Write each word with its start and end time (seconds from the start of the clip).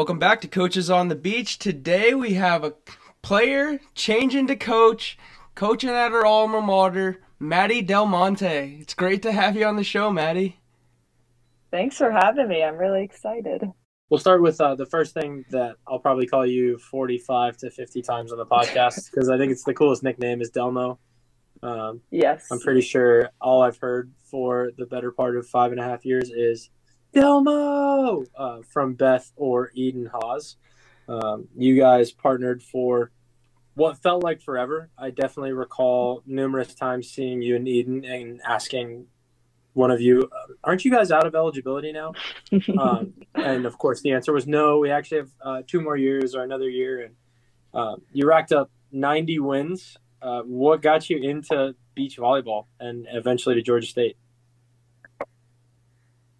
Welcome 0.00 0.18
back 0.18 0.40
to 0.40 0.48
Coaches 0.48 0.88
on 0.88 1.08
the 1.08 1.14
Beach. 1.14 1.58
Today 1.58 2.14
we 2.14 2.32
have 2.32 2.64
a 2.64 2.72
player 3.20 3.78
changing 3.94 4.46
to 4.46 4.56
coach, 4.56 5.18
coaching 5.54 5.90
at 5.90 6.12
our 6.12 6.24
alma 6.24 6.62
mater, 6.62 7.20
Maddy 7.38 7.82
Delmonte. 7.82 8.80
It's 8.80 8.94
great 8.94 9.20
to 9.20 9.32
have 9.32 9.56
you 9.56 9.66
on 9.66 9.76
the 9.76 9.84
show, 9.84 10.10
Maddy. 10.10 10.58
Thanks 11.70 11.98
for 11.98 12.10
having 12.10 12.48
me. 12.48 12.62
I'm 12.62 12.78
really 12.78 13.04
excited. 13.04 13.70
We'll 14.08 14.20
start 14.20 14.40
with 14.40 14.58
uh, 14.58 14.74
the 14.74 14.86
first 14.86 15.12
thing 15.12 15.44
that 15.50 15.76
I'll 15.86 15.98
probably 15.98 16.26
call 16.26 16.46
you 16.46 16.78
45 16.78 17.58
to 17.58 17.70
50 17.70 18.00
times 18.00 18.32
on 18.32 18.38
the 18.38 18.46
podcast 18.46 19.10
because 19.12 19.28
I 19.28 19.36
think 19.36 19.52
it's 19.52 19.64
the 19.64 19.74
coolest 19.74 20.02
nickname 20.02 20.40
is 20.40 20.50
Delmo. 20.50 20.96
Um, 21.62 22.00
yes. 22.10 22.48
I'm 22.50 22.60
pretty 22.60 22.80
sure 22.80 23.28
all 23.38 23.60
I've 23.60 23.76
heard 23.76 24.10
for 24.24 24.70
the 24.78 24.86
better 24.86 25.12
part 25.12 25.36
of 25.36 25.46
five 25.46 25.72
and 25.72 25.80
a 25.80 25.84
half 25.84 26.06
years 26.06 26.30
is 26.30 26.70
Delmo 27.14 28.26
uh, 28.36 28.60
from 28.68 28.94
Beth 28.94 29.32
or 29.36 29.70
Eden 29.74 30.06
Hawes. 30.06 30.56
Um, 31.08 31.48
you 31.56 31.78
guys 31.78 32.12
partnered 32.12 32.62
for 32.62 33.10
what 33.74 33.98
felt 34.02 34.22
like 34.22 34.42
forever. 34.42 34.90
I 34.98 35.10
definitely 35.10 35.52
recall 35.52 36.22
numerous 36.26 36.74
times 36.74 37.10
seeing 37.10 37.42
you 37.42 37.56
and 37.56 37.66
Eden 37.66 38.04
and 38.04 38.40
asking 38.46 39.06
one 39.72 39.90
of 39.90 40.00
you, 40.00 40.28
aren't 40.64 40.84
you 40.84 40.90
guys 40.90 41.10
out 41.10 41.26
of 41.26 41.34
eligibility 41.34 41.92
now? 41.92 42.12
um, 42.78 43.14
and 43.34 43.66
of 43.66 43.78
course, 43.78 44.00
the 44.02 44.12
answer 44.12 44.32
was 44.32 44.46
no. 44.46 44.78
We 44.78 44.90
actually 44.90 45.18
have 45.18 45.30
uh, 45.42 45.62
two 45.66 45.80
more 45.80 45.96
years 45.96 46.34
or 46.34 46.42
another 46.42 46.68
year. 46.68 47.04
And 47.04 47.14
uh, 47.72 47.96
you 48.12 48.26
racked 48.26 48.52
up 48.52 48.70
90 48.92 49.38
wins. 49.40 49.96
Uh, 50.20 50.42
what 50.42 50.82
got 50.82 51.08
you 51.08 51.18
into 51.18 51.74
beach 51.94 52.18
volleyball 52.18 52.66
and 52.78 53.06
eventually 53.10 53.54
to 53.54 53.62
Georgia 53.62 53.86
State? 53.86 54.16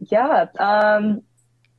Yeah, 0.01 0.47
um, 0.59 1.23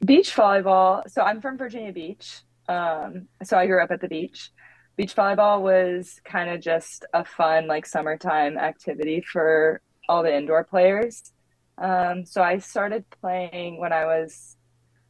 beach 0.05 0.35
volleyball. 0.35 1.09
So 1.09 1.21
I'm 1.21 1.41
from 1.41 1.57
Virginia 1.57 1.91
Beach. 1.91 2.41
Um, 2.67 3.27
so 3.43 3.57
I 3.57 3.67
grew 3.67 3.81
up 3.83 3.91
at 3.91 4.01
the 4.01 4.07
beach. 4.07 4.51
Beach 4.97 5.15
volleyball 5.15 5.61
was 5.61 6.19
kind 6.23 6.49
of 6.49 6.61
just 6.61 7.05
a 7.13 7.25
fun, 7.25 7.67
like 7.67 7.85
summertime 7.85 8.57
activity 8.57 9.21
for 9.21 9.81
all 10.07 10.23
the 10.23 10.35
indoor 10.35 10.63
players. 10.63 11.31
Um, 11.77 12.25
so 12.25 12.43
I 12.43 12.59
started 12.59 13.05
playing 13.21 13.79
when 13.79 13.93
I 13.93 14.05
was 14.05 14.57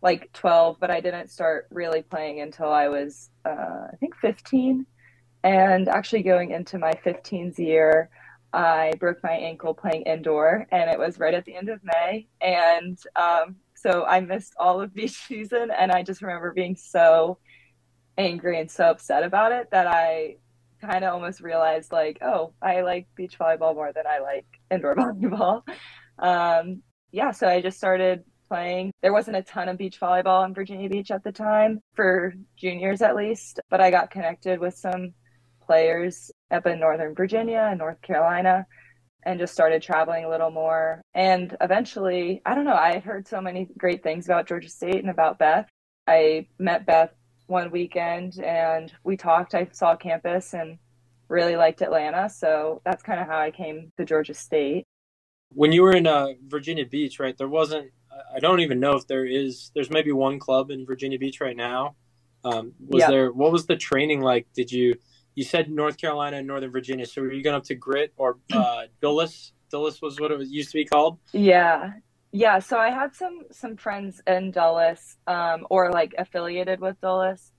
like 0.02 0.32
12, 0.34 0.78
but 0.80 0.90
I 0.90 1.02
didn't 1.02 1.30
start 1.30 1.68
really 1.72 2.02
playing 2.02 2.40
until 2.40 2.72
I 2.72 2.88
was, 2.88 3.30
uh, 3.46 3.88
I 3.92 3.96
think, 4.00 4.16
15. 4.16 4.86
And 5.44 5.90
actually, 5.90 6.24
going 6.24 6.52
into 6.52 6.78
my 6.78 6.94
15th 7.04 7.58
year, 7.58 8.10
I 8.54 8.94
broke 9.00 9.24
my 9.24 9.32
ankle 9.32 9.74
playing 9.74 10.04
indoor, 10.04 10.68
and 10.72 10.90
it 10.90 11.00
was 11.00 11.20
right 11.20 11.34
at 11.34 11.46
the 11.46 11.56
end 11.56 11.70
of 11.70 11.80
May. 11.84 12.28
And 12.42 12.98
um, 13.16 13.56
so 13.76 14.06
I 14.06 14.20
missed 14.20 14.54
all 14.60 14.82
of 14.82 14.94
beach 14.94 15.12
season, 15.28 15.70
and 15.72 15.92
I 15.92 16.04
just 16.04 16.22
remember 16.22 16.52
being 16.54 16.76
so 16.76 17.38
angry 18.18 18.60
and 18.60 18.70
so 18.70 18.86
upset 18.86 19.24
about 19.24 19.52
it 19.52 19.72
that 19.72 19.88
I 19.88 20.38
kind 20.82 21.04
of 21.04 21.14
almost 21.14 21.42
realized, 21.42 21.92
like, 21.92 22.20
oh, 22.22 22.54
I 22.62 22.82
like 22.82 23.08
beach 23.16 23.38
volleyball 23.40 23.76
more 23.76 23.94
than 23.94 24.06
I 24.08 24.20
like 24.20 24.46
indoor 24.70 24.96
volleyball 24.98 25.64
um, 26.22 26.84
yeah, 27.12 27.32
so 27.32 27.48
I 27.48 27.62
just 27.62 27.78
started 27.78 28.24
playing. 28.48 28.92
There 29.02 29.14
wasn't 29.14 29.38
a 29.38 29.42
ton 29.42 29.70
of 29.70 29.78
beach 29.78 30.00
volleyball 30.00 30.46
in 30.46 30.54
Virginia 30.54 30.90
Beach 30.90 31.12
at 31.12 31.24
the 31.24 31.32
time, 31.32 31.82
for 31.96 32.34
juniors 32.56 33.02
at 33.02 33.16
least, 33.16 33.60
but 33.70 33.82
I 33.82 33.92
got 33.92 34.12
connected 34.12 34.60
with 34.60 34.76
some 34.76 35.14
players 35.72 36.30
up 36.52 36.66
in 36.68 36.82
Northern 36.82 37.16
Virginia 37.16 37.66
and 37.70 37.80
North 37.80 38.02
Carolina 38.02 38.66
and 39.24 39.40
just 39.40 39.54
started 39.54 39.82
traveling 39.82 40.26
a 40.26 40.30
little 40.30 40.52
more. 40.52 41.02
And 41.14 41.56
eventually, 41.62 42.42
I 42.46 42.56
don't 42.56 42.66
know, 42.66 42.76
I 42.76 43.00
heard 43.00 43.26
so 43.26 43.40
many 43.40 43.70
great 43.78 44.04
things 44.04 44.26
about 44.26 44.50
Georgia 44.50 44.68
State 44.68 44.98
and 44.98 45.10
about 45.10 45.40
Beth. 45.40 45.70
I 46.08 46.48
met 46.60 46.86
Beth 46.86 47.14
one 47.48 47.72
weekend 47.72 48.38
and 48.40 48.92
we 49.06 49.16
talked. 49.16 49.56
I 49.56 49.70
saw 49.72 49.96
campus 49.96 50.54
and 50.54 50.78
really 51.30 51.56
liked 51.56 51.82
Atlanta. 51.82 52.30
So 52.30 52.82
that's 52.84 53.02
kind 53.02 53.22
of 53.22 53.28
how 53.28 53.40
I 53.40 53.52
came 53.52 53.94
to 53.98 54.04
Georgia 54.04 54.34
State 54.34 54.86
when 55.54 55.72
you 55.72 55.84
were 55.84 55.94
in 55.94 56.08
uh, 56.08 56.28
Virginia 56.48 56.86
Beach, 56.86 57.20
right? 57.20 57.38
There 57.38 57.48
wasn't. 57.48 57.92
I 58.36 58.40
don't 58.40 58.60
even 58.60 58.80
know 58.80 58.94
if 58.94 59.08
there 59.08 59.26
is. 59.26 59.72
There's 59.74 59.90
maybe 59.90 60.12
one 60.12 60.40
club 60.40 60.70
in 60.72 60.86
Virginia 60.86 61.20
Beach 61.20 61.40
right 61.42 61.56
now. 61.56 61.96
Um, 62.44 62.74
was 62.88 63.06
there? 63.08 63.32
What 63.32 63.52
was 63.52 63.66
the 63.68 63.76
training 63.76 64.22
like? 64.22 64.48
Did 64.54 64.72
you? 64.72 64.96
You 65.36 65.44
said 65.44 65.70
North 65.70 65.98
Carolina 65.98 66.38
and 66.38 66.48
Northern 66.48 66.72
Virginia. 66.72 67.06
So 67.06 67.22
were 67.22 67.32
you 67.32 67.44
going 67.44 67.56
up 67.56 67.64
to 67.66 67.76
Grit 67.76 68.14
or 68.18 68.38
uh, 68.54 68.84
Dulles? 69.02 69.54
Dulles 69.70 70.02
was 70.02 70.20
what 70.20 70.32
it 70.32 70.38
was, 70.38 70.52
used 70.52 70.72
to 70.72 70.78
be 70.78 70.86
called. 70.86 71.18
Yeah, 71.32 71.94
yeah. 72.32 72.60
So 72.60 72.78
I 72.78 72.90
had 72.90 73.16
some 73.16 73.44
some 73.52 73.78
friends 73.78 74.22
in 74.28 74.52
Dulles, 74.52 75.18
um, 75.28 75.66
or 75.70 75.92
like 75.92 76.14
affiliated 76.18 76.80
with 76.82 77.00
Dulles. 77.02 77.52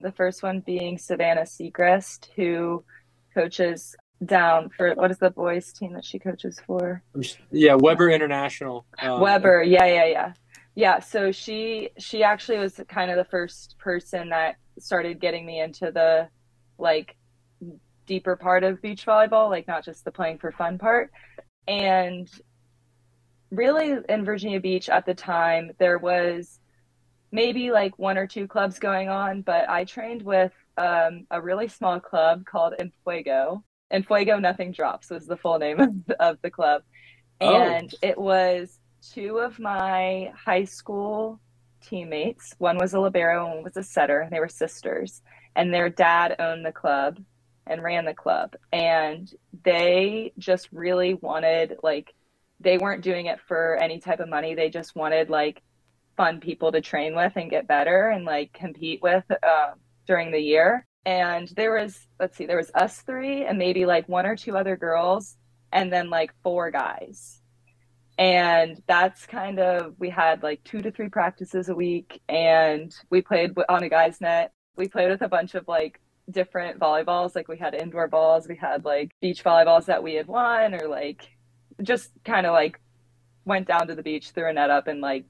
The 0.00 0.12
first 0.12 0.42
one 0.42 0.60
being 0.60 0.96
Savannah 0.98 1.42
Sechrist, 1.42 2.28
who 2.36 2.84
coaches 3.34 3.96
down 4.24 4.68
for 4.76 4.94
what 4.94 5.10
is 5.10 5.18
the 5.18 5.30
boys 5.30 5.72
team 5.72 5.92
that 5.94 6.04
she 6.04 6.18
coaches 6.18 6.60
for? 6.66 7.02
Yeah, 7.50 7.74
Webber 7.74 8.10
International. 8.10 8.84
Um, 9.00 9.20
Webber, 9.20 9.62
yeah, 9.62 9.86
yeah, 9.86 10.06
yeah. 10.06 10.32
Yeah, 10.74 11.00
so 11.00 11.32
she 11.32 11.90
she 11.98 12.22
actually 12.22 12.58
was 12.58 12.80
kind 12.88 13.10
of 13.10 13.16
the 13.16 13.24
first 13.24 13.76
person 13.78 14.28
that 14.28 14.56
started 14.78 15.20
getting 15.20 15.44
me 15.44 15.60
into 15.60 15.90
the 15.90 16.28
like 16.78 17.16
deeper 18.06 18.36
part 18.36 18.64
of 18.64 18.80
beach 18.80 19.04
volleyball, 19.04 19.50
like 19.50 19.68
not 19.68 19.84
just 19.84 20.04
the 20.04 20.10
playing 20.10 20.38
for 20.38 20.50
fun 20.52 20.78
part. 20.78 21.10
And 21.66 22.28
really 23.50 23.96
in 24.08 24.24
Virginia 24.24 24.60
Beach 24.60 24.88
at 24.88 25.06
the 25.06 25.14
time 25.14 25.70
there 25.78 25.98
was 25.98 26.60
maybe 27.30 27.70
like 27.70 27.98
one 27.98 28.16
or 28.16 28.26
two 28.26 28.46
clubs 28.46 28.78
going 28.78 29.08
on, 29.08 29.42
but 29.42 29.68
I 29.68 29.84
trained 29.84 30.22
with 30.22 30.52
um, 30.76 31.26
a 31.30 31.40
really 31.40 31.68
small 31.68 32.00
club 32.00 32.44
called 32.46 32.74
Enfuego 32.80 33.62
and 33.90 34.06
Fuego 34.06 34.38
Nothing 34.38 34.72
Drops 34.72 35.10
was 35.10 35.26
the 35.26 35.36
full 35.36 35.58
name 35.58 35.80
of 35.80 36.06
the, 36.06 36.22
of 36.22 36.38
the 36.42 36.50
club. 36.50 36.82
Oh. 37.40 37.62
And 37.62 37.92
oh. 37.94 38.06
it 38.06 38.18
was 38.18 38.78
two 39.12 39.38
of 39.38 39.58
my 39.58 40.32
high 40.36 40.64
school 40.64 41.40
teammates. 41.82 42.54
One 42.58 42.78
was 42.78 42.94
a 42.94 43.00
libero 43.00 43.46
and 43.46 43.54
one 43.56 43.64
was 43.64 43.76
a 43.76 43.82
setter. 43.82 44.20
And 44.20 44.32
they 44.32 44.40
were 44.40 44.48
sisters. 44.48 45.22
And 45.58 45.74
their 45.74 45.90
dad 45.90 46.36
owned 46.38 46.64
the 46.64 46.72
club 46.72 47.18
and 47.66 47.82
ran 47.82 48.06
the 48.06 48.14
club. 48.14 48.54
And 48.72 49.30
they 49.62 50.32
just 50.38 50.68
really 50.72 51.12
wanted, 51.14 51.76
like, 51.82 52.14
they 52.60 52.78
weren't 52.78 53.04
doing 53.04 53.26
it 53.26 53.40
for 53.46 53.76
any 53.76 54.00
type 54.00 54.20
of 54.20 54.30
money. 54.30 54.54
They 54.54 54.70
just 54.70 54.96
wanted, 54.96 55.28
like, 55.28 55.60
fun 56.16 56.40
people 56.40 56.72
to 56.72 56.80
train 56.80 57.14
with 57.14 57.34
and 57.36 57.50
get 57.50 57.68
better 57.68 58.08
and, 58.08 58.24
like, 58.24 58.54
compete 58.54 59.02
with 59.02 59.24
uh, 59.30 59.72
during 60.06 60.32
the 60.32 60.40
year 60.40 60.86
and 61.08 61.48
there 61.56 61.72
was 61.72 62.06
let's 62.20 62.36
see 62.36 62.44
there 62.44 62.58
was 62.58 62.70
us 62.74 63.00
three 63.00 63.46
and 63.46 63.56
maybe 63.56 63.86
like 63.86 64.06
one 64.10 64.26
or 64.26 64.36
two 64.36 64.56
other 64.58 64.76
girls 64.76 65.38
and 65.72 65.90
then 65.90 66.10
like 66.10 66.30
four 66.42 66.70
guys 66.70 67.40
and 68.18 68.82
that's 68.86 69.24
kind 69.24 69.58
of 69.58 69.94
we 69.98 70.10
had 70.10 70.42
like 70.42 70.62
two 70.64 70.82
to 70.82 70.90
three 70.90 71.08
practices 71.08 71.70
a 71.70 71.74
week 71.74 72.20
and 72.28 72.94
we 73.08 73.22
played 73.22 73.52
on 73.70 73.82
a 73.82 73.88
guy's 73.88 74.20
net 74.20 74.52
we 74.78 74.88
played 74.88 75.10
with 75.10 75.22
a 75.22 75.28
bunch 75.28 75.54
of 75.54 75.66
like 75.68 76.00
different 76.30 76.78
volleyballs 76.78 77.34
like 77.34 77.48
we 77.48 77.56
had 77.56 77.74
indoor 77.74 78.06
balls 78.06 78.46
we 78.48 78.56
had 78.56 78.84
like 78.84 79.10
beach 79.20 79.42
volleyballs 79.42 79.86
that 79.86 80.02
we 80.02 80.14
had 80.14 80.26
won 80.26 80.74
or 80.74 80.88
like 80.88 81.28
just 81.82 82.10
kind 82.24 82.46
of 82.46 82.52
like 82.52 82.80
went 83.44 83.66
down 83.66 83.86
to 83.86 83.94
the 83.94 84.02
beach 84.02 84.30
threw 84.30 84.48
a 84.48 84.52
net 84.52 84.70
up 84.70 84.86
and 84.86 85.00
like 85.00 85.24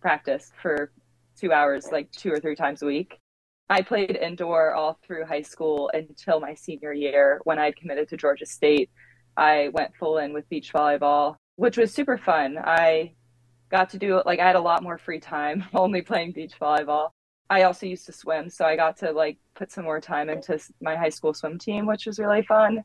practiced 0.00 0.52
for 0.60 0.92
two 1.38 1.52
hours 1.52 1.88
like 1.92 2.10
two 2.12 2.30
or 2.30 2.40
three 2.40 2.56
times 2.56 2.82
a 2.82 2.86
week 2.86 3.18
I 3.68 3.82
played 3.82 4.16
indoor 4.16 4.74
all 4.74 4.98
through 5.04 5.26
high 5.26 5.42
school 5.42 5.90
until 5.92 6.38
my 6.38 6.54
senior 6.54 6.92
year 6.92 7.40
when 7.44 7.58
I'd 7.58 7.76
committed 7.76 8.08
to 8.10 8.16
Georgia 8.16 8.46
State. 8.46 8.90
I 9.36 9.70
went 9.72 9.96
full 9.96 10.18
in 10.18 10.32
with 10.32 10.48
beach 10.48 10.72
volleyball, 10.72 11.34
which 11.56 11.76
was 11.76 11.92
super 11.92 12.16
fun. 12.16 12.58
I 12.58 13.14
got 13.68 13.90
to 13.90 13.98
do 13.98 14.22
like 14.24 14.38
I 14.38 14.46
had 14.46 14.56
a 14.56 14.60
lot 14.60 14.84
more 14.84 14.98
free 14.98 15.18
time 15.18 15.64
only 15.74 16.02
playing 16.02 16.32
beach 16.32 16.54
volleyball. 16.60 17.10
I 17.48 17.62
also 17.62 17.86
used 17.86 18.06
to 18.06 18.12
swim, 18.12 18.50
so 18.50 18.64
I 18.64 18.76
got 18.76 18.96
to 18.98 19.12
like 19.12 19.38
put 19.54 19.70
some 19.70 19.84
more 19.84 20.00
time 20.00 20.28
into 20.28 20.58
my 20.80 20.96
high 20.96 21.10
school 21.10 21.32
swim 21.32 21.58
team, 21.58 21.86
which 21.86 22.06
was 22.06 22.18
really 22.18 22.42
fun. 22.42 22.82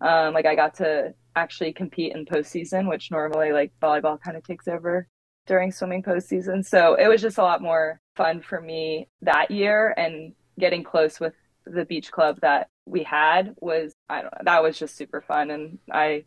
Um, 0.00 0.34
like 0.34 0.46
I 0.46 0.56
got 0.56 0.74
to 0.76 1.14
actually 1.36 1.72
compete 1.72 2.14
in 2.14 2.26
postseason, 2.26 2.88
which 2.88 3.10
normally 3.10 3.52
like 3.52 3.72
volleyball 3.80 4.20
kind 4.20 4.36
of 4.36 4.42
takes 4.42 4.66
over 4.66 5.06
during 5.46 5.70
swimming 5.72 6.02
postseason. 6.02 6.64
So 6.64 6.94
it 6.94 7.08
was 7.08 7.22
just 7.22 7.38
a 7.38 7.42
lot 7.42 7.62
more 7.62 8.00
fun 8.16 8.42
for 8.42 8.60
me 8.60 9.08
that 9.22 9.50
year 9.50 9.94
and 9.96 10.32
getting 10.58 10.84
close 10.84 11.18
with 11.18 11.34
the 11.66 11.84
beach 11.84 12.10
club 12.10 12.38
that 12.42 12.68
we 12.86 13.02
had 13.04 13.54
was 13.60 13.94
I 14.08 14.22
don't 14.22 14.32
know, 14.34 14.42
that 14.44 14.62
was 14.62 14.78
just 14.78 14.96
super 14.96 15.20
fun 15.20 15.50
and 15.50 15.78
I 15.90 16.24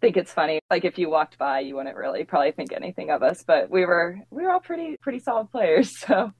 think 0.00 0.16
it's 0.16 0.32
funny. 0.32 0.60
Like 0.70 0.84
if 0.84 0.98
you 0.98 1.08
walked 1.08 1.38
by 1.38 1.60
you 1.60 1.76
wouldn't 1.76 1.96
really 1.96 2.24
probably 2.24 2.52
think 2.52 2.72
anything 2.72 3.10
of 3.10 3.22
us, 3.22 3.44
but 3.46 3.70
we 3.70 3.84
were 3.86 4.18
we 4.30 4.42
were 4.42 4.50
all 4.50 4.60
pretty 4.60 4.96
pretty 5.00 5.20
solid 5.20 5.50
players. 5.50 5.96
So 6.06 6.32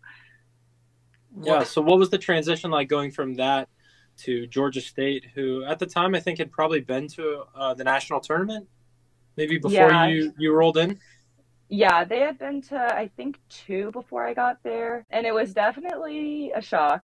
Yeah, 1.42 1.62
so 1.62 1.80
what 1.82 1.98
was 1.98 2.10
the 2.10 2.19
transition 2.19 2.70
like 2.70 2.88
going 2.88 3.10
from 3.10 3.34
that 3.34 3.69
to 4.19 4.46
Georgia 4.46 4.80
State, 4.80 5.26
who 5.34 5.64
at 5.64 5.78
the 5.78 5.86
time 5.86 6.14
I 6.14 6.20
think 6.20 6.38
had 6.38 6.50
probably 6.50 6.80
been 6.80 7.06
to 7.08 7.44
uh, 7.54 7.75
the 7.75 7.84
national 7.84 8.20
tournament, 8.20 8.69
maybe 9.36 9.58
before 9.58 9.90
yeah. 9.90 10.06
you 10.06 10.32
you 10.38 10.52
rolled 10.52 10.76
in. 10.76 10.98
Yeah, 11.69 12.04
they 12.04 12.20
had 12.20 12.38
been 12.38 12.62
to, 12.62 12.76
I 12.78 13.10
think, 13.16 13.38
two 13.50 13.90
before 13.92 14.26
I 14.26 14.32
got 14.32 14.62
there. 14.62 15.04
And 15.10 15.26
it 15.26 15.34
was 15.34 15.52
definitely 15.52 16.50
a 16.54 16.62
shock. 16.62 17.02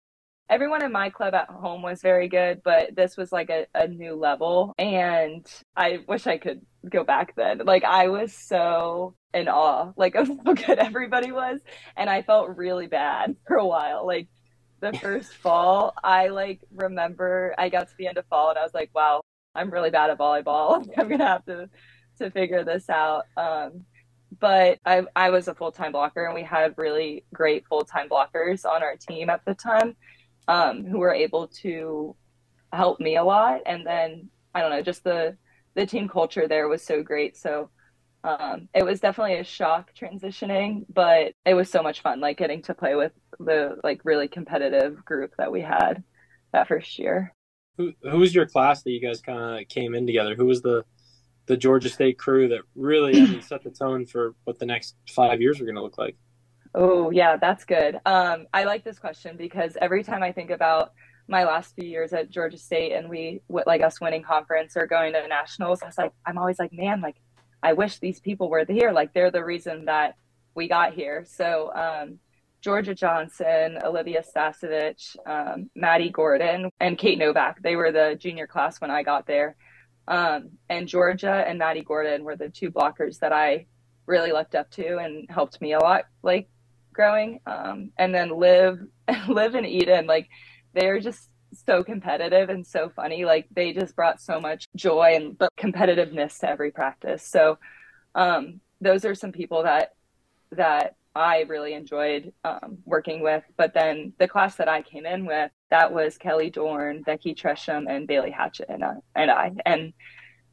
Everyone 0.50 0.84
in 0.84 0.92
my 0.92 1.10
club 1.10 1.34
at 1.36 1.50
home 1.50 1.82
was 1.82 2.02
very 2.02 2.28
good, 2.28 2.62
but 2.64 2.96
this 2.96 3.16
was 3.16 3.32
like 3.32 3.50
a, 3.50 3.68
a 3.76 3.88
new 3.88 4.16
level. 4.16 4.74
And 4.80 5.46
I 5.76 6.00
wish 6.08 6.26
I 6.28 6.38
could 6.38 6.62
go 6.90 7.04
back 7.04 7.36
then. 7.36 7.60
Like, 7.66 7.84
I 7.84 8.08
was 8.08 8.34
so 8.34 9.16
in 9.34 9.48
awe, 9.48 9.94
like, 9.96 10.16
of 10.16 10.28
how 10.28 10.54
good 10.54 10.80
everybody 10.80 11.32
was. 11.32 11.60
And 11.96 12.10
I 12.10 12.24
felt 12.24 12.58
really 12.58 12.88
bad 12.88 13.36
for 13.48 13.58
a 13.58 13.66
while. 13.68 14.06
Like, 14.06 14.28
the 14.82 14.94
first 15.02 15.34
fall, 15.36 15.94
I 16.04 16.28
like 16.30 16.62
remember 16.72 17.54
I 17.58 17.70
got 17.70 17.88
to 17.90 17.94
the 17.98 18.08
end 18.08 18.18
of 18.18 18.26
fall 18.28 18.50
and 18.50 18.60
I 18.60 18.64
was 18.64 18.74
like, 18.74 18.92
wow, 18.94 19.22
I'm 19.56 19.70
really 19.70 19.90
bad 19.90 20.10
at 20.10 20.18
volleyball. 20.18 20.86
I'm 20.98 21.10
gonna 21.10 21.26
have 21.26 21.46
to 21.46 21.70
to 22.20 22.32
figure 22.32 22.64
this 22.64 22.90
out. 22.90 23.26
Um, 23.38 23.86
but 24.40 24.80
I 24.86 25.04
I 25.16 25.30
was 25.32 25.48
a 25.48 25.56
full 25.56 25.72
time 25.72 25.92
blocker 25.92 26.26
and 26.26 26.36
we 26.36 26.44
had 26.44 26.76
really 26.78 27.26
great 27.34 27.66
full 27.68 27.84
time 27.84 28.10
blockers 28.10 28.66
on 28.66 28.84
our 28.84 28.96
team 28.96 29.30
at 29.30 29.44
the 29.46 29.56
time, 29.56 29.96
um, 30.50 30.84
who 30.84 30.98
were 30.98 31.14
able 31.14 31.48
to 31.48 32.16
help 32.74 33.00
me 33.00 33.16
a 33.16 33.24
lot. 33.24 33.62
And 33.66 33.86
then 33.86 34.30
I 34.54 34.62
don't 34.62 34.72
know, 34.72 34.82
just 34.82 35.04
the 35.04 35.38
the 35.76 35.86
team 35.86 36.10
culture 36.10 36.48
there 36.48 36.68
was 36.68 36.84
so 36.84 37.04
great. 37.04 37.38
So 37.38 37.70
um, 38.24 38.68
it 38.74 38.84
was 38.84 39.00
definitely 39.00 39.36
a 39.36 39.44
shock 39.44 39.92
transitioning, 39.94 40.86
but 40.94 41.34
it 41.46 41.54
was 41.54 41.70
so 41.70 41.82
much 41.82 42.02
fun, 42.02 42.20
like 42.20 42.38
getting 42.38 42.64
to 42.64 42.74
play 42.74 42.96
with 42.96 43.14
the 43.40 43.78
like 43.84 44.02
really 44.04 44.28
competitive 44.28 45.06
group 45.06 45.34
that 45.38 45.52
we 45.52 45.62
had 45.62 46.04
that 46.52 46.68
first 46.68 47.00
year. 47.00 47.34
Who 47.78 47.94
who 48.02 48.20
was 48.20 48.36
your 48.36 48.48
class 48.48 48.82
that 48.84 48.92
you 48.92 49.00
guys 49.00 49.22
kind 49.22 49.62
of 49.62 49.70
came 49.70 49.94
in 49.94 50.08
together? 50.08 50.36
Who 50.36 50.48
was 50.48 50.64
the 50.64 50.84
the 51.46 51.58
Georgia 51.58 51.90
State 51.90 52.18
crew 52.18 52.50
that 52.50 52.62
really 52.76 53.22
I 53.22 53.26
mean, 53.26 53.42
set 53.42 53.64
the 53.64 53.70
tone 53.70 54.08
for 54.08 54.36
what 54.46 54.58
the 54.58 54.66
next 54.66 54.96
five 55.08 55.42
years 55.42 55.60
were 55.60 55.66
going 55.66 55.76
to 55.76 55.84
look 55.84 56.00
like? 56.00 56.18
Oh 56.76 57.10
yeah, 57.10 57.38
that's 57.38 57.66
good. 57.66 58.00
Um, 58.06 58.46
I 58.54 58.64
like 58.64 58.84
this 58.84 59.00
question 59.00 59.38
because 59.38 59.76
every 59.82 60.04
time 60.04 60.22
I 60.22 60.32
think 60.32 60.52
about 60.52 60.94
my 61.28 61.44
last 61.44 61.76
few 61.76 61.88
years 61.88 62.14
at 62.14 62.30
Georgia 62.30 62.58
State 62.58 62.94
and 62.94 63.10
we 63.10 63.42
like 63.50 63.82
us 63.82 64.00
winning 64.00 64.24
conference 64.24 64.76
or 64.76 64.86
going 64.86 65.14
to 65.14 65.28
nationals, 65.28 65.82
I 65.82 65.88
was 65.88 65.98
like, 65.98 66.14
I'm 66.26 66.38
always 66.38 66.60
like, 66.60 66.72
man, 66.74 67.02
like 67.02 67.18
I 67.64 67.74
wish 67.74 68.00
these 68.00 68.20
people 68.20 68.50
were 68.50 68.66
here. 68.68 68.92
Like 68.92 69.14
they're 69.14 69.32
the 69.32 69.44
reason 69.44 69.86
that 69.86 70.16
we 70.56 70.68
got 70.68 70.94
here. 70.94 71.26
So 71.28 71.72
um, 71.74 72.20
Georgia 72.62 72.94
Johnson, 72.94 73.80
Olivia 73.84 74.22
Stasevich, 74.22 75.16
um, 75.26 75.70
Maddie 75.76 76.10
Gordon, 76.10 76.70
and 76.80 76.98
Kate 76.98 77.18
Novak. 77.18 77.62
They 77.62 77.76
were 77.76 77.92
the 77.92 78.16
junior 78.20 78.48
class 78.48 78.80
when 78.80 78.92
I 78.92 79.04
got 79.04 79.26
there. 79.26 79.56
Um, 80.08 80.52
and 80.70 80.88
Georgia 80.88 81.46
and 81.48 81.60
Maddie 81.60 81.84
Gordon 81.84 82.24
were 82.24 82.36
the 82.36 82.50
two 82.50 82.72
blockers 82.72 83.20
that 83.20 83.32
I 83.32 83.68
really 84.08 84.32
looked 84.32 84.56
up 84.56 84.70
to 84.72 84.98
and 84.98 85.30
helped 85.30 85.62
me 85.62 85.74
a 85.74 85.80
lot, 85.80 86.06
like 86.24 86.50
growing. 87.00 87.40
Um, 87.46 87.92
and 87.98 88.14
then 88.14 88.38
Liv, 88.38 88.78
Liv 89.30 89.56
and 89.56 89.66
Eden, 89.66 90.06
like 90.06 90.28
they're 90.74 91.00
just 91.00 91.30
so 91.66 91.82
competitive 91.82 92.50
and 92.50 92.68
so 92.68 92.92
funny. 92.94 93.24
Like 93.24 93.48
they 93.56 93.72
just 93.72 93.96
brought 93.96 94.20
so 94.20 94.42
much 94.42 94.68
joy 94.76 95.14
and 95.16 95.38
but 95.38 95.50
competitiveness 95.58 96.38
to 96.40 96.50
every 96.50 96.72
practice. 96.72 97.24
So 97.26 97.58
um, 98.16 98.60
those 98.82 99.06
are 99.06 99.16
some 99.16 99.32
people 99.32 99.64
that 99.64 99.94
that 100.52 100.98
I 101.16 101.46
really 101.48 101.74
enjoyed 101.74 102.34
um, 102.44 102.80
working 102.84 103.24
with. 103.24 103.44
But 103.56 103.74
then 103.74 104.12
the 104.20 104.28
class 104.28 104.56
that 104.58 104.68
I 104.68 104.82
came 104.82 105.06
in 105.06 105.26
with, 105.26 105.52
that 105.70 105.94
was 105.94 106.18
Kelly 106.18 106.50
Dorn, 106.50 107.02
Becky 107.04 107.34
Tresham, 107.34 107.86
and 107.90 108.08
Bailey 108.08 108.32
Hatchett, 108.32 108.68
and, 108.68 108.84
uh, 108.84 108.96
and 109.16 109.32
I, 109.32 109.54
and 109.66 109.94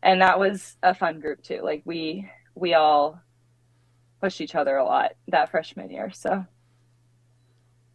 and 0.00 0.22
that 0.22 0.38
was 0.38 0.76
a 0.84 0.94
fun 0.94 1.18
group 1.18 1.42
too. 1.42 1.60
Like 1.64 1.82
we 1.84 2.30
we 2.54 2.74
all 2.74 3.20
pushed 4.26 4.40
each 4.40 4.56
other 4.56 4.76
a 4.76 4.84
lot 4.84 5.12
that 5.28 5.52
freshman 5.52 5.88
year. 5.88 6.10
So 6.10 6.44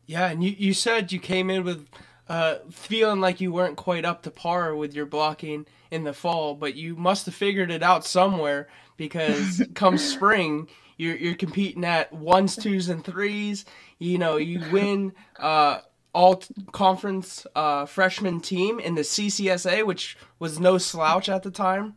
yeah, 0.06 0.30
and 0.30 0.42
you 0.42 0.56
you 0.58 0.74
said 0.74 1.12
you 1.12 1.20
came 1.20 1.50
in 1.50 1.66
with 1.66 1.90
uh, 2.30 2.60
feeling 2.70 3.20
like 3.20 3.42
you 3.42 3.52
weren't 3.52 3.76
quite 3.76 4.06
up 4.06 4.24
to 4.24 4.32
par 4.32 4.74
with 4.74 4.96
your 4.96 5.06
blocking 5.06 5.66
in 5.92 6.06
the 6.06 6.14
fall, 6.14 6.56
but 6.56 6.76
you 6.76 6.96
must 6.96 7.26
have 7.26 7.36
figured 7.36 7.70
it 7.70 7.84
out 7.84 8.06
somewhere 8.06 8.70
because 8.96 9.62
come 9.74 9.98
spring 9.98 10.70
you're 10.96 11.18
you're 11.18 11.36
competing 11.36 11.84
at 11.84 12.14
ones, 12.14 12.56
twos, 12.56 12.88
and 12.88 13.04
threes. 13.04 13.66
You 14.00 14.18
know, 14.18 14.38
you 14.38 14.62
win 14.72 15.12
uh, 15.38 15.80
all 16.14 16.42
conference 16.72 17.46
uh, 17.56 17.88
freshman 17.88 18.40
team 18.40 18.80
in 18.80 18.96
the 18.96 19.02
CCSA, 19.02 19.86
which 19.86 20.16
was 20.40 20.62
no 20.62 20.78
slouch 20.78 21.28
at 21.28 21.44
the 21.44 21.52
time. 21.52 21.96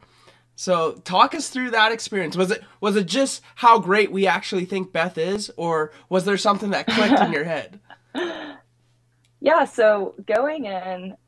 So 0.56 0.92
talk 1.04 1.34
us 1.34 1.48
through 1.48 1.70
that 1.70 1.92
experience. 1.92 2.36
Was 2.36 2.50
it 2.50 2.62
was 2.80 2.96
it 2.96 3.06
just 3.06 3.42
how 3.56 3.78
great 3.78 4.12
we 4.12 4.26
actually 4.26 4.64
think 4.64 4.92
Beth 4.92 5.18
is, 5.18 5.50
or 5.56 5.92
was 6.08 6.24
there 6.24 6.36
something 6.36 6.70
that 6.70 6.86
clicked 6.86 7.20
in 7.20 7.32
your 7.32 7.44
head? 7.44 7.80
Yeah, 9.44 9.66
so 9.66 10.14
going 10.26 10.64
in, 10.64 11.18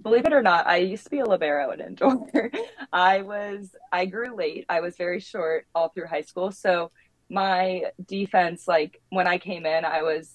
believe 0.00 0.24
it 0.24 0.32
or 0.32 0.40
not, 0.40 0.68
I 0.68 0.76
used 0.76 1.02
to 1.02 1.10
be 1.10 1.18
a 1.18 1.24
libero 1.24 1.72
at 1.72 1.80
indoor. 1.80 2.30
I 2.92 3.22
was 3.22 3.74
I 3.90 4.06
grew 4.06 4.36
late. 4.36 4.66
I 4.68 4.80
was 4.80 4.96
very 4.96 5.18
short 5.18 5.66
all 5.74 5.88
through 5.88 6.06
high 6.06 6.20
school. 6.20 6.52
So 6.52 6.92
my 7.28 7.86
defense, 8.06 8.68
like 8.68 9.02
when 9.08 9.26
I 9.26 9.38
came 9.38 9.66
in, 9.66 9.84
I 9.84 10.02
was 10.02 10.30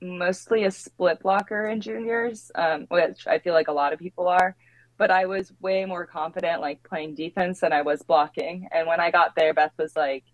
mostly 0.00 0.64
a 0.64 0.70
split 0.70 1.20
blocker 1.20 1.66
in 1.66 1.82
juniors, 1.82 2.50
um, 2.54 2.86
which 2.88 3.26
I 3.26 3.40
feel 3.40 3.52
like 3.52 3.68
a 3.68 3.72
lot 3.72 3.92
of 3.92 3.98
people 3.98 4.26
are. 4.26 4.56
But 4.98 5.10
I 5.10 5.26
was 5.26 5.52
way 5.60 5.84
more 5.84 6.06
confident, 6.06 6.60
like 6.60 6.82
playing 6.82 7.14
defense, 7.14 7.60
than 7.60 7.72
I 7.72 7.82
was 7.82 8.02
blocking. 8.02 8.68
And 8.72 8.86
when 8.86 9.00
I 9.00 9.10
got 9.10 9.34
there, 9.36 9.54
Beth 9.54 9.72
was 9.78 9.96
like, 9.96 10.24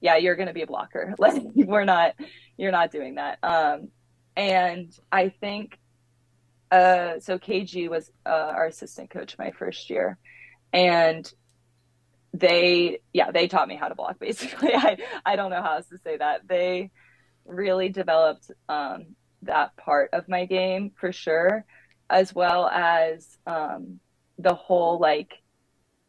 "Yeah, 0.00 0.16
you're 0.16 0.36
going 0.36 0.48
to 0.48 0.54
be 0.54 0.62
a 0.62 0.66
blocker. 0.66 1.14
Like 1.18 1.42
we're 1.54 1.84
not, 1.84 2.14
you're 2.56 2.72
not 2.72 2.90
doing 2.90 3.16
that." 3.16 3.38
Um, 3.42 3.88
and 4.36 4.92
I 5.12 5.28
think 5.28 5.78
uh, 6.70 7.18
so 7.20 7.38
KG 7.38 7.88
was 7.88 8.10
uh, 8.26 8.52
our 8.54 8.66
assistant 8.66 9.10
coach 9.10 9.36
my 9.38 9.52
first 9.52 9.90
year, 9.90 10.18
and 10.72 11.30
they 12.34 13.00
yeah 13.12 13.30
they 13.30 13.48
taught 13.48 13.68
me 13.68 13.76
how 13.76 13.88
to 13.88 13.94
block 13.94 14.18
basically. 14.20 14.74
I 14.74 14.98
I 15.24 15.36
don't 15.36 15.50
know 15.50 15.62
how 15.62 15.76
else 15.76 15.88
to 15.88 15.98
say 15.98 16.16
that 16.16 16.46
they 16.46 16.90
really 17.44 17.88
developed 17.88 18.50
um, 18.68 19.16
that 19.42 19.76
part 19.76 20.10
of 20.12 20.28
my 20.28 20.44
game 20.44 20.92
for 21.00 21.12
sure, 21.12 21.64
as 22.10 22.34
well 22.34 22.68
as 22.68 23.38
um, 23.46 24.00
the 24.38 24.54
whole 24.54 24.98
like 24.98 25.32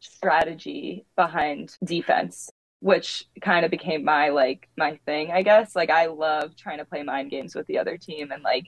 strategy 0.00 1.04
behind 1.16 1.76
defense 1.84 2.50
which 2.80 3.26
kind 3.42 3.64
of 3.64 3.70
became 3.70 4.04
my 4.04 4.30
like 4.30 4.68
my 4.76 4.98
thing 5.04 5.30
i 5.30 5.42
guess. 5.42 5.76
Like 5.76 5.90
i 5.90 6.06
love 6.06 6.56
trying 6.56 6.78
to 6.78 6.84
play 6.84 7.02
mind 7.02 7.30
games 7.30 7.54
with 7.54 7.66
the 7.66 7.78
other 7.78 7.96
team 7.96 8.32
and 8.32 8.42
like 8.42 8.66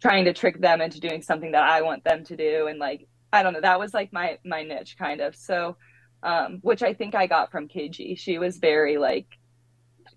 trying 0.00 0.26
to 0.26 0.32
trick 0.32 0.60
them 0.60 0.80
into 0.80 1.00
doing 1.00 1.22
something 1.22 1.52
that 1.52 1.62
i 1.62 1.82
want 1.82 2.04
them 2.04 2.24
to 2.24 2.36
do. 2.36 2.66
And 2.68 2.78
like 2.78 3.08
i 3.32 3.42
don't 3.42 3.54
know 3.54 3.62
that 3.62 3.80
was 3.80 3.94
like 3.94 4.12
my 4.12 4.38
my 4.44 4.62
niche 4.62 4.96
kind 4.98 5.20
of. 5.20 5.34
So 5.34 5.76
um 6.22 6.58
which 6.62 6.82
i 6.82 6.92
think 6.92 7.14
i 7.14 7.28
got 7.28 7.50
from 7.52 7.68
kg 7.68 8.18
she 8.18 8.38
was 8.38 8.58
very 8.58 8.98
like 8.98 9.37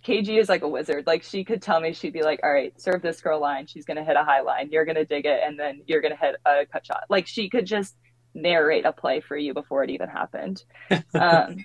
kg 0.06 0.40
is 0.40 0.50
like 0.50 0.64
a 0.64 0.68
wizard 0.68 1.06
like 1.06 1.24
she 1.24 1.44
could 1.44 1.62
tell 1.62 1.80
me 1.80 1.94
she'd 1.94 2.14
be 2.14 2.24
like 2.24 2.40
all 2.44 2.52
right 2.52 2.80
serve 2.80 3.02
this 3.02 3.22
girl 3.22 3.40
line 3.40 3.68
she's 3.68 3.86
gonna 3.86 4.04
hit 4.04 4.16
a 4.16 4.24
high 4.24 4.42
line 4.42 4.70
you're 4.72 4.86
gonna 4.86 5.06
dig 5.06 5.26
it 5.26 5.42
and 5.46 5.60
then 5.60 5.82
you're 5.86 6.02
gonna 6.02 6.16
hit 6.16 6.36
a 6.46 6.66
cut 6.72 6.86
shot 6.86 7.04
like 7.10 7.28
she 7.28 7.50
could 7.50 7.66
just 7.66 7.96
narrate 8.34 8.86
a 8.86 8.94
play 8.94 9.20
for 9.20 9.38
you 9.38 9.54
before 9.54 9.84
it 9.84 9.90
even 9.90 10.10
happened 10.10 10.64
um 11.14 11.58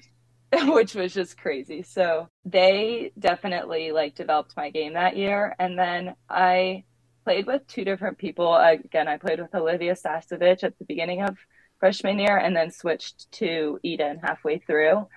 which 0.66 0.94
was 0.94 1.12
just 1.12 1.38
crazy. 1.38 1.82
So 1.82 2.28
they 2.44 3.12
definitely 3.18 3.92
like 3.92 4.14
developed 4.14 4.54
my 4.56 4.70
game 4.70 4.94
that 4.94 5.16
year. 5.16 5.54
And 5.58 5.78
then 5.78 6.14
I 6.28 6.84
played 7.24 7.46
with 7.46 7.66
two 7.66 7.84
different 7.84 8.18
people. 8.18 8.54
Again, 8.54 9.08
I 9.08 9.16
played 9.16 9.40
with 9.40 9.54
Olivia 9.54 9.94
Stasevich 9.94 10.62
at 10.62 10.78
the 10.78 10.84
beginning 10.84 11.22
of 11.22 11.36
freshman 11.80 12.18
year 12.18 12.36
and 12.36 12.56
then 12.56 12.70
switched 12.70 13.30
to 13.32 13.78
Eden 13.82 14.20
halfway 14.22 14.58
through. 14.58 15.08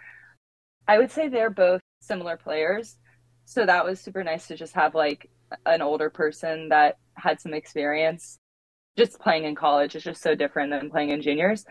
I 0.88 0.98
would 0.98 1.12
say 1.12 1.28
they're 1.28 1.52
both 1.52 1.82
similar 2.02 2.36
players. 2.36 2.98
So 3.50 3.66
that 3.66 3.84
was 3.84 4.00
super 4.00 4.24
nice 4.24 4.46
to 4.50 4.56
just 4.56 4.76
have 4.76 4.94
like 4.94 5.28
an 5.66 5.82
older 5.82 6.12
person 6.12 6.70
that 6.70 7.00
had 7.16 7.42
some 7.42 7.56
experience. 7.56 8.38
Just 8.96 9.20
playing 9.20 9.46
in 9.46 9.56
college 9.56 9.96
is 9.96 10.04
just 10.04 10.22
so 10.22 10.36
different 10.36 10.70
than 10.70 10.92
playing 10.92 11.10
in 11.10 11.24
juniors. 11.24 11.66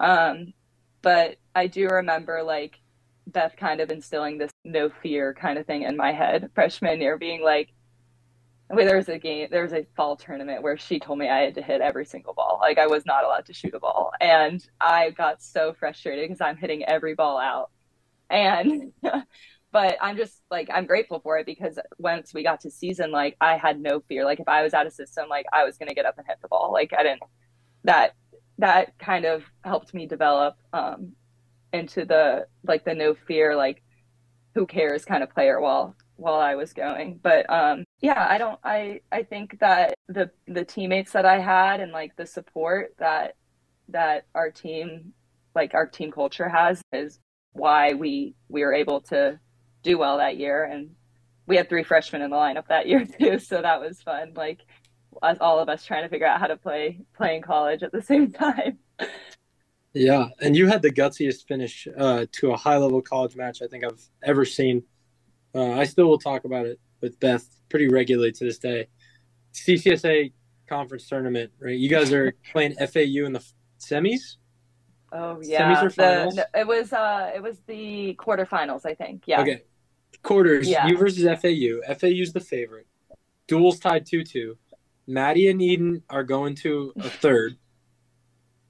Um, 0.00 0.54
but 1.02 1.36
I 1.54 1.66
do 1.66 1.86
remember 1.86 2.42
like 2.42 2.80
Beth 3.26 3.56
kind 3.58 3.82
of 3.82 3.90
instilling 3.90 4.38
this 4.38 4.50
no 4.64 4.88
fear 4.88 5.34
kind 5.34 5.58
of 5.58 5.66
thing 5.66 5.82
in 5.82 5.98
my 5.98 6.12
head 6.12 6.48
freshman 6.54 6.98
year, 7.02 7.18
being 7.18 7.44
like, 7.44 7.74
wait, 8.70 8.86
there 8.86 8.96
was 8.96 9.10
a 9.10 9.18
game, 9.18 9.48
there 9.50 9.62
was 9.62 9.74
a 9.74 9.86
fall 9.96 10.16
tournament 10.16 10.62
where 10.62 10.78
she 10.78 10.98
told 10.98 11.18
me 11.18 11.28
I 11.28 11.40
had 11.40 11.56
to 11.56 11.62
hit 11.62 11.82
every 11.82 12.06
single 12.06 12.32
ball. 12.32 12.56
Like 12.58 12.78
I 12.78 12.86
was 12.86 13.04
not 13.04 13.24
allowed 13.24 13.44
to 13.44 13.52
shoot 13.52 13.74
a 13.74 13.78
ball. 13.78 14.12
And 14.18 14.66
I 14.80 15.10
got 15.10 15.42
so 15.42 15.74
frustrated 15.74 16.26
because 16.26 16.40
I'm 16.40 16.56
hitting 16.56 16.84
every 16.84 17.14
ball 17.14 17.36
out. 17.36 17.70
And, 18.30 18.94
but 19.72 19.96
I'm 20.00 20.16
just 20.16 20.40
like, 20.50 20.68
I'm 20.72 20.86
grateful 20.86 21.20
for 21.20 21.38
it 21.38 21.46
because 21.46 21.78
once 21.98 22.32
we 22.32 22.42
got 22.42 22.60
to 22.62 22.70
season, 22.70 23.10
like 23.10 23.36
I 23.40 23.56
had 23.56 23.80
no 23.80 24.00
fear. 24.00 24.24
Like 24.24 24.40
if 24.40 24.48
I 24.48 24.62
was 24.62 24.74
out 24.74 24.86
of 24.86 24.92
system, 24.92 25.28
like 25.28 25.46
I 25.52 25.64
was 25.64 25.76
to 25.76 25.94
get 25.94 26.06
up 26.06 26.16
and 26.18 26.26
hit 26.26 26.38
the 26.40 26.48
ball. 26.48 26.72
Like 26.72 26.92
I 26.98 27.02
didn't, 27.02 27.22
that, 27.84 28.14
that 28.58 28.98
kind 28.98 29.24
of 29.24 29.44
helped 29.64 29.94
me 29.94 30.06
develop 30.06 30.56
um, 30.72 31.12
into 31.72 32.04
the 32.04 32.46
like 32.66 32.84
the 32.84 32.94
no 32.94 33.14
fear 33.14 33.54
like 33.56 33.82
who 34.54 34.66
cares 34.66 35.04
kind 35.04 35.22
of 35.22 35.30
player 35.30 35.60
while 35.60 35.94
while 36.16 36.40
I 36.40 36.56
was 36.56 36.72
going. 36.72 37.20
But 37.22 37.48
um, 37.50 37.84
yeah, 38.00 38.26
I 38.28 38.38
don't. 38.38 38.58
I 38.64 39.00
I 39.12 39.22
think 39.22 39.58
that 39.60 39.94
the 40.08 40.30
the 40.46 40.64
teammates 40.64 41.12
that 41.12 41.24
I 41.24 41.38
had 41.38 41.80
and 41.80 41.92
like 41.92 42.16
the 42.16 42.26
support 42.26 42.94
that 42.98 43.36
that 43.88 44.26
our 44.34 44.50
team 44.50 45.12
like 45.54 45.74
our 45.74 45.86
team 45.86 46.10
culture 46.10 46.48
has 46.48 46.82
is 46.92 47.20
why 47.52 47.94
we 47.94 48.34
we 48.48 48.62
were 48.62 48.74
able 48.74 49.00
to 49.00 49.38
do 49.82 49.98
well 49.98 50.18
that 50.18 50.36
year. 50.36 50.64
And 50.64 50.90
we 51.46 51.56
had 51.56 51.68
three 51.68 51.82
freshmen 51.82 52.22
in 52.22 52.30
the 52.30 52.36
lineup 52.36 52.68
that 52.68 52.86
year 52.86 53.06
too. 53.20 53.38
So 53.38 53.62
that 53.62 53.80
was 53.80 54.00
fun 54.02 54.32
like 54.36 54.60
us, 55.22 55.38
all 55.40 55.58
of 55.58 55.68
us 55.68 55.84
trying 55.84 56.02
to 56.02 56.08
figure 56.08 56.26
out 56.26 56.40
how 56.40 56.46
to 56.46 56.56
play 56.56 57.00
play 57.16 57.36
in 57.36 57.42
college 57.42 57.82
at 57.82 57.92
the 57.92 58.02
same 58.12 58.32
time. 58.32 58.78
Yeah 59.94 60.28
and 60.40 60.56
you 60.56 60.68
had 60.68 60.82
the 60.82 60.92
gutsiest 60.92 61.46
finish 61.46 61.88
uh, 61.96 62.26
to 62.32 62.52
a 62.52 62.56
high 62.56 62.76
level 62.76 63.00
college 63.00 63.34
match 63.34 63.62
i 63.62 63.66
think 63.66 63.84
i've 63.84 64.02
ever 64.22 64.44
seen. 64.44 64.82
Uh, 65.54 65.72
i 65.72 65.84
still 65.84 66.06
will 66.06 66.18
talk 66.18 66.44
about 66.44 66.66
it 66.66 66.78
with 67.00 67.18
beth 67.20 67.48
pretty 67.68 67.88
regularly 67.88 68.32
to 68.32 68.44
this 68.44 68.58
day. 68.58 68.88
Ccsa 69.54 70.32
conference 70.68 71.08
tournament 71.08 71.50
right? 71.58 71.78
You 71.78 71.88
guys 71.88 72.12
are 72.12 72.32
playing 72.52 72.74
fau 72.74 73.00
in 73.00 73.32
the 73.32 73.44
semis 73.80 74.36
Oh 75.12 75.40
yeah, 75.42 75.74
semis 75.74 75.82
or 75.82 75.90
finals? 75.90 76.36
The, 76.36 76.48
it 76.54 76.66
was 76.66 76.92
uh, 76.92 77.32
it 77.34 77.42
was 77.42 77.58
the 77.66 78.14
quarterfinals, 78.18 78.84
I 78.84 78.94
think. 78.94 79.22
Yeah. 79.26 79.40
Okay, 79.40 79.62
quarters. 80.22 80.68
Yeah. 80.68 80.86
You 80.86 80.98
versus 80.98 81.24
FAU. 81.24 81.94
FAU's 81.94 82.32
the 82.32 82.40
favorite. 82.40 82.86
Duels 83.46 83.78
tied 83.78 84.06
two 84.06 84.24
two. 84.24 84.56
Maddy 85.06 85.48
and 85.48 85.62
Eden 85.62 86.02
are 86.10 86.22
going 86.22 86.54
to 86.56 86.92
a 86.96 87.08
third. 87.08 87.56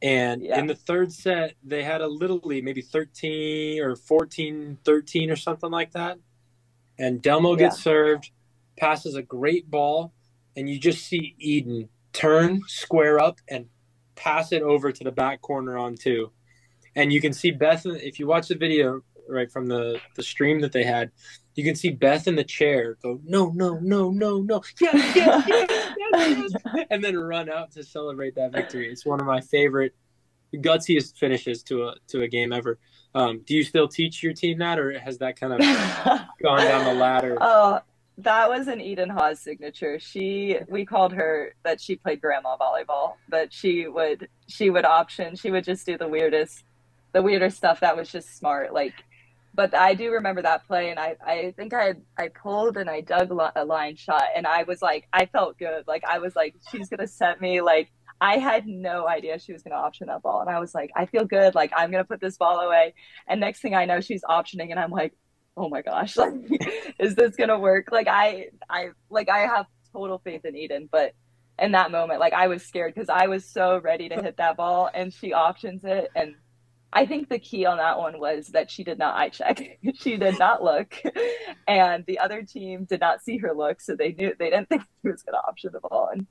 And 0.00 0.42
yeah. 0.42 0.60
in 0.60 0.68
the 0.68 0.76
third 0.76 1.12
set, 1.12 1.54
they 1.64 1.82
had 1.82 2.00
a 2.00 2.06
little 2.06 2.40
lead, 2.44 2.64
maybe 2.64 2.82
13 2.82 3.82
or 3.82 3.96
14, 3.96 4.78
13 4.84 5.30
or 5.30 5.34
something 5.34 5.70
like 5.70 5.90
that. 5.92 6.18
And 7.00 7.20
Delmo 7.20 7.54
yeah. 7.54 7.66
gets 7.66 7.82
served, 7.82 8.30
passes 8.76 9.16
a 9.16 9.22
great 9.22 9.68
ball, 9.68 10.12
and 10.56 10.70
you 10.70 10.78
just 10.78 11.04
see 11.04 11.34
Eden 11.38 11.88
turn, 12.12 12.62
square 12.68 13.18
up, 13.18 13.40
and 13.48 13.66
pass 14.18 14.52
it 14.52 14.62
over 14.62 14.92
to 14.92 15.04
the 15.04 15.12
back 15.12 15.40
corner 15.40 15.78
on 15.78 15.94
two. 15.94 16.30
And 16.96 17.12
you 17.12 17.20
can 17.20 17.32
see 17.32 17.50
Beth, 17.50 17.86
if 17.86 18.18
you 18.18 18.26
watch 18.26 18.48
the 18.48 18.56
video 18.56 19.02
right 19.28 19.50
from 19.50 19.66
the, 19.66 20.00
the 20.16 20.22
stream 20.22 20.60
that 20.62 20.72
they 20.72 20.82
had, 20.82 21.10
you 21.54 21.64
can 21.64 21.74
see 21.74 21.90
Beth 21.90 22.26
in 22.26 22.34
the 22.34 22.44
chair 22.44 22.96
go, 23.02 23.20
no, 23.24 23.50
no, 23.50 23.78
no, 23.80 24.10
no, 24.10 24.40
no, 24.40 24.62
yes, 24.80 25.16
yes, 25.16 25.44
yes, 25.48 25.92
yes, 25.98 26.52
yes, 26.64 26.86
and 26.90 27.02
then 27.02 27.16
run 27.18 27.50
out 27.50 27.72
to 27.72 27.82
celebrate 27.82 28.34
that 28.36 28.52
victory. 28.52 28.90
It's 28.90 29.04
one 29.06 29.20
of 29.20 29.26
my 29.26 29.40
favorite, 29.40 29.94
gutsiest 30.54 31.18
finishes 31.18 31.62
to 31.64 31.88
a 31.88 31.94
to 32.08 32.22
a 32.22 32.28
game 32.28 32.52
ever. 32.52 32.78
Um, 33.14 33.42
do 33.44 33.54
you 33.54 33.64
still 33.64 33.88
teach 33.88 34.22
your 34.22 34.32
team 34.32 34.58
that, 34.58 34.78
or 34.78 34.98
has 34.98 35.18
that 35.18 35.38
kind 35.38 35.52
of 35.52 35.60
gone 36.42 36.60
down 36.60 36.84
the 36.84 36.94
ladder? 36.94 37.36
Oh, 37.40 37.80
that 38.18 38.48
was 38.48 38.66
an 38.66 38.80
Eden 38.80 39.08
Haas 39.08 39.40
signature. 39.40 39.98
She 40.00 40.58
we 40.68 40.84
called 40.84 41.12
her 41.12 41.54
that 41.64 41.80
she 41.80 41.96
played 41.96 42.20
grandma 42.20 42.56
volleyball, 42.56 43.14
but 43.28 43.52
she 43.52 43.86
would 43.86 44.28
she 44.48 44.70
would 44.70 44.84
option. 44.84 45.36
She 45.36 45.50
would 45.52 45.64
just 45.64 45.86
do 45.86 45.96
the 45.96 46.08
weirdest 46.08 46.64
the 47.12 47.22
weirdest 47.22 47.56
stuff 47.56 47.80
that 47.80 47.96
was 47.96 48.10
just 48.10 48.36
smart. 48.36 48.74
Like, 48.74 48.94
but 49.54 49.74
I 49.74 49.94
do 49.94 50.10
remember 50.10 50.42
that 50.42 50.66
play, 50.66 50.90
and 50.90 50.98
I 50.98 51.16
I 51.24 51.54
think 51.56 51.72
I 51.72 51.94
I 52.18 52.28
pulled 52.28 52.76
and 52.76 52.90
I 52.90 53.02
dug 53.02 53.30
a 53.54 53.64
line 53.64 53.94
shot, 53.94 54.24
and 54.34 54.46
I 54.46 54.64
was 54.64 54.82
like 54.82 55.06
I 55.12 55.26
felt 55.26 55.56
good. 55.56 55.86
Like 55.86 56.02
I 56.04 56.18
was 56.18 56.34
like 56.34 56.56
she's 56.70 56.88
gonna 56.88 57.06
set 57.06 57.40
me 57.40 57.60
like. 57.60 57.90
I 58.20 58.38
had 58.38 58.66
no 58.66 59.06
idea 59.06 59.38
she 59.38 59.52
was 59.52 59.62
going 59.62 59.70
to 59.70 59.78
option 59.78 60.08
that 60.08 60.22
ball. 60.22 60.40
And 60.40 60.50
I 60.50 60.58
was 60.58 60.74
like, 60.74 60.90
I 60.96 61.06
feel 61.06 61.24
good. 61.24 61.54
Like, 61.54 61.70
I'm 61.76 61.92
going 61.92 62.02
to 62.02 62.08
put 62.08 62.20
this 62.20 62.36
ball 62.36 62.58
away. 62.58 62.94
And 63.28 63.38
next 63.38 63.60
thing 63.60 63.76
I 63.76 63.84
know, 63.84 64.00
she's 64.00 64.24
optioning. 64.24 64.72
And 64.72 64.80
I'm 64.80 64.90
like, 64.90 65.12
oh 65.58 65.68
my 65.68 65.82
gosh, 65.82 66.16
like, 66.16 66.34
is 66.98 67.14
this 67.14 67.36
gonna 67.36 67.58
work? 67.58 67.88
Like 67.90 68.08
I, 68.08 68.48
I, 68.70 68.90
like 69.10 69.28
I 69.28 69.40
have 69.40 69.66
total 69.92 70.18
faith 70.18 70.44
in 70.44 70.56
Eden, 70.56 70.88
but 70.90 71.14
in 71.58 71.72
that 71.72 71.90
moment, 71.90 72.20
like 72.20 72.32
I 72.32 72.46
was 72.46 72.64
scared 72.64 72.94
because 72.94 73.08
I 73.08 73.26
was 73.26 73.44
so 73.44 73.78
ready 73.78 74.08
to 74.08 74.22
hit 74.22 74.36
that 74.36 74.56
ball, 74.56 74.88
and 74.92 75.12
she 75.12 75.32
options 75.32 75.82
it, 75.84 76.10
and 76.14 76.36
I 76.92 77.04
think 77.04 77.28
the 77.28 77.38
key 77.38 77.66
on 77.66 77.78
that 77.78 77.98
one 77.98 78.18
was 78.18 78.48
that 78.48 78.70
she 78.70 78.84
did 78.84 78.98
not 78.98 79.16
eye 79.16 79.28
check. 79.28 79.60
she 79.94 80.16
did 80.16 80.38
not 80.38 80.62
look, 80.62 80.94
and 81.66 82.04
the 82.06 82.20
other 82.20 82.42
team 82.42 82.84
did 82.84 83.00
not 83.00 83.22
see 83.22 83.38
her 83.38 83.52
look, 83.52 83.80
so 83.80 83.96
they 83.96 84.12
knew 84.12 84.32
they 84.38 84.50
didn't 84.50 84.68
think 84.70 84.82
she 85.02 85.10
was 85.10 85.22
gonna 85.22 85.38
option 85.38 85.70
the 85.72 85.80
ball, 85.80 86.10
and 86.12 86.26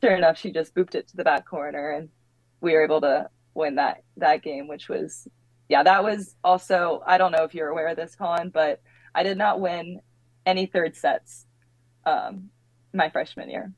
sure 0.00 0.14
enough, 0.14 0.38
she 0.38 0.52
just 0.52 0.74
booped 0.74 0.94
it 0.94 1.08
to 1.08 1.16
the 1.16 1.24
back 1.24 1.46
corner, 1.48 1.92
and 1.92 2.10
we 2.60 2.72
were 2.72 2.84
able 2.84 3.00
to 3.00 3.28
win 3.54 3.76
that 3.76 4.02
that 4.18 4.42
game, 4.42 4.68
which 4.68 4.88
was 4.88 5.26
yeah, 5.68 5.82
that 5.82 6.04
was 6.04 6.36
also, 6.44 7.02
I 7.06 7.18
don't 7.18 7.32
know 7.32 7.44
if 7.44 7.54
you're 7.54 7.68
aware 7.68 7.88
of 7.88 7.96
this, 7.96 8.14
Colin, 8.14 8.50
but 8.50 8.80
I 9.14 9.22
did 9.22 9.36
not 9.36 9.60
win 9.60 10.00
any 10.44 10.66
third 10.66 10.96
sets 10.96 11.46
um, 12.04 12.50
my 12.92 13.10
freshman 13.10 13.50
year. 13.50 13.72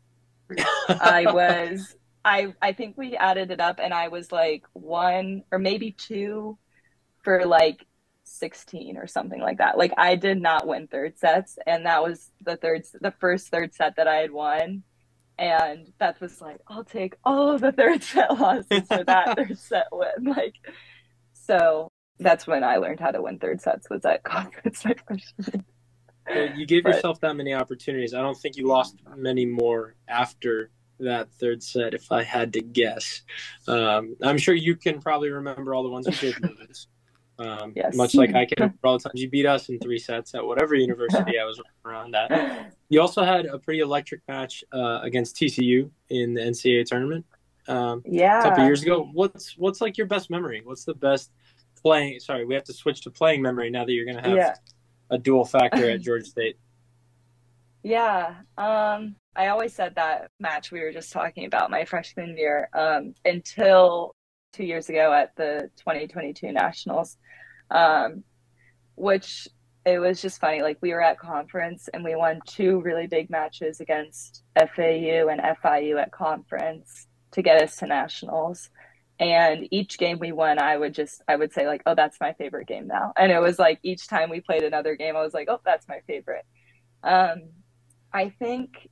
I 0.89 1.27
was, 1.29 1.97
I, 2.25 2.55
I 2.61 2.73
think 2.73 2.99
we 2.99 3.17
added 3.17 3.51
it 3.51 3.61
up 3.61 3.81
and 3.83 3.95
I 3.95 4.09
was 4.09 4.31
like 4.31 4.65
one 4.75 5.45
or 5.51 5.59
maybe 5.59 5.93
two 5.93 6.59
for 7.23 7.47
like 7.47 7.87
16 8.25 8.99
or 8.99 9.07
something 9.07 9.41
like 9.41 9.59
that. 9.59 9.79
Like 9.79 9.93
I 9.97 10.15
did 10.17 10.41
not 10.41 10.67
win 10.67 10.89
third 10.89 11.19
sets 11.19 11.59
and 11.67 11.87
that 11.87 12.03
was 12.03 12.31
the 12.45 12.57
third, 12.57 12.85
the 13.01 13.13
first 13.13 13.49
third 13.49 13.75
set 13.75 13.97
that 13.97 14.09
I 14.09 14.17
had 14.17 14.31
won. 14.31 14.83
And 15.39 15.93
Beth 15.99 16.21
was 16.21 16.41
like, 16.41 16.59
I'll 16.67 16.85
take 16.85 17.15
all 17.25 17.53
of 17.55 17.61
the 17.61 17.73
third 17.73 18.03
set 18.03 18.39
losses 18.39 18.89
for 18.89 19.05
that 19.05 19.37
third 19.37 19.57
set 19.59 19.87
win. 19.93 20.25
Like, 20.25 20.55
so 21.49 21.91
that's 22.21 22.47
when 22.47 22.63
I 22.63 22.77
learned 22.77 23.01
how 23.01 23.11
to 23.11 23.21
win 23.21 23.41
third 23.41 23.61
sets 23.61 23.91
was 23.91 24.05
at 24.05 24.23
conference 24.35 24.85
my 24.85 24.95
freshman 25.07 25.65
you 26.57 26.67
gave 26.67 26.85
but, 26.85 26.95
yourself 26.95 27.21
that 27.21 27.37
many 27.37 27.55
opportunities. 27.55 28.15
I 28.15 28.21
don't 28.21 28.37
think 28.37 28.57
you 28.57 28.67
lost 28.67 28.97
many 29.17 29.47
more 29.47 29.95
after 30.09 30.71
that 31.01 31.31
third 31.33 31.63
set, 31.63 31.95
if 31.95 32.11
I 32.11 32.23
had 32.23 32.53
to 32.55 32.61
guess. 32.61 33.23
Um, 33.67 34.17
I'm 34.23 34.39
sure 34.39 34.55
you 34.55 34.75
can 34.75 35.01
probably 35.01 35.31
remember 35.31 35.75
all 35.75 35.83
the 35.83 35.89
ones 35.89 36.07
you 36.07 36.33
did 36.33 36.43
lose. 36.43 36.89
Um, 37.41 37.73
yes. 37.77 37.95
Much 37.95 38.17
like 38.17 38.35
I 38.35 38.47
can 38.47 38.57
remember 38.59 38.79
all 38.83 38.99
the 38.99 39.09
times 39.09 39.23
you 39.23 39.31
beat 39.31 39.47
us 39.47 39.69
in 39.69 39.79
three 39.79 40.01
sets 40.01 40.35
at 40.35 40.45
whatever 40.45 40.75
university 40.75 41.39
I 41.39 41.45
was 41.45 41.63
around 41.85 42.17
at. 42.17 42.75
You 42.89 43.01
also 43.01 43.23
had 43.23 43.47
a 43.47 43.61
pretty 43.61 43.79
electric 43.79 44.23
match 44.27 44.65
uh, 44.73 44.99
against 45.05 45.37
TCU 45.37 45.89
in 46.11 46.35
the 46.35 46.41
NCAA 46.41 46.85
tournament 46.87 47.25
um, 47.69 48.03
yeah. 48.05 48.41
a 48.41 48.43
couple 48.43 48.65
years 48.65 48.83
ago. 48.83 49.09
What's 49.13 49.57
what's 49.57 49.81
like 49.81 49.97
your 49.97 50.07
best 50.07 50.31
memory? 50.31 50.63
What's 50.65 50.85
the 50.85 50.95
best 50.95 51.31
playing? 51.83 52.21
Sorry, 52.21 52.45
we 52.45 52.55
have 52.55 52.65
to 52.65 52.73
switch 52.73 53.03
to 53.03 53.11
playing 53.11 53.43
memory 53.43 53.71
now 53.71 53.85
that 53.85 53.93
you're 53.93 54.05
going 54.05 54.17
to 54.17 54.29
have 54.29 54.37
yeah. 54.37 54.55
a 55.11 55.19
dual 55.19 55.45
factor 55.45 55.91
at 55.91 56.01
Georgia 56.03 56.25
State. 56.25 56.59
Yeah, 57.83 58.35
um, 58.57 59.17
I 59.37 59.49
always 59.49 59.73
said 59.73 59.95
that 59.95 60.31
match 60.41 60.73
we 60.73 60.81
were 60.81 60.93
just 60.93 61.13
talking 61.13 61.45
about 61.45 61.71
my 61.71 61.85
freshman 61.85 62.37
year 62.37 62.69
um, 62.75 63.15
until 63.25 64.15
two 64.53 64.65
years 64.65 64.89
ago 64.89 65.13
at 65.13 65.37
the 65.37 65.71
2022 65.77 66.53
Nationals, 66.53 67.17
um, 67.71 68.25
which 68.97 69.47
it 69.87 69.99
was 69.99 70.21
just 70.21 70.41
funny. 70.41 70.63
Like 70.63 70.79
we 70.81 70.93
were 70.93 71.03
at 71.03 71.19
conference 71.19 71.89
and 71.95 72.05
we 72.05 72.15
won 72.15 72.41
two 72.47 72.81
really 72.81 73.07
big 73.07 73.31
matches 73.31 73.81
against 73.81 74.43
FAU 74.57 75.29
and 75.29 75.41
FIU 75.41 76.01
at 76.01 76.11
conference 76.11 77.08
to 77.33 77.43
get 77.43 77.63
us 77.63 77.77
to 77.77 77.87
nationals. 77.87 78.71
And 79.21 79.67
each 79.73 79.99
game 79.99 80.21
we 80.21 80.31
won 80.31 80.61
i 80.61 80.77
would 80.77 80.95
just 80.95 81.23
i 81.27 81.35
would 81.35 81.53
say 81.53 81.67
like 81.67 81.83
oh 81.87 81.97
that's 81.97 82.21
my 82.21 82.35
favorite 82.35 82.69
game 82.69 82.87
now. 82.87 83.13
And 83.17 83.33
it 83.33 83.41
was 83.41 83.59
like 83.59 83.81
each 83.83 84.07
time 84.07 84.31
we 84.31 84.41
played 84.41 84.63
another 84.63 84.95
game 84.95 85.17
i 85.17 85.23
was 85.23 85.35
like 85.35 85.49
oh 85.51 85.61
that's 85.65 85.89
my 85.89 86.01
favorite. 86.07 86.47
Um 87.03 87.51
i 88.13 88.31
think 88.31 88.89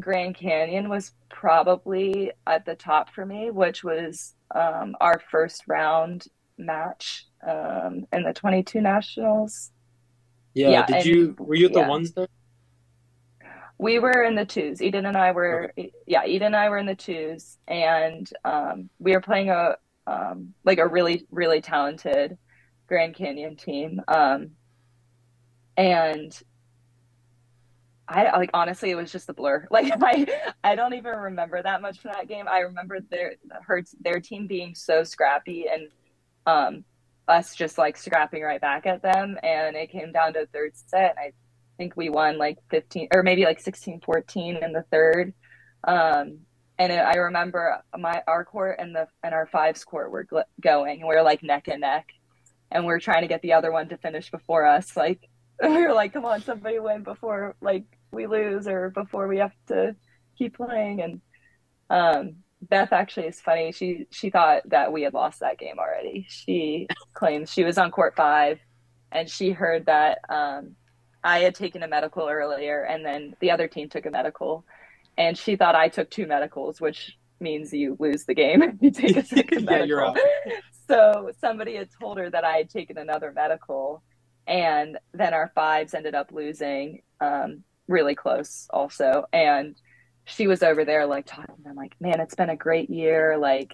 grand 0.00 0.34
canyon 0.34 0.88
was 0.88 1.12
probably 1.28 2.32
at 2.46 2.64
the 2.64 2.74
top 2.74 3.10
for 3.14 3.26
me 3.26 3.50
which 3.50 3.84
was 3.84 4.34
um 4.54 4.96
our 5.00 5.20
first 5.30 5.64
round 5.68 6.26
match 6.56 7.26
um 7.46 8.06
in 8.12 8.22
the 8.22 8.32
22 8.32 8.80
nationals. 8.80 9.70
Yeah, 10.54 10.70
yeah 10.70 10.86
did 10.86 10.96
and, 10.96 11.06
you 11.06 11.36
were 11.38 11.54
you 11.54 11.66
at 11.66 11.74
the 11.74 11.80
yeah. 11.80 11.88
ones 11.88 12.12
there 12.12 12.26
we 13.82 13.98
were 13.98 14.22
in 14.22 14.36
the 14.36 14.46
twos. 14.46 14.80
Eden 14.80 15.06
and 15.06 15.16
I 15.16 15.32
were, 15.32 15.72
okay. 15.76 15.90
yeah, 16.06 16.24
Eden 16.24 16.46
and 16.46 16.56
I 16.56 16.68
were 16.68 16.78
in 16.78 16.86
the 16.86 16.94
twos, 16.94 17.58
and 17.66 18.30
um, 18.44 18.88
we 19.00 19.12
were 19.12 19.20
playing 19.20 19.50
a 19.50 19.76
um, 20.06 20.54
like 20.64 20.78
a 20.78 20.86
really 20.86 21.26
really 21.30 21.60
talented 21.60 22.38
Grand 22.86 23.16
Canyon 23.16 23.56
team, 23.56 24.00
um, 24.06 24.52
and 25.76 26.40
I 28.06 28.36
like 28.36 28.50
honestly, 28.54 28.90
it 28.90 28.94
was 28.94 29.10
just 29.10 29.28
a 29.28 29.34
blur. 29.34 29.66
Like 29.70 29.92
I, 30.00 30.26
I 30.62 30.76
don't 30.76 30.94
even 30.94 31.16
remember 31.16 31.60
that 31.60 31.82
much 31.82 31.98
from 31.98 32.12
that 32.12 32.28
game. 32.28 32.46
I 32.48 32.60
remember 32.60 33.00
their 33.00 33.34
her 33.66 33.82
their 34.00 34.20
team 34.20 34.46
being 34.46 34.76
so 34.76 35.02
scrappy 35.02 35.66
and 35.68 35.88
um, 36.46 36.84
us 37.26 37.56
just 37.56 37.78
like 37.78 37.96
scrapping 37.96 38.42
right 38.42 38.60
back 38.60 38.86
at 38.86 39.02
them, 39.02 39.38
and 39.42 39.74
it 39.74 39.90
came 39.90 40.12
down 40.12 40.34
to 40.34 40.46
third 40.46 40.72
set. 40.76 41.16
And 41.16 41.18
I 41.18 41.32
think 41.82 41.96
we 41.96 42.08
won 42.08 42.38
like 42.38 42.58
15 42.70 43.08
or 43.12 43.22
maybe 43.22 43.44
like 43.44 43.60
16 43.60 44.00
14 44.04 44.56
in 44.56 44.72
the 44.72 44.84
third 44.90 45.34
um, 45.84 46.38
and 46.78 46.92
it, 46.92 46.98
i 46.98 47.16
remember 47.16 47.82
my 47.98 48.22
our 48.26 48.44
court 48.44 48.76
and 48.78 48.94
the 48.94 49.06
and 49.22 49.34
our 49.34 49.46
fives 49.46 49.84
court 49.84 50.10
were 50.10 50.26
going 50.60 51.00
and 51.00 51.08
we 51.08 51.14
were 51.14 51.22
like 51.22 51.42
neck 51.42 51.68
and 51.68 51.80
neck 51.80 52.06
and 52.72 52.86
we're 52.86 52.98
trying 52.98 53.22
to 53.22 53.28
get 53.28 53.42
the 53.42 53.52
other 53.52 53.70
one 53.70 53.88
to 53.90 53.98
finish 53.98 54.30
before 54.30 54.66
us. 54.66 54.96
Like 54.96 55.28
we 55.62 55.68
were 55.68 55.92
like, 55.92 56.12
come 56.12 56.24
on, 56.24 56.42
somebody 56.42 56.78
win 56.78 57.02
before 57.02 57.54
like 57.60 57.84
we 58.10 58.26
lose 58.26 58.66
or 58.66 58.90
before 58.90 59.28
we 59.28 59.38
have 59.38 59.52
to 59.68 59.94
keep 60.36 60.56
playing. 60.56 61.02
And 61.02 61.20
um, 61.90 62.36
Beth 62.62 62.92
actually 62.92 63.26
is 63.26 63.40
funny. 63.40 63.72
She 63.72 64.06
she 64.10 64.30
thought 64.30 64.62
that 64.70 64.92
we 64.92 65.02
had 65.02 65.14
lost 65.14 65.40
that 65.40 65.58
game 65.58 65.78
already. 65.78 66.26
She 66.28 66.88
claims 67.12 67.52
she 67.52 67.64
was 67.64 67.78
on 67.78 67.90
court 67.90 68.14
five, 68.16 68.58
and 69.10 69.28
she 69.28 69.50
heard 69.50 69.86
that 69.86 70.18
um, 70.28 70.76
I 71.24 71.40
had 71.40 71.54
taken 71.54 71.82
a 71.82 71.88
medical 71.88 72.28
earlier, 72.28 72.82
and 72.84 73.04
then 73.04 73.34
the 73.40 73.50
other 73.50 73.68
team 73.68 73.88
took 73.88 74.06
a 74.06 74.10
medical, 74.10 74.64
and 75.16 75.36
she 75.36 75.56
thought 75.56 75.74
I 75.74 75.88
took 75.88 76.10
two 76.10 76.26
medicals, 76.26 76.80
which 76.80 77.16
means 77.40 77.72
you 77.72 77.96
lose 77.98 78.24
the 78.24 78.34
game 78.34 78.62
if 78.62 78.74
you 78.80 78.90
take 78.90 79.16
a 79.16 79.24
second 79.24 79.68
Yeah, 79.68 79.84
you're 79.84 80.00
medical. 80.02 80.16
so 80.88 81.30
somebody 81.40 81.76
had 81.76 81.88
told 82.00 82.18
her 82.18 82.30
that 82.30 82.44
I 82.44 82.56
had 82.58 82.70
taken 82.70 82.98
another 82.98 83.32
medical, 83.32 84.02
and 84.46 84.98
then 85.14 85.34
our 85.34 85.50
fives 85.54 85.94
ended 85.94 86.14
up 86.14 86.32
losing 86.32 87.02
um, 87.20 87.62
really 87.88 88.14
close 88.14 88.66
also, 88.70 89.26
and 89.32 89.76
she 90.24 90.46
was 90.46 90.62
over 90.62 90.84
there 90.84 91.06
like 91.06 91.26
talking. 91.26 91.56
To 91.56 91.62
them 91.62 91.76
like, 91.76 91.94
man, 92.00 92.20
it's 92.20 92.34
been 92.34 92.50
a 92.50 92.56
great 92.56 92.90
year, 92.90 93.36
like 93.38 93.72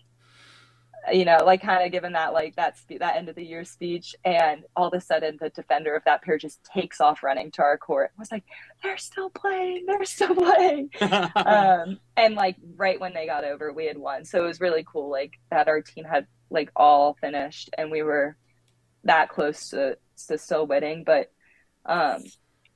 you 1.13 1.25
know, 1.25 1.39
like 1.45 1.63
kind 1.63 1.85
of 1.85 1.93
given 1.93 2.13
that 2.13 2.33
like 2.33 2.57
that 2.57 2.77
spe- 2.77 2.99
that 2.99 3.17
end 3.17 3.29
of 3.29 3.35
the 3.35 3.45
year 3.45 3.65
speech, 3.65 4.15
and 4.25 4.65
all 4.77 4.89
of 4.89 4.95
a 4.95 5.01
sudden 5.01 5.39
the 5.41 5.51
defender 5.51 5.95
of 5.95 6.05
that 6.05 6.23
pair 6.23 6.39
just 6.39 6.63
takes 6.65 7.01
off 7.01 7.23
running 7.23 7.51
to 7.53 7.63
our 7.63 7.79
court. 7.79 8.11
and 8.13 8.19
was 8.19 8.33
like, 8.33 8.45
they're 8.83 8.97
still 8.97 9.31
playing, 9.31 9.85
they're 9.87 10.05
still 10.05 10.35
playing, 10.35 10.91
um, 11.01 11.99
and 12.17 12.35
like 12.35 12.57
right 12.77 13.01
when 13.01 13.15
they 13.15 13.27
got 13.27 13.45
over, 13.45 13.73
we 13.73 13.87
had 13.87 13.99
won. 13.99 14.25
So 14.25 14.43
it 14.43 14.47
was 14.47 14.61
really 14.61 14.85
cool, 14.91 15.11
like 15.11 15.33
that 15.51 15.69
our 15.69 15.83
team 15.83 16.05
had 16.05 16.27
like 16.51 16.71
all 16.77 17.17
finished, 17.21 17.71
and 17.79 17.91
we 17.91 18.03
were 18.03 18.37
that 19.05 19.29
close 19.29 19.71
to 19.71 19.97
to 20.27 20.39
still 20.39 20.67
winning. 20.67 21.05
But 21.05 21.31
um, 21.87 22.23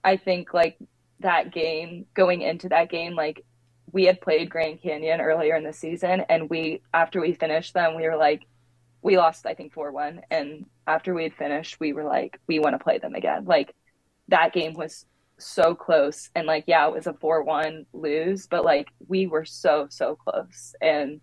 I 0.04 0.16
think 0.16 0.54
like 0.54 0.78
that 1.20 1.52
game, 1.52 2.06
going 2.14 2.42
into 2.42 2.68
that 2.70 2.90
game, 2.90 3.14
like 3.14 3.44
we 3.92 4.04
had 4.04 4.20
played 4.20 4.50
Grand 4.50 4.82
Canyon 4.82 5.20
earlier 5.20 5.54
in 5.56 5.64
the 5.64 5.72
season, 5.72 6.22
and 6.28 6.48
we 6.50 6.82
after 6.94 7.20
we 7.20 7.34
finished 7.34 7.74
them, 7.74 7.94
we 7.96 8.08
were 8.08 8.16
like, 8.16 8.42
we 9.02 9.16
lost 9.18 9.46
I 9.46 9.54
think 9.54 9.72
four 9.72 9.92
one, 9.92 10.22
and 10.30 10.66
after 10.86 11.14
we 11.14 11.24
had 11.24 11.34
finished, 11.34 11.78
we 11.80 11.92
were 11.92 12.04
like, 12.04 12.38
we 12.48 12.58
want 12.58 12.74
to 12.74 12.82
play 12.82 12.98
them 12.98 13.14
again. 13.14 13.44
Like 13.44 13.74
that 14.28 14.52
game 14.52 14.74
was 14.74 15.06
so 15.38 15.74
close, 15.74 16.30
and 16.34 16.46
like 16.46 16.64
yeah, 16.66 16.86
it 16.88 16.94
was 16.94 17.06
a 17.06 17.14
four 17.14 17.42
one 17.44 17.86
lose, 17.92 18.46
but 18.46 18.64
like 18.64 18.88
we 19.08 19.26
were 19.26 19.44
so 19.44 19.86
so 19.90 20.16
close, 20.16 20.74
and 20.80 21.20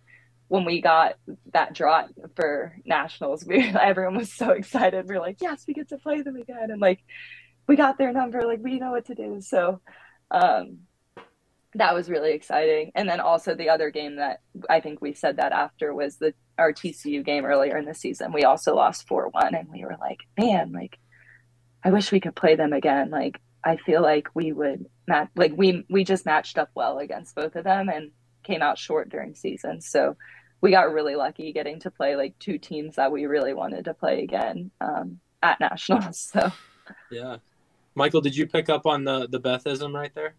when 0.48 0.64
we 0.64 0.80
got 0.80 1.14
that 1.52 1.74
draw 1.74 2.04
for 2.36 2.76
nationals, 2.84 3.44
we 3.48 3.62
everyone 3.68 4.16
was 4.16 4.32
so 4.32 4.50
excited. 4.50 5.08
We 5.08 5.16
are 5.16 5.20
like, 5.20 5.38
yes, 5.40 5.64
we 5.66 5.74
get 5.74 5.88
to 5.90 5.98
play 5.98 6.22
them 6.22 6.36
again, 6.36 6.70
and 6.70 6.80
like 6.80 7.00
we 7.66 7.76
got 7.76 7.98
their 7.98 8.12
number, 8.12 8.42
like 8.46 8.60
we 8.62 8.78
know 8.78 8.92
what 8.92 9.06
to 9.06 9.14
do. 9.14 9.40
So. 9.40 9.80
um 10.30 10.80
that 11.74 11.94
was 11.94 12.10
really 12.10 12.32
exciting. 12.32 12.90
And 12.94 13.08
then 13.08 13.20
also 13.20 13.54
the 13.54 13.68
other 13.68 13.90
game 13.90 14.16
that 14.16 14.40
I 14.68 14.80
think 14.80 15.00
we 15.00 15.14
said 15.14 15.36
that 15.36 15.52
after 15.52 15.94
was 15.94 16.16
the 16.16 16.34
our 16.58 16.72
TCU 16.72 17.24
game 17.24 17.44
earlier 17.44 17.76
in 17.76 17.84
the 17.84 17.94
season. 17.94 18.32
We 18.32 18.44
also 18.44 18.74
lost 18.74 19.06
four 19.06 19.28
one, 19.28 19.54
and 19.54 19.68
we 19.70 19.84
were 19.84 19.96
like, 20.00 20.20
man, 20.38 20.72
like 20.72 20.98
I 21.84 21.90
wish 21.90 22.12
we 22.12 22.20
could 22.20 22.34
play 22.34 22.56
them 22.56 22.72
again. 22.72 23.10
Like 23.10 23.40
I 23.64 23.76
feel 23.76 24.02
like 24.02 24.28
we 24.34 24.52
would 24.52 24.86
match. 25.06 25.28
Like 25.36 25.52
we 25.56 25.84
we 25.88 26.04
just 26.04 26.26
matched 26.26 26.58
up 26.58 26.70
well 26.74 26.98
against 26.98 27.34
both 27.34 27.56
of 27.56 27.64
them 27.64 27.88
and 27.88 28.10
came 28.42 28.62
out 28.62 28.78
short 28.78 29.08
during 29.08 29.34
season. 29.34 29.80
So 29.80 30.16
we 30.60 30.70
got 30.70 30.92
really 30.92 31.14
lucky 31.14 31.52
getting 31.52 31.80
to 31.80 31.90
play 31.90 32.16
like 32.16 32.38
two 32.38 32.58
teams 32.58 32.96
that 32.96 33.12
we 33.12 33.26
really 33.26 33.54
wanted 33.54 33.86
to 33.86 33.94
play 33.94 34.22
again 34.22 34.70
um, 34.80 35.20
at 35.42 35.60
nationals. 35.60 36.32
So 36.40 36.50
yeah. 37.10 37.36
Michael, 37.94 38.20
did 38.20 38.36
you 38.36 38.46
pick 38.46 38.68
up 38.68 38.86
on 38.86 39.04
the 39.04 39.28
the 39.28 39.40
Bethism 39.40 39.94
right 39.94 40.14
there? 40.14 40.34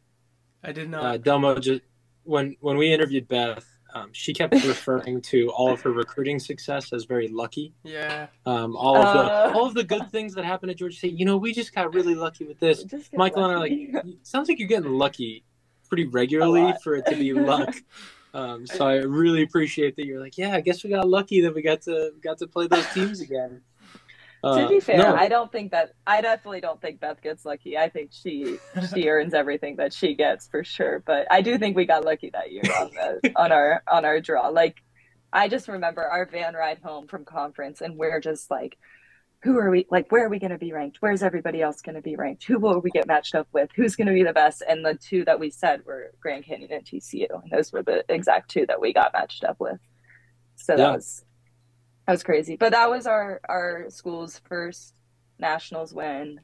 I 0.64 0.72
did 0.72 0.90
not. 0.90 1.04
Uh, 1.04 1.18
Delmo 1.18 1.60
just 1.60 1.82
when 2.24 2.56
when 2.60 2.78
we 2.78 2.94
interviewed 2.94 3.28
Beth, 3.28 3.66
um, 3.94 4.10
she 4.14 4.34
kept 4.34 4.54
referring 4.66 5.22
to 5.22 5.50
all 5.52 5.72
of 5.72 5.82
her 5.82 5.92
recruiting 5.92 6.40
success 6.40 6.94
as 6.94 7.06
very 7.06 7.28
lucky. 7.28 7.74
yeah. 7.84 8.28
Um, 8.46 8.76
all 8.76 8.96
of 8.98 9.14
the 9.14 9.20
Uh. 9.20 9.52
all 9.56 9.66
of 9.68 9.74
the 9.74 9.84
good 9.84 10.10
things 10.12 10.34
that 10.36 10.46
happened 10.46 10.72
at 10.72 10.78
Georgia 10.78 10.96
State. 10.98 11.14
You 11.14 11.26
know, 11.26 11.38
we 11.38 11.54
just 11.54 11.74
got 11.74 11.94
really 11.94 12.16
lucky 12.16 12.46
with 12.46 12.60
this. 12.60 12.84
just 12.84 13.12
get 13.12 13.18
Michael 13.18 13.44
and 13.46 13.52
I 13.54 13.56
are 13.56 13.60
like, 13.60 14.06
sounds 14.24 14.50
like 14.50 14.60
you're 14.60 14.68
getting 14.68 14.92
lucky 15.06 15.44
pretty 15.90 16.06
regularly 16.06 16.74
for 16.84 16.96
it 16.96 17.06
to 17.08 17.16
be 17.16 17.34
luck. 17.52 17.76
Um, 18.34 18.66
so 18.66 18.88
I 18.88 18.96
really 18.98 19.44
appreciate 19.44 19.98
that 19.98 20.06
you're 20.06 20.22
like, 20.22 20.38
yeah, 20.38 20.56
I 20.56 20.62
guess 20.62 20.86
we 20.86 20.90
got 20.90 21.06
lucky 21.06 21.42
that 21.42 21.54
we 21.54 21.62
got 21.62 21.82
to 21.82 22.12
got 22.24 22.38
to 22.38 22.48
play 22.48 22.68
those 22.68 22.88
teams 22.94 23.20
again. 23.20 23.62
Uh, 24.44 24.62
to 24.62 24.68
be 24.70 24.80
fair, 24.80 24.98
no, 24.98 25.16
I 25.16 25.28
don't 25.28 25.52
think 25.52 25.72
that 25.72 25.92
I 26.08 26.22
definitely 26.22 26.62
don't 26.62 26.82
think 26.82 27.00
Beth 27.00 27.22
gets 27.22 27.46
lucky. 27.46 27.78
I 27.78 27.90
think 27.90 28.12
she 28.12 28.58
she 28.92 29.08
earns 29.10 29.34
everything 29.34 29.76
that 29.76 29.94
she 29.94 30.16
gets 30.16 30.48
for 30.48 30.64
sure. 30.64 31.04
But 31.06 31.28
I 31.30 31.42
do 31.42 31.58
think 31.60 31.76
we 31.76 31.86
got 31.86 32.06
lucky 32.06 32.32
that 32.34 32.52
year 32.52 32.64
on 32.80 32.90
the 33.22 33.32
on 33.36 33.52
our 33.52 33.84
on 33.92 34.04
our 34.06 34.20
draw. 34.20 34.48
Like 34.48 34.78
I 35.32 35.48
just 35.48 35.68
remember 35.68 36.04
our 36.04 36.26
van 36.26 36.56
ride 36.56 36.80
home 36.84 37.08
from 37.08 37.24
conference 37.24 37.82
and 37.82 37.98
we're 37.98 38.20
just 38.20 38.50
like 38.50 38.78
who 39.44 39.58
are 39.58 39.70
we 39.72 39.88
like 39.90 40.12
where 40.12 40.26
are 40.26 40.30
we 40.30 40.38
going 40.40 40.52
to 40.52 40.58
be 40.58 40.72
ranked 40.72 40.98
where's 41.00 41.24
everybody 41.24 41.62
else 41.62 41.82
going 41.82 41.96
to 41.96 42.02
be 42.02 42.16
ranked 42.16 42.44
who 42.44 42.60
will 42.60 42.80
we 42.80 42.92
get 42.92 43.08
matched 43.08 43.34
up 43.34 43.48
with 43.54 43.70
who's 43.76 43.96
going 43.96 44.08
to 44.08 44.14
be 44.14 44.24
the 44.24 44.34
best 44.34 44.62
and 44.68 44.86
the 44.86 44.94
two 44.94 45.26
that 45.26 45.40
we 45.40 45.50
said 45.50 45.84
were 45.84 46.12
grand 46.22 46.46
canyon 46.46 46.72
and 46.72 46.86
tcu 46.86 47.26
and 47.42 47.52
those 47.52 47.72
were 47.72 47.82
the 47.82 48.04
exact 48.08 48.52
two 48.52 48.66
that 48.68 48.80
we 48.80 48.94
got 48.94 49.12
matched 49.14 49.44
up 49.44 49.56
with 49.60 49.80
so 50.58 50.76
that 50.76 50.84
Yeah. 50.84 50.92
was 50.96 51.26
that 52.06 52.14
was 52.14 52.24
crazy 52.24 52.56
but 52.56 52.72
that 52.72 52.90
was 52.90 53.06
our 53.08 53.40
our 53.48 53.86
school's 53.90 54.42
first 54.48 54.94
nationals 55.40 55.94
win 55.94 56.40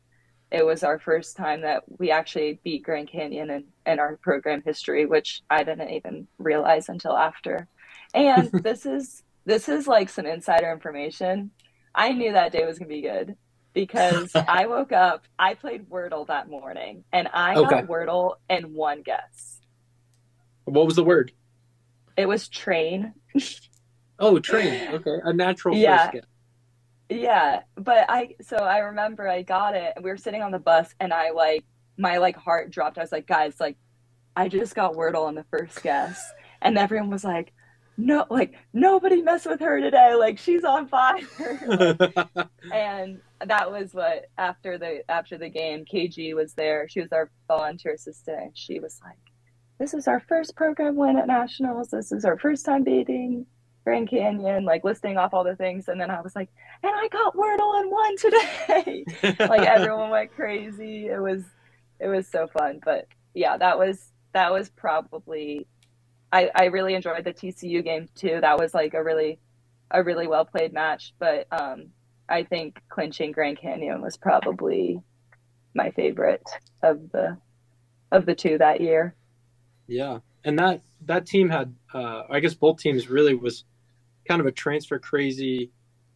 it 0.51 0.65
was 0.65 0.83
our 0.83 0.99
first 0.99 1.35
time 1.35 1.61
that 1.61 1.83
we 1.99 2.09
actually 2.11 2.59
beat 2.63 2.83
grand 2.83 3.09
canyon 3.09 3.49
in, 3.49 3.65
in 3.85 3.99
our 3.99 4.17
program 4.17 4.61
history 4.65 5.05
which 5.05 5.41
i 5.49 5.63
didn't 5.63 5.89
even 5.91 6.27
realize 6.37 6.89
until 6.89 7.15
after 7.17 7.67
and 8.13 8.51
this 8.63 8.85
is 8.85 9.23
this 9.45 9.69
is 9.69 9.87
like 9.87 10.09
some 10.09 10.25
insider 10.25 10.71
information 10.71 11.51
I 11.95 12.11
knew 12.11 12.33
that 12.33 12.51
day 12.51 12.63
was 12.65 12.77
gonna 12.77 12.89
be 12.89 13.01
good 13.01 13.35
because 13.73 14.37
I 14.47 14.67
woke 14.67 14.91
up, 14.91 15.23
I 15.39 15.55
played 15.55 15.89
Wordle 15.89 16.27
that 16.27 16.47
morning, 16.47 17.03
and 17.11 17.27
I 17.33 17.55
Okay. 17.55 17.65
got 17.65 17.87
Wordle 17.87 18.35
in 18.49 18.73
one 18.73 19.01
guess. 19.01 19.59
what 20.65 20.85
was 20.85 20.95
the 20.95 21.03
word? 21.03 21.31
It 22.15 22.27
was 22.27 22.47
train. 22.49 23.13
Oh, 24.19 24.39
train. 24.39 24.87
Okay, 24.89 25.17
a 25.23 25.33
natural 25.33 25.75
Yeah. 25.75 25.97
first 25.97 26.13
guess. 26.13 26.25
Yeah, 27.09 27.61
but 27.75 28.05
I 28.09 28.35
so 28.41 28.57
I 28.57 28.79
remember 28.79 29.27
I 29.27 29.41
got 29.41 29.75
it, 29.75 29.93
and 29.95 30.03
we 30.03 30.11
were 30.11 30.17
sitting 30.17 30.41
on 30.41 30.51
the 30.51 30.59
bus, 30.59 30.93
and 30.99 31.13
I 31.13 31.31
like 31.31 31.63
my 31.97 32.17
like 32.17 32.35
heart 32.35 32.69
dropped. 32.71 32.97
I 32.97 33.01
was 33.01 33.11
like, 33.11 33.27
guys, 33.27 33.59
like 33.59 33.77
I 34.35 34.49
just 34.49 34.75
got 34.75 34.93
Wordle 34.93 35.25
on 35.25 35.35
the 35.35 35.45
first 35.49 35.81
guess, 35.81 36.21
and 36.61 36.77
everyone 36.77 37.09
was 37.09 37.23
like, 37.23 37.53
no, 37.97 38.25
like 38.29 38.55
nobody 38.73 39.21
mess 39.21 39.45
with 39.45 39.61
her 39.61 39.79
today, 39.79 40.15
like 40.15 40.37
she's 40.37 40.65
on 40.65 40.87
fire. 40.87 41.21
and 42.73 43.21
that 43.45 43.71
was 43.71 43.93
what 43.93 44.25
after 44.37 44.77
the 44.77 45.03
after 45.09 45.37
the 45.37 45.49
game 45.49 45.85
kg 45.85 46.35
was 46.35 46.53
there 46.53 46.87
she 46.89 46.99
was 46.99 47.11
our 47.11 47.29
volunteer 47.47 47.93
assistant 47.93 48.57
she 48.57 48.79
was 48.79 48.99
like 49.03 49.19
this 49.79 49.93
is 49.93 50.07
our 50.07 50.19
first 50.19 50.55
program 50.55 50.95
win 50.95 51.17
at 51.17 51.27
nationals 51.27 51.89
this 51.89 52.11
is 52.11 52.25
our 52.25 52.37
first 52.39 52.65
time 52.65 52.83
beating 52.83 53.45
grand 53.87 54.09
canyon 54.09 54.65
like 54.65 54.83
listing 54.83 55.17
off 55.17 55.33
all 55.33 55.45
the 55.45 55.55
things. 55.55 55.87
And 55.87 55.99
then 55.99 56.11
i 56.11 56.19
was 56.19 56.35
like 56.35 56.49
and 56.83 56.91
i 56.93 57.07
got 57.07 57.35
wordle 57.35 57.79
and 57.79 57.89
won 57.89 58.17
today. 58.17 59.05
Like 59.39 59.61
everyone 59.77 60.09
went 60.09 60.35
crazy. 60.35 61.07
It 61.07 61.21
was 61.21 61.43
it 61.99 62.09
was 62.09 62.27
so 62.27 62.47
fun. 62.47 62.81
But 62.83 63.07
yeah 63.33 63.55
that 63.55 63.79
was 63.79 64.11
that 64.33 64.51
was 64.51 64.69
probably 64.69 65.67
i 66.33 66.49
i 66.53 66.65
really 66.65 66.95
enjoyed 66.95 67.23
the 67.23 67.33
tcu 67.33 67.81
game 67.81 68.09
too. 68.13 68.39
That 68.41 68.59
was 68.59 68.73
like 68.73 68.93
a 68.93 69.01
really 69.01 69.39
a 69.89 70.03
really 70.03 70.27
well 70.27 70.43
played 70.43 70.73
match. 70.73 71.13
But 71.17 71.47
um 71.51 71.91
I 72.29 72.43
think 72.43 72.81
clinching 72.89 73.31
Grand 73.31 73.57
Canyon 73.57 74.01
was 74.01 74.17
probably 74.17 75.01
my 75.73 75.91
favorite 75.91 76.43
of 76.83 77.09
the 77.13 77.37
of 78.11 78.25
the 78.25 78.35
two 78.35 78.57
that 78.57 78.81
year. 78.81 79.15
Yeah, 79.87 80.19
and 80.43 80.59
that 80.59 80.81
that 81.05 81.25
team 81.25 81.49
had, 81.49 81.73
uh, 81.93 82.23
I 82.29 82.41
guess, 82.41 82.53
both 82.53 82.79
teams 82.79 83.09
really 83.09 83.33
was 83.33 83.63
kind 84.27 84.41
of 84.41 84.47
a 84.47 84.51
transfer 84.51 84.99
crazy 84.99 85.71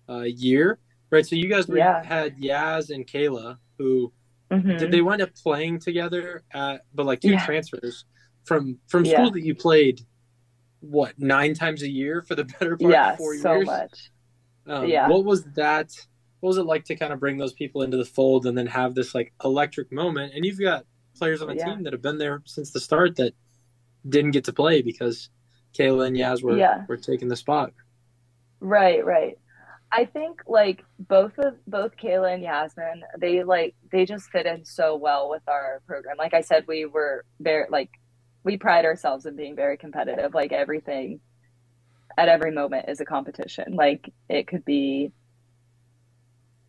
uh, 0.10 0.22
year, 0.24 0.78
right? 1.10 1.26
So 1.26 1.36
you 1.36 1.48
guys 1.48 1.68
were- 1.68 1.78
Yeah. 1.78 2.04
had 2.04 2.38
Yaz 2.38 2.94
and 2.94 3.08
Kayla, 3.08 3.58
who 3.78 4.12
Mhm. 4.52 4.78
did 4.80 4.92
they 4.92 5.02
wind 5.02 5.22
up 5.22 5.34
playing 5.36 5.80
together, 5.80 6.44
at, 6.54 6.82
but 6.94 7.06
like 7.06 7.22
two 7.22 7.32
Yeah. 7.32 7.46
transfers 7.46 8.04
from 8.44 8.80
from 8.88 9.06
Yeah. 9.06 9.30
that 9.30 9.42
you 9.44 9.56
played, 9.56 10.02
what 10.82 11.18
nine 11.18 11.54
times 11.54 11.82
a 11.84 11.90
year 11.90 12.22
for 12.24 12.36
the 12.36 12.44
better 12.60 12.76
part 12.76 12.92
yeah, 12.92 13.12
of 13.14 13.18
four 13.18 13.38
so 13.38 13.54
years. 13.54 13.66
much. 13.68 14.12
Um, 14.68 14.88
Yeah. 14.90 15.08
What 15.08 15.24
was 15.24 15.44
that? 15.54 15.92
What 16.42 16.48
was 16.50 16.58
it 16.58 16.64
like 16.66 16.84
to 16.86 16.96
kind 16.96 17.14
of 17.14 17.20
bring 17.20 17.38
those 17.38 17.54
people 17.54 17.84
into 17.84 17.98
the 17.98 18.06
fold 18.06 18.46
and 18.48 18.58
then 18.58 18.66
have 18.68 18.96
this 18.96 19.14
like 19.16 19.32
electric 19.44 19.92
moment? 19.92 20.34
And 20.36 20.44
you've 20.44 20.60
got 20.60 20.86
players 21.16 21.42
on 21.42 21.50
a 21.52 21.56
Yeah. 21.56 21.66
team 21.66 21.84
that 21.84 21.94
have 21.94 22.02
been 22.02 22.18
there 22.18 22.42
since 22.46 22.72
the 22.72 22.80
start 22.80 23.16
that 23.18 23.34
didn't 24.10 24.32
get 24.32 24.44
to 24.46 24.54
play 24.54 24.82
because 24.82 25.30
Kayla 25.78 26.08
and 26.08 26.18
Yaz 26.18 26.42
were 26.44 26.86
were 26.90 26.98
taking 26.98 27.28
the 27.30 27.36
spot. 27.38 27.74
Right, 28.62 29.06
right. 29.06 29.38
I 29.92 30.06
think 30.06 30.42
like 30.48 30.84
both 31.00 31.38
of 31.40 31.56
both 31.68 31.98
Kayla 31.98 32.34
and 32.36 32.44
Yasmin, 32.44 33.04
they 33.20 33.44
like 33.44 33.76
they 33.92 34.06
just 34.06 34.30
fit 34.32 34.46
in 34.46 34.66
so 34.66 34.96
well 34.98 35.30
with 35.30 35.44
our 35.48 35.82
program. 35.88 36.18
Like 36.18 36.34
I 36.34 36.42
said, 36.42 36.66
we 36.68 36.86
were 36.86 37.26
very 37.42 37.68
like 37.72 37.92
we 38.44 38.58
pride 38.58 38.86
ourselves 38.86 39.26
in 39.28 39.38
being 39.38 39.56
very 39.56 39.78
competitive. 39.78 40.34
Like 40.34 40.54
everything 40.54 41.22
at 42.18 42.30
every 42.30 42.52
moment 42.52 42.88
is 42.90 43.02
a 43.02 43.06
competition. 43.06 43.76
Like 43.76 44.14
it 44.30 44.48
could 44.48 44.66
be 44.66 45.14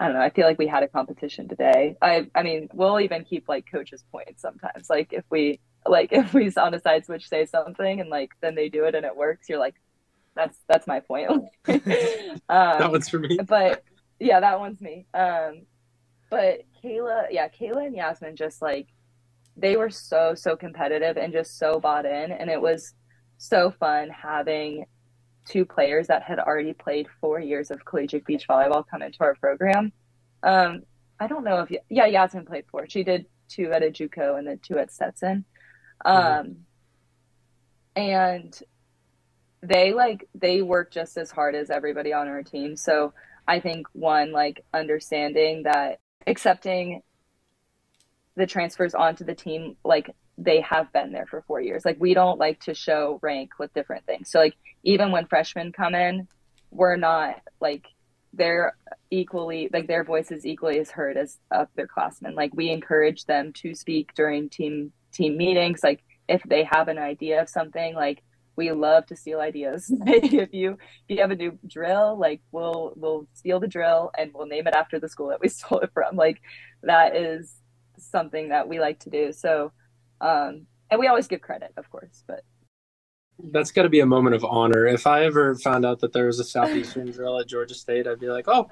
I 0.01 0.07
don't 0.07 0.15
know, 0.17 0.23
I 0.23 0.31
feel 0.31 0.47
like 0.47 0.59
we 0.59 0.67
had 0.67 0.83
a 0.83 0.89
competition 0.89 1.49
today. 1.49 1.97
I 2.03 2.27
I 2.35 2.43
mean, 2.43 2.69
we'll 2.73 3.01
even 3.01 3.25
keep 3.25 3.49
like 3.49 3.67
coaches 3.71 4.05
points 4.11 4.43
sometimes. 4.43 4.91
Like 4.91 5.13
if 5.13 5.25
we 5.31 5.61
like 5.87 6.09
if 6.13 6.35
we 6.35 6.51
on 6.57 6.75
a 6.75 6.81
side 6.81 7.07
switch 7.07 7.29
say 7.29 7.47
something 7.47 8.01
and 8.01 8.11
like 8.11 8.31
then 8.41 8.55
they 8.55 8.69
do 8.69 8.85
it 8.85 8.95
and 8.95 9.07
it 9.07 9.17
works, 9.17 9.49
you're 9.49 9.59
like 9.61 9.77
that's 10.35 10.59
that's 10.69 10.87
my 10.87 11.01
point. 11.01 11.31
um, 11.69 11.81
that 12.49 12.91
one's 12.91 13.09
for 13.09 13.19
me. 13.19 13.39
But 13.47 13.85
yeah, 14.19 14.41
that 14.41 14.61
one's 14.61 14.81
me. 14.81 15.07
Um, 15.15 15.63
but 16.31 16.63
Kayla, 16.83 17.27
yeah, 17.31 17.49
Kayla 17.49 17.87
and 17.87 17.97
Yasmin 17.97 18.37
just 18.37 18.63
like 18.63 18.89
they 19.57 19.77
were 19.77 19.91
so 19.91 20.35
so 20.35 20.57
competitive 20.57 21.17
and 21.17 21.33
just 21.33 21.59
so 21.59 21.79
bought 21.79 22.07
in, 22.07 22.33
and 22.33 22.49
it 22.49 22.61
was 22.61 22.95
so 23.39 23.71
fun 23.71 24.09
having 24.09 24.87
two 25.45 25.65
players 25.65 26.07
that 26.07 26.23
had 26.23 26.39
already 26.39 26.73
played 26.73 27.09
four 27.21 27.41
years 27.41 27.71
of 27.71 27.85
collegiate 27.85 28.25
beach 28.25 28.47
volleyball 28.49 28.85
come 28.89 29.03
into 29.03 29.19
our 29.21 29.35
program. 29.35 29.93
Um, 30.43 30.83
I 31.19 31.27
don't 31.27 31.45
know 31.45 31.61
if 31.61 31.73
yeah, 31.89 32.07
Yasmin 32.07 32.47
played 32.47 32.65
four. 32.71 32.89
She 32.89 33.03
did 33.03 33.27
two 33.49 33.73
at 33.73 33.83
a 33.83 33.91
JUCO 33.91 34.39
and 34.39 34.47
then 34.47 34.61
two 34.63 34.79
at 34.79 34.93
Stetson. 34.93 35.45
Mm-hmm. 36.05 36.39
Um, 36.39 36.47
mm-hmm. 36.47 38.01
and 38.01 38.63
they 39.63 39.93
like 39.93 40.29
they 40.35 40.61
work 40.63 40.91
just 40.91 41.17
as 41.17 41.31
hard 41.31 41.55
as 41.55 41.71
everybody 41.71 42.13
on 42.13 42.29
our 42.29 42.43
team. 42.43 42.77
So 42.77 43.15
I 43.47 43.61
think 43.61 43.87
one 43.93 44.33
like 44.33 44.65
understanding 44.75 45.63
that 45.65 46.01
accepting 46.27 47.03
the 48.37 48.47
transfers 48.47 48.95
onto 48.95 49.25
the 49.25 49.35
team 49.35 49.77
like 49.85 50.15
they 50.39 50.61
have 50.63 50.93
been 50.93 51.13
there 51.13 51.27
for 51.27 51.43
four 51.43 51.61
years. 51.61 51.85
Like 51.85 51.99
we 52.01 52.15
don't 52.15 52.39
like 52.39 52.61
to 52.61 52.75
show 52.75 53.19
rank 53.23 53.59
with 53.59 53.73
different 53.75 54.07
things. 54.07 54.31
So 54.31 54.39
like 54.39 54.55
even 54.83 55.13
when 55.13 55.27
freshmen 55.27 55.73
come 55.73 55.95
in, 55.95 56.27
we're 56.71 56.97
not 56.97 57.41
like 57.61 57.87
they're 58.33 58.75
equally 59.11 59.69
like 59.73 59.87
their 59.87 60.05
voice 60.05 60.31
is 60.31 60.47
equally 60.47 60.79
as 60.79 60.91
heard 60.91 61.17
as 61.17 61.39
upperclassmen. 61.53 62.35
Like 62.35 62.55
we 62.55 62.71
encourage 62.71 63.27
them 63.27 63.53
to 63.55 63.75
speak 63.75 64.15
during 64.15 64.49
team 64.49 64.93
team 65.13 65.37
meetings. 65.37 65.81
Like 65.85 66.03
if 66.29 66.43
they 66.45 66.65
have 66.65 66.89
an 66.89 66.99
idea 66.99 67.43
of 67.43 67.49
something, 67.49 67.95
like 67.95 68.23
we 68.57 68.71
love 68.73 69.07
to 69.07 69.17
steal 69.17 69.41
ideas. 69.41 69.93
if 70.07 70.53
you 70.53 70.73
if 70.73 70.79
you 71.09 71.21
have 71.21 71.31
a 71.31 71.37
new 71.37 71.59
drill, 71.67 72.19
like 72.19 72.41
we'll 72.53 72.93
we'll 72.97 73.27
steal 73.35 73.61
the 73.61 73.69
drill 73.69 74.11
and 74.17 74.33
we'll 74.35 74.47
name 74.47 74.67
it 74.67 74.75
after 74.75 74.99
the 74.99 75.09
school 75.09 75.29
that 75.29 75.41
we 75.41 75.49
stole 75.49 75.81
it 75.81 75.91
from. 75.95 76.17
Like 76.17 76.41
that 76.83 77.17
is 77.17 77.55
something 77.99 78.49
that 78.49 78.69
we 78.69 78.81
like 78.81 79.01
to 79.01 79.11
do. 79.11 79.33
So 79.33 79.73
um 80.21 80.67
and 80.91 81.01
we 81.01 81.07
always 81.07 81.27
give 81.27 81.41
credit, 81.41 81.73
of 81.77 81.91
course, 81.91 82.23
but 82.27 82.45
that's 83.51 83.73
got 83.73 83.83
to 83.83 83.89
be 83.89 84.01
a 84.01 84.07
moment 84.07 84.37
of 84.37 84.45
honor. 84.45 84.87
If 84.87 85.07
I 85.07 85.25
ever 85.25 85.55
found 85.57 85.85
out 85.85 86.01
that 86.01 86.13
there 86.13 86.27
was 86.27 86.39
a 86.39 86.45
southeastern 86.45 87.11
drill 87.13 87.41
at 87.41 87.49
Georgia 87.49 87.75
State, 87.75 88.07
I'd 88.07 88.21
be 88.21 88.29
like, 88.29 88.47
"Oh, 88.47 88.69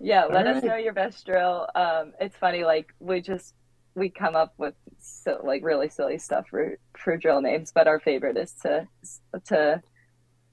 yeah, 0.00 0.24
let 0.24 0.46
us 0.46 0.64
know 0.64 0.76
your 0.76 0.94
best 0.94 1.24
drill." 1.26 1.68
Um, 1.74 2.12
it's 2.18 2.36
funny, 2.36 2.64
like 2.64 2.94
we 2.98 3.20
just 3.20 3.54
we 3.94 4.08
come 4.08 4.36
up 4.36 4.54
with 4.58 4.74
so 5.00 5.40
like 5.44 5.64
really 5.64 5.88
silly 5.88 6.18
stuff 6.18 6.46
for 6.48 6.78
for 6.96 7.16
drill 7.16 7.40
names, 7.40 7.72
but 7.74 7.86
our 7.86 8.00
favorite 8.00 8.36
is 8.36 8.52
to 8.62 8.88
to 9.46 9.82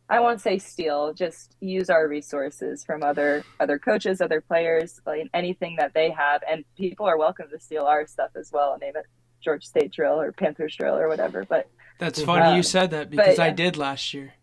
I 0.10 0.20
won't 0.22 0.42
say 0.42 0.58
steal, 0.58 1.14
just 1.14 1.56
use 1.60 1.90
our 1.90 2.08
resources 2.08 2.84
from 2.84 3.04
other 3.04 3.44
other 3.60 3.78
coaches, 3.78 4.22
other 4.22 4.42
players, 4.42 5.00
like 5.06 5.30
anything 5.34 5.76
that 5.78 5.94
they 5.94 6.10
have, 6.10 6.42
and 6.50 6.66
people 6.76 7.06
are 7.06 7.18
welcome 7.18 7.48
to 7.52 7.60
steal 7.60 7.84
our 7.84 8.08
stuff 8.08 8.32
as 8.36 8.52
well. 8.52 8.74
and 8.74 8.82
Name 8.82 8.94
it 8.96 9.06
George 9.42 9.66
State 9.66 9.92
drill 9.92 10.20
or 10.20 10.32
Panthers 10.32 10.76
drill 10.76 10.98
or 10.98 11.08
whatever. 11.08 11.46
But 11.48 11.70
that's 12.00 12.22
funny 12.22 12.46
um, 12.46 12.56
you 12.56 12.64
said 12.64 12.92
that 12.92 13.10
because 13.10 13.38
but. 13.38 13.44
I 13.44 13.52
did 13.52 13.78
last 13.78 14.14
year. 14.14 14.34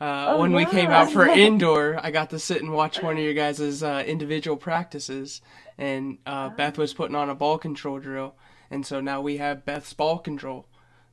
Uh, 0.00 0.34
oh, 0.34 0.40
when 0.40 0.52
we 0.52 0.64
came 0.64 0.90
out 0.90 1.10
for 1.10 1.26
indoor, 1.26 1.98
I 2.02 2.10
got 2.10 2.30
to 2.30 2.38
sit 2.38 2.62
and 2.62 2.72
watch 2.72 3.02
one 3.02 3.16
of 3.16 3.22
your 3.22 3.34
guys' 3.34 3.82
uh, 3.82 4.02
individual 4.06 4.56
practices, 4.56 5.40
and 5.78 6.18
uh, 6.26 6.50
Beth 6.50 6.78
was 6.78 6.94
putting 6.94 7.16
on 7.16 7.30
a 7.30 7.34
ball 7.34 7.58
control 7.58 7.98
drill, 7.98 8.34
and 8.70 8.86
so 8.86 9.00
now 9.00 9.20
we 9.20 9.38
have 9.38 9.64
Beth's 9.64 9.92
ball 9.92 10.18
control 10.18 10.66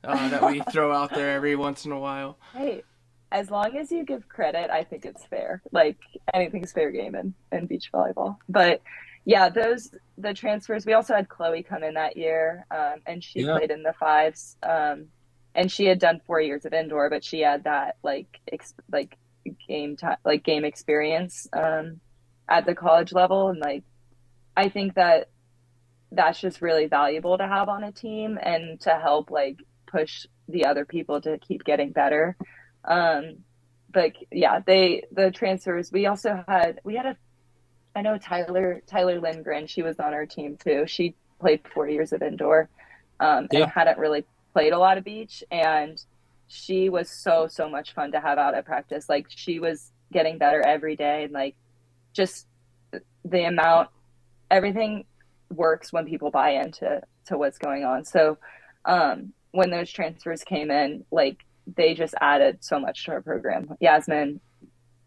uh, 0.04 0.28
that 0.28 0.42
we 0.42 0.60
throw 0.72 0.92
out 0.92 1.14
there 1.14 1.30
every 1.30 1.56
once 1.56 1.84
in 1.84 1.92
a 1.92 1.98
while. 1.98 2.38
Hey, 2.54 2.82
as 3.30 3.50
long 3.50 3.76
as 3.76 3.90
you 3.90 4.04
give 4.04 4.28
credit, 4.28 4.70
I 4.70 4.84
think 4.84 5.04
it's 5.04 5.24
fair. 5.24 5.62
Like 5.72 5.98
anything's 6.34 6.72
fair 6.72 6.90
game 6.90 7.14
in, 7.14 7.34
in 7.50 7.66
beach 7.66 7.90
volleyball. 7.92 8.36
But 8.48 8.82
yeah, 9.24 9.48
those 9.48 9.94
the 10.18 10.34
transfers. 10.34 10.84
We 10.84 10.92
also 10.92 11.14
had 11.14 11.28
Chloe 11.28 11.62
come 11.62 11.82
in 11.82 11.94
that 11.94 12.16
year, 12.16 12.66
um, 12.70 12.96
and 13.06 13.22
she 13.22 13.40
yeah. 13.40 13.56
played 13.56 13.70
in 13.70 13.82
the 13.82 13.94
fives. 13.94 14.56
Um, 14.62 15.06
and 15.54 15.70
she 15.70 15.84
had 15.84 15.98
done 15.98 16.20
four 16.26 16.40
years 16.40 16.64
of 16.64 16.72
indoor, 16.72 17.10
but 17.10 17.24
she 17.24 17.40
had 17.40 17.64
that 17.64 17.96
like 18.02 18.40
ex- 18.50 18.74
like 18.90 19.16
game 19.68 19.96
time, 19.96 20.16
like 20.24 20.44
game 20.44 20.64
experience 20.64 21.46
um, 21.52 22.00
at 22.48 22.66
the 22.66 22.74
college 22.74 23.12
level, 23.12 23.48
and 23.48 23.60
like 23.60 23.84
I 24.56 24.68
think 24.68 24.94
that 24.94 25.28
that's 26.10 26.40
just 26.40 26.60
really 26.60 26.86
valuable 26.86 27.38
to 27.38 27.46
have 27.46 27.68
on 27.68 27.84
a 27.84 27.92
team 27.92 28.38
and 28.42 28.80
to 28.80 28.90
help 28.90 29.30
like 29.30 29.58
push 29.86 30.26
the 30.48 30.66
other 30.66 30.84
people 30.84 31.20
to 31.22 31.38
keep 31.38 31.64
getting 31.64 31.90
better. 31.90 32.36
Um, 32.84 33.38
but 33.92 34.12
yeah, 34.30 34.60
they 34.64 35.04
the 35.12 35.30
transfers. 35.30 35.92
We 35.92 36.06
also 36.06 36.44
had 36.48 36.80
we 36.84 36.96
had 36.96 37.06
a 37.06 37.16
I 37.94 38.02
know 38.02 38.18
Tyler 38.18 38.82
Tyler 38.86 39.20
Lindgren. 39.20 39.66
She 39.66 39.82
was 39.82 39.98
on 40.00 40.14
our 40.14 40.26
team 40.26 40.56
too. 40.62 40.84
She 40.86 41.14
played 41.40 41.60
four 41.74 41.88
years 41.88 42.12
of 42.12 42.22
indoor 42.22 42.68
um, 43.20 43.48
and 43.52 43.70
hadn't 43.70 43.98
really 43.98 44.24
played 44.52 44.72
a 44.72 44.78
lot 44.78 44.98
of 44.98 45.04
beach. 45.04 45.44
And 45.50 46.02
she 46.48 46.88
was 46.88 47.10
so 47.10 47.46
so 47.48 47.68
much 47.68 47.94
fun 47.94 48.12
to 48.12 48.20
have 48.20 48.38
out 48.38 48.54
at 48.54 48.64
practice. 48.64 49.08
Like 49.08 49.26
she 49.28 49.58
was 49.58 49.90
getting 50.12 50.38
better 50.38 50.60
every 50.60 50.96
day, 50.96 51.24
and 51.24 51.32
like 51.32 51.54
just 52.12 52.46
the 53.24 53.44
amount 53.44 53.88
everything 54.52 55.04
works 55.50 55.92
when 55.92 56.06
people 56.06 56.30
buy 56.30 56.50
into 56.50 57.00
to 57.26 57.38
what's 57.38 57.58
going 57.58 57.84
on. 57.84 58.04
So 58.04 58.38
um, 58.84 59.32
when 59.50 59.70
those 59.70 59.90
transfers 59.90 60.44
came 60.44 60.70
in, 60.70 61.04
like 61.10 61.38
they 61.76 61.94
just 61.94 62.14
added 62.20 62.58
so 62.60 62.78
much 62.78 63.04
to 63.04 63.12
our 63.12 63.22
program. 63.22 63.70
Yasmin, 63.80 64.40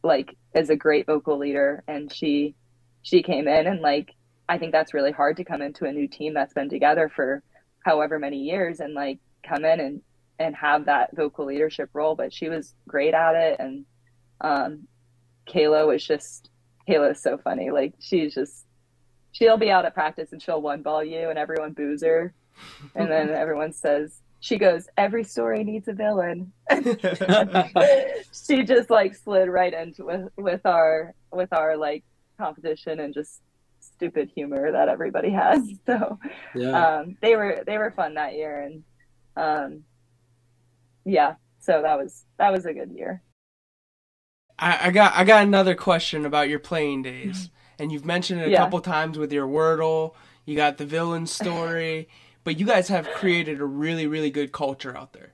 like, 0.04 0.36
is 0.54 0.70
a 0.70 0.76
great 0.76 1.06
vocal 1.06 1.38
leader, 1.38 1.84
and 1.88 2.12
she 2.12 2.56
she 3.04 3.22
came 3.22 3.48
in 3.48 3.68
and 3.68 3.82
like 3.82 4.16
I 4.50 4.58
think 4.58 4.72
that's 4.72 4.94
really 4.94 5.12
hard 5.12 5.38
to 5.38 5.44
come 5.44 5.62
into 5.62 5.86
a 5.86 5.92
new 5.92 6.08
team 6.08 6.34
that's 6.34 6.54
been 6.54 6.70
together 6.70 7.12
for 7.16 7.44
however 7.84 8.18
many 8.18 8.38
years 8.38 8.80
and 8.80 8.96
like 8.96 9.20
come 9.48 9.64
in 9.64 9.80
and 9.80 10.02
and 10.40 10.56
have 10.56 10.86
that 10.86 11.16
vocal 11.16 11.46
leadership 11.46 11.90
role. 11.94 12.16
But 12.16 12.34
she 12.34 12.50
was 12.50 12.74
great 12.88 13.14
at 13.14 13.36
it, 13.36 13.58
and 13.60 13.86
um, 14.42 14.88
Kayla 15.48 15.88
was 15.88 16.06
just 16.06 16.50
Kayla 16.90 17.12
is 17.12 17.22
so 17.22 17.38
funny. 17.38 17.72
Like 17.72 17.94
she's 18.00 18.34
just 18.34 18.65
she'll 19.36 19.58
be 19.58 19.70
out 19.70 19.86
at 19.86 19.94
practice 19.94 20.32
and 20.32 20.42
she'll 20.42 20.62
one 20.62 20.82
ball 20.82 21.04
you 21.04 21.30
and 21.30 21.38
everyone 21.38 21.74
boos 21.74 22.02
her. 22.02 22.34
And 22.96 23.12
then 23.12 23.30
everyone 23.32 23.74
says, 23.74 24.22
she 24.40 24.58
goes, 24.58 24.88
every 24.98 25.26
story 25.26 25.64
needs 25.64 25.90
a 25.90 25.94
villain. 25.94 26.54
she 28.48 28.64
just 28.64 28.90
like 28.90 29.14
slid 29.14 29.50
right 29.50 29.74
into 29.74 30.06
with, 30.06 30.30
with 30.38 30.66
our, 30.66 31.14
with 31.32 31.52
our 31.52 31.76
like 31.76 32.04
competition 32.38 33.02
and 33.02 33.14
just 33.14 33.42
stupid 33.82 34.32
humor 34.34 34.72
that 34.72 34.88
everybody 34.88 35.32
has. 35.32 35.62
So, 35.86 36.18
yeah. 36.56 37.00
um, 37.00 37.18
they 37.22 37.36
were, 37.36 37.62
they 37.66 37.78
were 37.78 37.92
fun 37.92 38.14
that 38.14 38.36
year. 38.36 38.62
And, 38.62 38.84
um, 39.36 39.84
yeah, 41.04 41.36
so 41.60 41.82
that 41.82 41.98
was, 41.98 42.24
that 42.38 42.54
was 42.54 42.66
a 42.66 42.74
good 42.74 42.92
year. 42.92 43.22
I, 44.58 44.88
I 44.88 44.92
got, 44.92 45.14
I 45.14 45.26
got 45.26 45.44
another 45.44 45.76
question 45.76 46.26
about 46.26 46.48
your 46.48 46.60
playing 46.60 47.02
days 47.02 47.50
and 47.80 47.92
you've 47.92 48.06
mentioned 48.06 48.42
it 48.42 48.48
a 48.48 48.52
yeah. 48.52 48.58
couple 48.58 48.80
times 48.82 49.18
with 49.18 49.32
your 49.32 49.48
Wordle. 49.48 50.14
You 50.46 50.56
got 50.56 50.78
the 50.78 50.86
villain 50.86 51.28
story, 51.28 52.08
but 52.44 52.60
you 52.60 52.66
guys 52.66 52.88
have 52.90 53.08
created 53.10 53.60
a 53.60 53.66
really, 53.66 54.08
really 54.08 54.30
good 54.30 54.52
culture 54.52 54.96
out 54.96 55.14
there. 55.14 55.34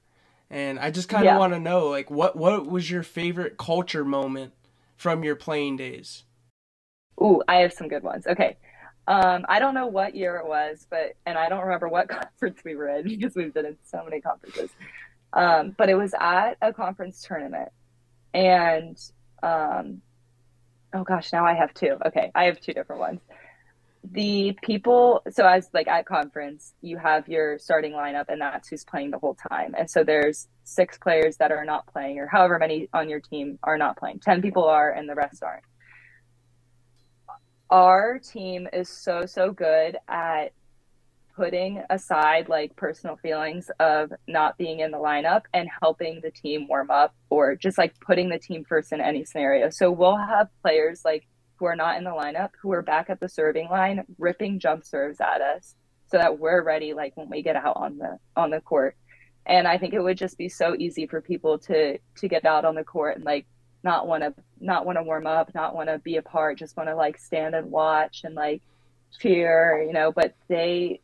And 0.49 0.79
I 0.79 0.91
just 0.91 1.09
kind 1.09 1.23
of 1.23 1.33
yeah. 1.33 1.37
want 1.37 1.53
to 1.53 1.59
know, 1.59 1.87
like, 1.87 2.11
what 2.11 2.35
what 2.35 2.67
was 2.67 2.89
your 2.89 3.03
favorite 3.03 3.57
culture 3.57 4.03
moment 4.03 4.53
from 4.97 5.23
your 5.23 5.35
playing 5.35 5.77
days? 5.77 6.23
Ooh, 7.21 7.41
I 7.47 7.57
have 7.57 7.73
some 7.73 7.87
good 7.87 8.03
ones. 8.03 8.27
Okay. 8.27 8.57
Um, 9.07 9.45
I 9.49 9.59
don't 9.59 9.73
know 9.73 9.87
what 9.87 10.15
year 10.15 10.37
it 10.37 10.45
was, 10.45 10.85
but 10.89 11.15
and 11.25 11.37
I 11.37 11.49
don't 11.49 11.61
remember 11.61 11.87
what 11.87 12.07
conference 12.39 12.61
we 12.63 12.75
were 12.75 12.89
in 12.89 13.07
because 13.07 13.35
we've 13.35 13.53
been 13.53 13.65
in 13.65 13.77
so 13.83 14.03
many 14.03 14.21
conferences. 14.21 14.69
Um, 15.33 15.73
but 15.77 15.89
it 15.89 15.95
was 15.95 16.13
at 16.19 16.57
a 16.61 16.73
conference 16.73 17.23
tournament, 17.25 17.69
and 18.33 18.97
um, 19.41 20.01
oh 20.93 21.03
gosh, 21.03 21.31
now 21.33 21.45
I 21.45 21.53
have 21.53 21.73
two. 21.73 21.97
Okay, 22.05 22.31
I 22.35 22.45
have 22.45 22.59
two 22.61 22.73
different 22.73 22.99
ones. 23.01 23.21
The 24.03 24.57
people, 24.63 25.21
so 25.31 25.45
as 25.47 25.69
like 25.73 25.87
at 25.87 26.05
conference, 26.07 26.73
you 26.81 26.97
have 26.97 27.27
your 27.29 27.59
starting 27.59 27.93
lineup, 27.93 28.25
and 28.29 28.41
that's 28.41 28.69
who's 28.69 28.83
playing 28.83 29.11
the 29.11 29.19
whole 29.19 29.35
time. 29.49 29.75
And 29.77 29.89
so 29.89 30.03
there's 30.03 30.47
six 30.63 30.97
players 30.97 31.37
that 31.37 31.51
are 31.51 31.65
not 31.65 31.87
playing, 31.87 32.19
or 32.19 32.27
however 32.27 32.57
many 32.59 32.89
on 32.93 33.09
your 33.09 33.19
team 33.19 33.59
are 33.63 33.77
not 33.77 33.97
playing. 33.97 34.19
Ten 34.19 34.41
people 34.41 34.65
are, 34.65 34.91
and 34.91 35.07
the 35.09 35.15
rest 35.15 35.43
aren't. 35.43 35.63
our 37.69 38.19
team 38.19 38.67
is 38.73 38.89
so 38.89 39.25
so 39.25 39.51
good 39.51 39.97
at 40.07 40.53
putting 41.41 41.81
aside 41.89 42.47
like 42.49 42.75
personal 42.75 43.15
feelings 43.15 43.71
of 43.79 44.11
not 44.27 44.59
being 44.59 44.81
in 44.81 44.91
the 44.91 44.97
lineup 44.97 45.41
and 45.55 45.67
helping 45.81 46.21
the 46.21 46.29
team 46.29 46.67
warm 46.67 46.91
up 46.91 47.15
or 47.31 47.55
just 47.55 47.79
like 47.79 47.99
putting 47.99 48.29
the 48.29 48.37
team 48.37 48.63
first 48.63 48.93
in 48.93 49.01
any 49.01 49.25
scenario. 49.25 49.71
So 49.71 49.89
we'll 49.89 50.17
have 50.17 50.49
players 50.61 51.01
like 51.03 51.25
who 51.55 51.65
are 51.65 51.75
not 51.75 51.97
in 51.97 52.03
the 52.03 52.11
lineup 52.11 52.49
who 52.61 52.71
are 52.73 52.83
back 52.83 53.09
at 53.09 53.19
the 53.19 53.27
serving 53.27 53.69
line 53.69 54.03
ripping 54.19 54.59
jump 54.59 54.85
serves 54.85 55.19
at 55.19 55.41
us 55.41 55.73
so 56.11 56.17
that 56.17 56.37
we're 56.37 56.61
ready 56.63 56.93
like 56.93 57.17
when 57.17 57.27
we 57.27 57.41
get 57.41 57.55
out 57.55 57.75
on 57.75 57.97
the 57.97 58.19
on 58.35 58.51
the 58.51 58.61
court. 58.61 58.95
And 59.47 59.67
I 59.67 59.79
think 59.79 59.95
it 59.95 60.01
would 60.01 60.19
just 60.19 60.37
be 60.37 60.47
so 60.47 60.75
easy 60.77 61.07
for 61.07 61.21
people 61.21 61.57
to 61.57 61.97
to 62.17 62.27
get 62.27 62.45
out 62.45 62.65
on 62.65 62.75
the 62.75 62.83
court 62.83 63.15
and 63.15 63.25
like 63.25 63.47
not 63.83 64.05
want 64.05 64.21
to 64.21 64.35
not 64.59 64.85
want 64.85 64.99
to 64.99 65.03
warm 65.03 65.25
up, 65.25 65.55
not 65.55 65.73
want 65.73 65.89
to 65.89 65.97
be 65.97 66.17
a 66.17 66.21
part, 66.21 66.59
just 66.59 66.77
want 66.77 66.87
to 66.89 66.95
like 66.95 67.17
stand 67.17 67.55
and 67.55 67.71
watch 67.71 68.21
and 68.25 68.35
like 68.35 68.61
cheer, 69.19 69.83
you 69.87 69.93
know, 69.93 70.11
but 70.11 70.35
they 70.47 71.01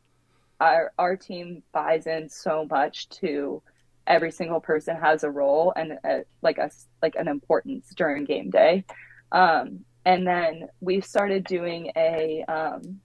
our 0.59 0.91
our 0.97 1.15
team 1.15 1.63
buys 1.71 2.07
in 2.07 2.29
so 2.29 2.65
much 2.69 3.09
to 3.09 3.61
every 4.07 4.31
single 4.31 4.59
person 4.59 4.95
has 4.95 5.23
a 5.23 5.29
role 5.29 5.73
and 5.75 5.99
a, 6.03 6.23
like 6.41 6.59
us 6.59 6.87
like 7.01 7.15
an 7.15 7.27
importance 7.27 7.93
during 7.95 8.23
game 8.23 8.49
day. 8.49 8.85
Um, 9.31 9.81
and 10.05 10.25
then 10.25 10.69
we 10.79 11.01
started 11.01 11.43
doing 11.43 11.91
a 11.95 12.43
um, 12.47 13.01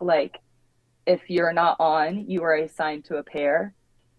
like 0.00 0.40
if 1.06 1.28
you're 1.28 1.52
not 1.52 1.76
on, 1.78 2.28
you 2.28 2.42
are 2.42 2.54
assigned 2.54 3.04
to 3.06 3.16
a 3.16 3.22
pair, 3.22 3.74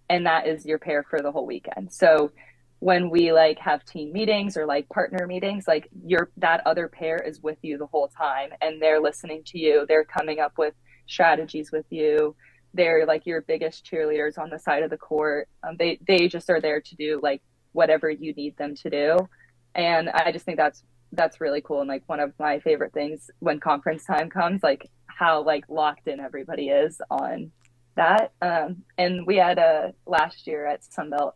and 0.10 0.26
that 0.26 0.48
is 0.48 0.65
your 0.65 0.78
pair 0.78 1.04
for 1.04 1.22
the 1.22 1.32
whole 1.32 1.46
weekend. 1.46 1.91
So 1.91 2.32
when 2.80 3.10
we 3.10 3.32
like 3.32 3.58
have 3.58 3.84
team 3.86 4.13
meetings 4.13 4.56
or 4.56 4.65
like 4.65 4.88
partner 4.89 5.26
meetings 5.26 5.67
like 5.67 5.89
your 6.06 6.30
that 6.38 6.62
other 6.67 6.88
pair 6.88 7.17
is 7.17 7.41
with 7.41 7.58
you 7.63 7.78
the 7.78 7.88
whole 7.88 8.08
time 8.08 8.50
and 8.62 8.80
they're 8.80 9.02
listening 9.02 9.41
to 9.43 9.58
you 9.58 9.84
they're 9.88 10.04
coming 10.04 10.39
up 10.39 10.54
with 10.60 10.76
strategies 11.08 11.72
with 11.72 11.86
you. 11.89 12.36
They're 12.74 13.06
like 13.06 13.26
your 13.26 13.41
biggest 13.41 13.86
cheerleaders 13.86 14.38
on 14.38 14.50
the 14.50 14.60
side 14.60 14.84
of 14.84 14.89
the 14.89 14.98
court. 14.98 15.48
Um, 15.63 15.76
they 15.78 16.00
they 16.08 16.28
just 16.28 16.50
are 16.50 16.62
there 16.62 16.82
to 16.82 16.96
do 16.96 17.20
like 17.22 17.41
whatever 17.72 18.10
you 18.10 18.34
need 18.34 18.58
them 18.58 18.76
to 18.76 18.89
do. 18.89 19.30
And 19.76 20.10
i 20.10 20.32
just 20.32 20.46
think 20.46 20.58
that's 20.58 20.84
that's 21.12 21.39
really 21.39 21.62
cool 21.62 21.82
and 21.82 21.88
like 21.88 22.04
one 22.08 22.20
of 22.20 22.34
my 22.39 22.60
favorite 22.60 22.93
things 22.93 23.30
when 23.39 23.60
conference 23.60 24.04
time 24.04 24.30
comes 24.30 24.62
like 24.62 24.89
how 25.06 25.41
like 25.43 25.63
locked 25.70 26.08
in 26.08 26.20
everybody 26.20 26.70
is 26.70 27.00
on 27.10 27.52
that. 27.96 28.34
Um, 28.41 28.84
and 28.98 29.26
we 29.26 29.38
had 29.38 29.58
a 29.58 29.93
last 30.06 30.48
year 30.48 30.65
at 30.67 30.82
sunbelt 30.82 31.34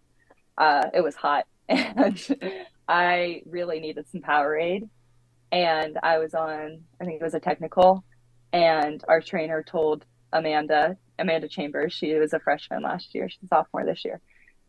uh, 0.58 0.90
it 0.94 1.02
was 1.02 1.16
hot. 1.16 1.46
And 1.70 2.20
I 2.88 3.42
really 3.46 3.80
needed 3.80 4.06
some 4.10 4.22
Powerade. 4.22 4.90
And 5.52 5.98
I 6.04 6.18
was 6.20 6.34
on, 6.34 6.82
I 7.00 7.06
think 7.06 7.22
it 7.22 7.24
was 7.24 7.34
a 7.34 7.40
technical, 7.40 8.04
and 8.54 9.04
our 9.08 9.22
trainer 9.22 9.64
told 9.64 10.06
Amanda, 10.34 10.98
Amanda 11.20 11.48
Chambers, 11.48 11.94
she 11.94 12.14
was 12.16 12.34
a 12.34 12.40
freshman 12.40 12.84
last 12.84 13.14
year, 13.14 13.30
she's 13.30 13.44
a 13.44 13.48
sophomore 13.48 13.86
this 13.86 14.04
year. 14.06 14.22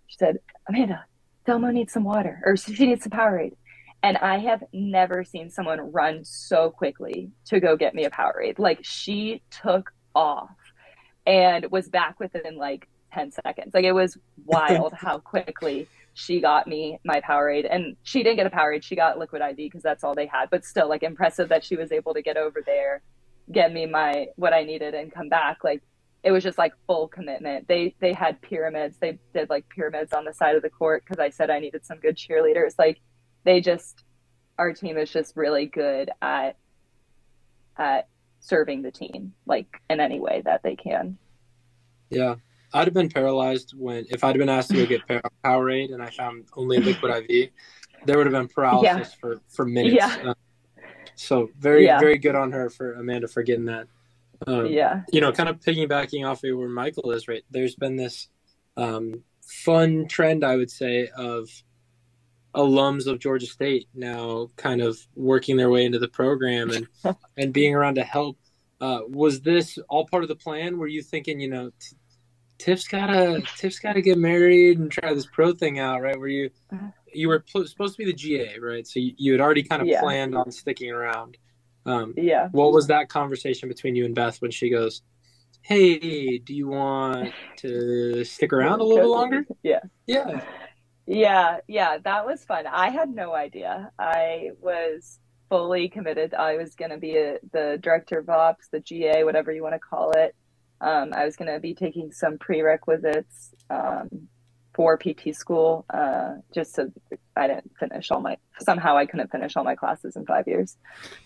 She 0.06 0.16
said, 0.18 0.38
Amanda, 0.68 1.04
Delmo 1.46 1.72
needs 1.72 1.92
some 1.92 2.04
water, 2.04 2.42
or 2.44 2.56
she 2.56 2.86
needs 2.86 3.04
some 3.04 3.12
Powerade. 3.12 3.54
And 4.02 4.16
I 4.18 4.38
have 4.38 4.64
never 4.72 5.22
seen 5.22 5.48
someone 5.48 5.92
run 5.92 6.24
so 6.24 6.70
quickly 6.70 7.30
to 7.46 7.60
go 7.60 7.76
get 7.76 7.94
me 7.94 8.04
a 8.04 8.10
Powerade. 8.10 8.58
Like 8.58 8.80
she 8.82 9.42
took 9.50 9.92
off 10.14 10.50
and 11.24 11.70
was 11.70 11.88
back 11.88 12.18
within 12.18 12.56
like 12.56 12.88
10 13.12 13.30
seconds. 13.30 13.74
Like 13.74 13.84
it 13.84 13.92
was 13.92 14.18
wild 14.44 14.92
how 14.92 15.18
quickly 15.24 15.86
she 16.14 16.40
got 16.40 16.66
me 16.66 16.98
my 17.04 17.20
Powerade. 17.20 17.66
And 17.70 17.96
she 18.02 18.24
didn't 18.24 18.36
get 18.36 18.46
a 18.46 18.50
Powerade, 18.50 18.82
she 18.82 18.96
got 18.96 19.18
Liquid 19.18 19.40
IV 19.40 19.56
because 19.56 19.82
that's 19.82 20.02
all 20.02 20.14
they 20.14 20.26
had. 20.26 20.50
But 20.50 20.64
still, 20.64 20.88
like 20.88 21.04
impressive 21.04 21.48
that 21.50 21.64
she 21.64 21.76
was 21.76 21.92
able 21.92 22.12
to 22.14 22.22
get 22.22 22.36
over 22.36 22.60
there, 22.64 23.02
get 23.50 23.72
me 23.72 23.86
my 23.86 24.26
what 24.36 24.52
I 24.52 24.64
needed 24.64 24.94
and 24.94 25.12
come 25.12 25.28
back. 25.28 25.64
Like 25.64 25.82
it 26.22 26.30
was 26.30 26.42
just 26.42 26.58
like 26.58 26.72
full 26.86 27.08
commitment. 27.08 27.66
They 27.68 27.94
they 28.00 28.12
had 28.12 28.40
pyramids. 28.40 28.96
They 29.00 29.18
did 29.34 29.50
like 29.50 29.68
pyramids 29.68 30.12
on 30.12 30.24
the 30.24 30.32
side 30.32 30.56
of 30.56 30.62
the 30.62 30.70
court 30.70 31.04
because 31.04 31.20
I 31.20 31.30
said 31.30 31.50
I 31.50 31.58
needed 31.58 31.84
some 31.84 31.98
good 31.98 32.16
cheerleaders. 32.16 32.74
Like 32.78 33.00
they 33.44 33.60
just 33.60 34.04
our 34.58 34.72
team 34.72 34.96
is 34.96 35.10
just 35.10 35.36
really 35.36 35.66
good 35.66 36.10
at 36.20 36.56
at 37.76 38.08
serving 38.40 38.82
the 38.82 38.90
team 38.90 39.32
like 39.46 39.80
in 39.88 40.00
any 40.00 40.20
way 40.20 40.42
that 40.44 40.62
they 40.62 40.76
can. 40.76 41.18
Yeah. 42.10 42.36
I'd 42.74 42.86
have 42.86 42.94
been 42.94 43.10
paralyzed 43.10 43.74
when 43.76 44.06
if 44.10 44.24
I'd 44.24 44.38
been 44.38 44.48
asked 44.48 44.70
to 44.70 44.76
go 44.76 44.86
get 44.86 45.06
Powerade 45.44 45.92
and 45.92 46.02
I 46.02 46.10
found 46.10 46.46
only 46.56 46.78
liquid 46.78 47.12
IV, 47.30 47.50
there 48.06 48.16
would 48.16 48.26
have 48.26 48.32
been 48.32 48.48
paralysis 48.48 48.84
yeah. 48.84 49.04
for 49.20 49.40
for 49.48 49.66
minutes. 49.66 49.94
Yeah. 49.96 50.30
Uh, 50.30 50.34
so 51.14 51.50
very 51.58 51.84
yeah. 51.84 51.98
very 51.98 52.18
good 52.18 52.34
on 52.34 52.52
her 52.52 52.70
for 52.70 52.94
Amanda 52.94 53.28
for 53.28 53.42
getting 53.42 53.66
that. 53.66 53.86
Um, 54.46 54.66
yeah. 54.66 55.02
You 55.12 55.20
know, 55.20 55.32
kind 55.32 55.48
of 55.48 55.60
piggybacking 55.60 56.28
off 56.28 56.44
of 56.44 56.56
where 56.56 56.68
Michael 56.68 57.12
is 57.12 57.28
right. 57.28 57.44
There's 57.50 57.74
been 57.74 57.96
this 57.96 58.28
um, 58.76 59.22
fun 59.42 60.08
trend, 60.08 60.44
I 60.44 60.56
would 60.56 60.70
say, 60.70 61.08
of 61.16 61.48
alums 62.54 63.06
of 63.06 63.18
Georgia 63.18 63.46
State 63.46 63.88
now 63.94 64.48
kind 64.56 64.82
of 64.82 64.98
working 65.14 65.56
their 65.56 65.70
way 65.70 65.84
into 65.84 65.98
the 65.98 66.08
program 66.08 66.70
and 66.70 66.86
and 67.36 67.52
being 67.52 67.74
around 67.74 67.96
to 67.96 68.04
help. 68.04 68.38
Uh, 68.80 69.00
was 69.08 69.40
this 69.42 69.78
all 69.88 70.06
part 70.06 70.24
of 70.24 70.28
the 70.28 70.34
plan? 70.34 70.76
Were 70.76 70.88
you 70.88 71.02
thinking, 71.02 71.40
you 71.40 71.48
know, 71.48 71.70
t- 71.78 71.96
Tiff's 72.58 72.88
gotta 72.88 73.42
Tiff's 73.56 73.78
gotta 73.78 74.00
get 74.00 74.18
married 74.18 74.78
and 74.78 74.90
try 74.90 75.14
this 75.14 75.26
pro 75.26 75.52
thing 75.52 75.78
out, 75.78 76.02
right? 76.02 76.18
Where 76.18 76.28
you 76.28 76.50
uh-huh. 76.72 76.88
You 77.12 77.28
were 77.28 77.40
pl- 77.40 77.66
supposed 77.66 77.94
to 77.94 77.98
be 77.98 78.04
the 78.04 78.16
GA, 78.16 78.58
right? 78.58 78.86
So 78.86 79.00
you, 79.00 79.14
you 79.16 79.32
had 79.32 79.40
already 79.40 79.62
kind 79.62 79.82
of 79.82 79.88
yeah. 79.88 80.00
planned 80.00 80.36
on 80.36 80.50
sticking 80.50 80.90
around. 80.90 81.36
Um, 81.84 82.14
yeah. 82.16 82.48
What 82.52 82.72
was 82.72 82.86
that 82.88 83.08
conversation 83.08 83.68
between 83.68 83.96
you 83.96 84.04
and 84.04 84.14
Beth 84.14 84.40
when 84.40 84.50
she 84.50 84.70
goes, 84.70 85.02
"Hey, 85.62 86.38
do 86.38 86.54
you 86.54 86.68
want 86.68 87.32
to 87.58 88.24
stick 88.24 88.52
around 88.52 88.80
a 88.80 88.84
little 88.84 89.10
longer?" 89.10 89.44
Yeah. 89.62 89.80
Yeah. 90.06 90.40
Yeah, 91.06 91.58
yeah, 91.66 91.98
that 92.04 92.26
was 92.26 92.44
fun. 92.44 92.66
I 92.66 92.90
had 92.90 93.10
no 93.10 93.34
idea. 93.34 93.90
I 93.98 94.50
was 94.60 95.18
fully 95.48 95.88
committed. 95.88 96.32
I 96.32 96.56
was 96.56 96.74
going 96.76 96.92
to 96.92 96.96
be 96.96 97.16
a, 97.16 97.38
the 97.52 97.78
director 97.82 98.20
of 98.20 98.28
ops, 98.28 98.68
the 98.68 98.80
GA, 98.80 99.24
whatever 99.24 99.52
you 99.52 99.62
want 99.62 99.74
to 99.74 99.80
call 99.80 100.12
it. 100.12 100.34
Um, 100.80 101.12
I 101.12 101.24
was 101.24 101.36
going 101.36 101.52
to 101.52 101.60
be 101.60 101.74
taking 101.74 102.12
some 102.12 102.38
prerequisites 102.38 103.54
um, 103.68 104.28
for 104.74 104.96
PT 104.96 105.34
school. 105.34 105.84
Uh, 105.92 106.36
just 106.54 106.74
so 106.74 106.90
I 107.36 107.46
didn't 107.46 107.72
finish 107.78 108.10
all 108.10 108.20
my 108.20 108.36
somehow 108.60 108.96
I 108.96 109.06
couldn't 109.06 109.30
finish 109.30 109.56
all 109.56 109.64
my 109.64 109.74
classes 109.74 110.16
in 110.16 110.24
five 110.26 110.46
years. 110.46 110.76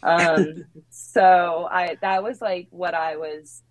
Um, 0.02 0.64
so 0.90 1.68
I 1.70 1.96
that 2.02 2.22
was 2.22 2.40
like 2.40 2.68
what 2.70 2.94
I 2.94 3.16
was. 3.16 3.62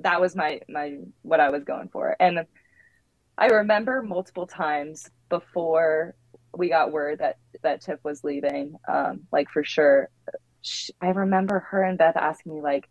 That 0.00 0.20
was 0.20 0.36
my 0.36 0.60
my 0.68 0.98
what 1.22 1.40
I 1.40 1.50
was 1.50 1.64
going 1.64 1.88
for, 1.88 2.14
and 2.20 2.46
I 3.36 3.46
remember 3.46 4.02
multiple 4.02 4.46
times 4.46 5.08
before 5.28 6.14
we 6.56 6.68
got 6.68 6.92
word 6.92 7.18
that 7.18 7.38
that 7.62 7.82
Tiff 7.82 7.98
was 8.04 8.24
leaving, 8.24 8.74
um, 8.88 9.20
like 9.32 9.48
for 9.50 9.64
sure. 9.64 10.10
She, 10.60 10.92
I 11.00 11.10
remember 11.10 11.60
her 11.70 11.82
and 11.82 11.96
Beth 11.96 12.16
asking 12.16 12.56
me 12.56 12.60
like, 12.60 12.88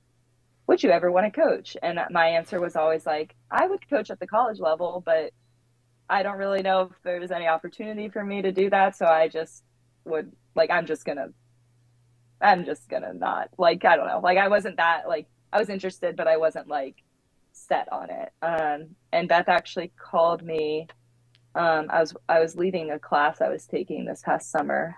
would 0.68 0.84
you 0.84 0.90
ever 0.90 1.12
want 1.12 1.32
to 1.32 1.42
coach? 1.42 1.76
And 1.82 2.00
my 2.12 2.28
answer 2.28 2.60
was 2.60 2.76
always 2.76 3.06
like, 3.06 3.36
I 3.52 3.68
would 3.68 3.90
coach 3.90 4.10
at 4.10 4.20
the 4.20 4.28
college 4.28 4.60
level, 4.60 5.02
but 5.06 5.32
I 6.10 6.24
don't 6.24 6.38
really 6.38 6.62
know 6.62 6.82
if 6.84 6.92
there's 7.04 7.32
any 7.32 7.48
opportunity 7.48 8.10
for 8.10 8.24
me 8.24 8.42
to 8.42 8.52
do 8.52 8.70
that. 8.70 8.96
So 8.96 9.06
I 9.06 9.28
just 9.28 9.64
would 10.06 10.32
like, 10.56 10.72
I'm 10.72 10.86
just 10.86 11.06
gonna, 11.06 11.30
I'm 12.42 12.66
just 12.66 12.88
gonna 12.90 13.14
not 13.14 13.50
like, 13.58 13.84
I 13.86 13.96
don't 13.96 14.08
know. 14.08 14.20
Like 14.24 14.38
I 14.38 14.48
wasn't 14.48 14.78
that 14.78 15.08
like, 15.08 15.28
I 15.52 15.60
was 15.60 15.70
interested, 15.70 16.16
but 16.16 16.28
I 16.28 16.38
wasn't 16.38 16.68
like 16.68 16.96
set 17.52 17.92
on 17.92 18.10
it. 18.10 18.32
Um, 18.42 18.96
and 19.12 19.28
Beth 19.28 19.50
actually 19.50 19.92
called 19.98 20.44
me. 20.44 20.88
Um, 21.56 21.88
I 21.90 22.00
was, 22.00 22.16
I 22.30 22.40
was 22.40 22.56
leading 22.56 22.92
a 22.92 23.00
class 23.00 23.42
I 23.42 23.50
was 23.50 23.66
taking 23.66 24.06
this 24.06 24.22
past 24.24 24.52
summer 24.52 24.96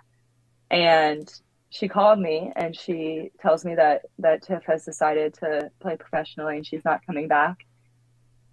and 0.69 1.31
she 1.69 1.87
called 1.87 2.19
me 2.19 2.51
and 2.55 2.75
she 2.75 3.31
tells 3.41 3.63
me 3.63 3.75
that 3.75 4.01
that 4.19 4.43
Tiff 4.43 4.63
has 4.65 4.85
decided 4.85 5.35
to 5.35 5.71
play 5.79 5.95
professionally 5.95 6.57
and 6.57 6.65
she's 6.65 6.83
not 6.83 7.05
coming 7.05 7.27
back. 7.27 7.65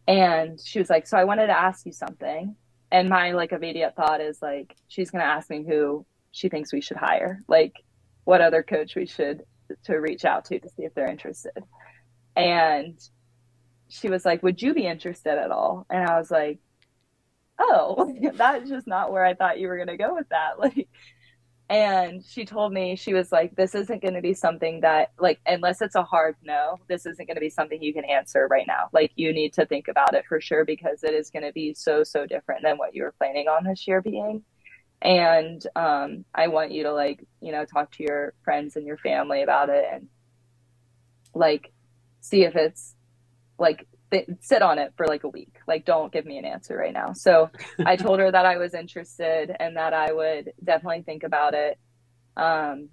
And 0.09 0.61
she 0.61 0.79
was 0.79 0.91
like, 0.91 1.07
"So 1.07 1.17
I 1.19 1.25
wanted 1.25 1.49
to 1.49 1.59
ask 1.59 1.87
you 1.87 1.93
something." 1.93 2.57
And 2.93 3.09
my 3.09 3.33
like 3.33 3.53
immediate 3.53 3.97
thought 3.97 4.21
is 4.21 4.41
like, 4.41 4.77
she's 4.89 5.11
gonna 5.11 5.25
ask 5.25 5.51
me 5.51 5.65
who 5.65 6.07
she 6.33 6.49
thinks 6.49 6.73
we 6.73 6.81
should 6.81 6.97
hire, 6.97 7.43
like 7.49 7.75
what 8.25 8.41
other 8.41 8.63
coach 8.63 8.95
we 8.97 9.07
should 9.07 9.45
to 9.85 9.97
reach 9.97 10.25
out 10.25 10.45
to 10.47 10.59
to 10.59 10.69
see 10.69 10.85
if 10.85 10.95
they're 10.95 11.11
interested. 11.11 11.65
And 12.37 12.99
she 13.89 14.09
was 14.09 14.25
like, 14.25 14.43
"Would 14.43 14.63
you 14.63 14.75
be 14.75 14.87
interested 14.87 15.39
at 15.39 15.51
all?" 15.51 15.87
And 15.91 16.05
I 16.09 16.19
was 16.19 16.31
like, 16.31 16.59
"Oh, 17.59 18.15
that's 18.35 18.69
just 18.69 18.87
not 18.87 19.13
where 19.13 19.25
I 19.25 19.35
thought 19.35 19.59
you 19.61 19.69
were 19.69 19.79
gonna 19.79 19.97
go 19.97 20.15
with 20.15 20.29
that." 20.31 20.59
Like 20.59 20.89
and 21.69 22.25
she 22.25 22.45
told 22.45 22.73
me 22.73 22.95
she 22.95 23.13
was 23.13 23.33
like 23.33 23.57
this 23.57 23.75
isn't 23.75 24.01
going 24.01 24.15
to 24.15 24.21
be 24.21 24.35
something 24.35 24.81
that 24.83 25.11
like 25.19 25.41
unless 25.47 25.83
it's 25.83 25.97
a 25.97 26.03
hard 26.03 26.37
no 26.45 26.77
this 26.87 27.07
isn't 27.07 27.27
going 27.27 27.35
to 27.35 27.41
be 27.41 27.51
something 27.51 27.83
you 27.83 27.93
can 27.93 28.05
answer 28.05 28.47
right 28.49 28.67
now. 28.69 28.89
Like 28.93 29.13
you 29.17 29.33
need 29.33 29.53
to 29.55 29.67
think 29.67 29.89
about 29.89 30.15
it 30.15 30.25
for 30.29 30.41
sure 30.41 30.65
because 30.65 31.03
it 31.03 31.13
is 31.13 31.31
going 31.31 31.43
to 31.45 31.53
be 31.53 31.75
so 31.75 32.05
so 32.05 32.25
different 32.25 32.63
than 32.63 32.79
what 32.79 32.95
you 32.95 33.03
were 33.03 33.15
planning 33.19 33.49
on 33.49 33.65
this 33.65 33.87
year 33.89 34.01
being. 34.01 34.45
And 35.03 35.65
um, 35.75 36.25
I 36.35 36.49
want 36.49 36.71
you 36.71 36.85
to 36.85 36.93
like 36.93 37.27
you 37.41 37.51
know 37.51 37.65
talk 37.65 37.91
to 37.93 38.05
your 38.05 38.35
friends 38.45 38.77
and 38.77 38.87
your 38.87 38.99
family 38.99 39.43
about 39.43 39.69
it 39.69 39.85
and 39.93 40.09
like 41.35 41.73
see 42.21 42.45
if 42.45 42.55
it's 42.55 42.95
like 43.59 43.89
th- 44.11 44.29
sit 44.41 44.63
on 44.63 44.79
it 44.79 44.93
for 44.97 45.07
like 45.07 45.25
a 45.25 45.29
week. 45.29 45.55
Like 45.67 45.85
don't 45.85 46.13
give 46.13 46.25
me 46.27 46.39
an 46.39 46.45
answer 46.45 46.77
right 46.77 46.93
now. 46.93 47.13
So 47.13 47.51
i 47.85 47.97
told 48.05 48.19
her 48.19 48.31
that 48.31 48.47
i 48.47 48.57
was 48.57 48.75
interested 48.75 49.55
and 49.59 49.77
that 49.77 49.93
i 49.93 50.13
would 50.13 50.53
definitely 50.63 51.03
think 51.03 51.23
about 51.23 51.55
it 51.55 51.79
um 52.37 52.89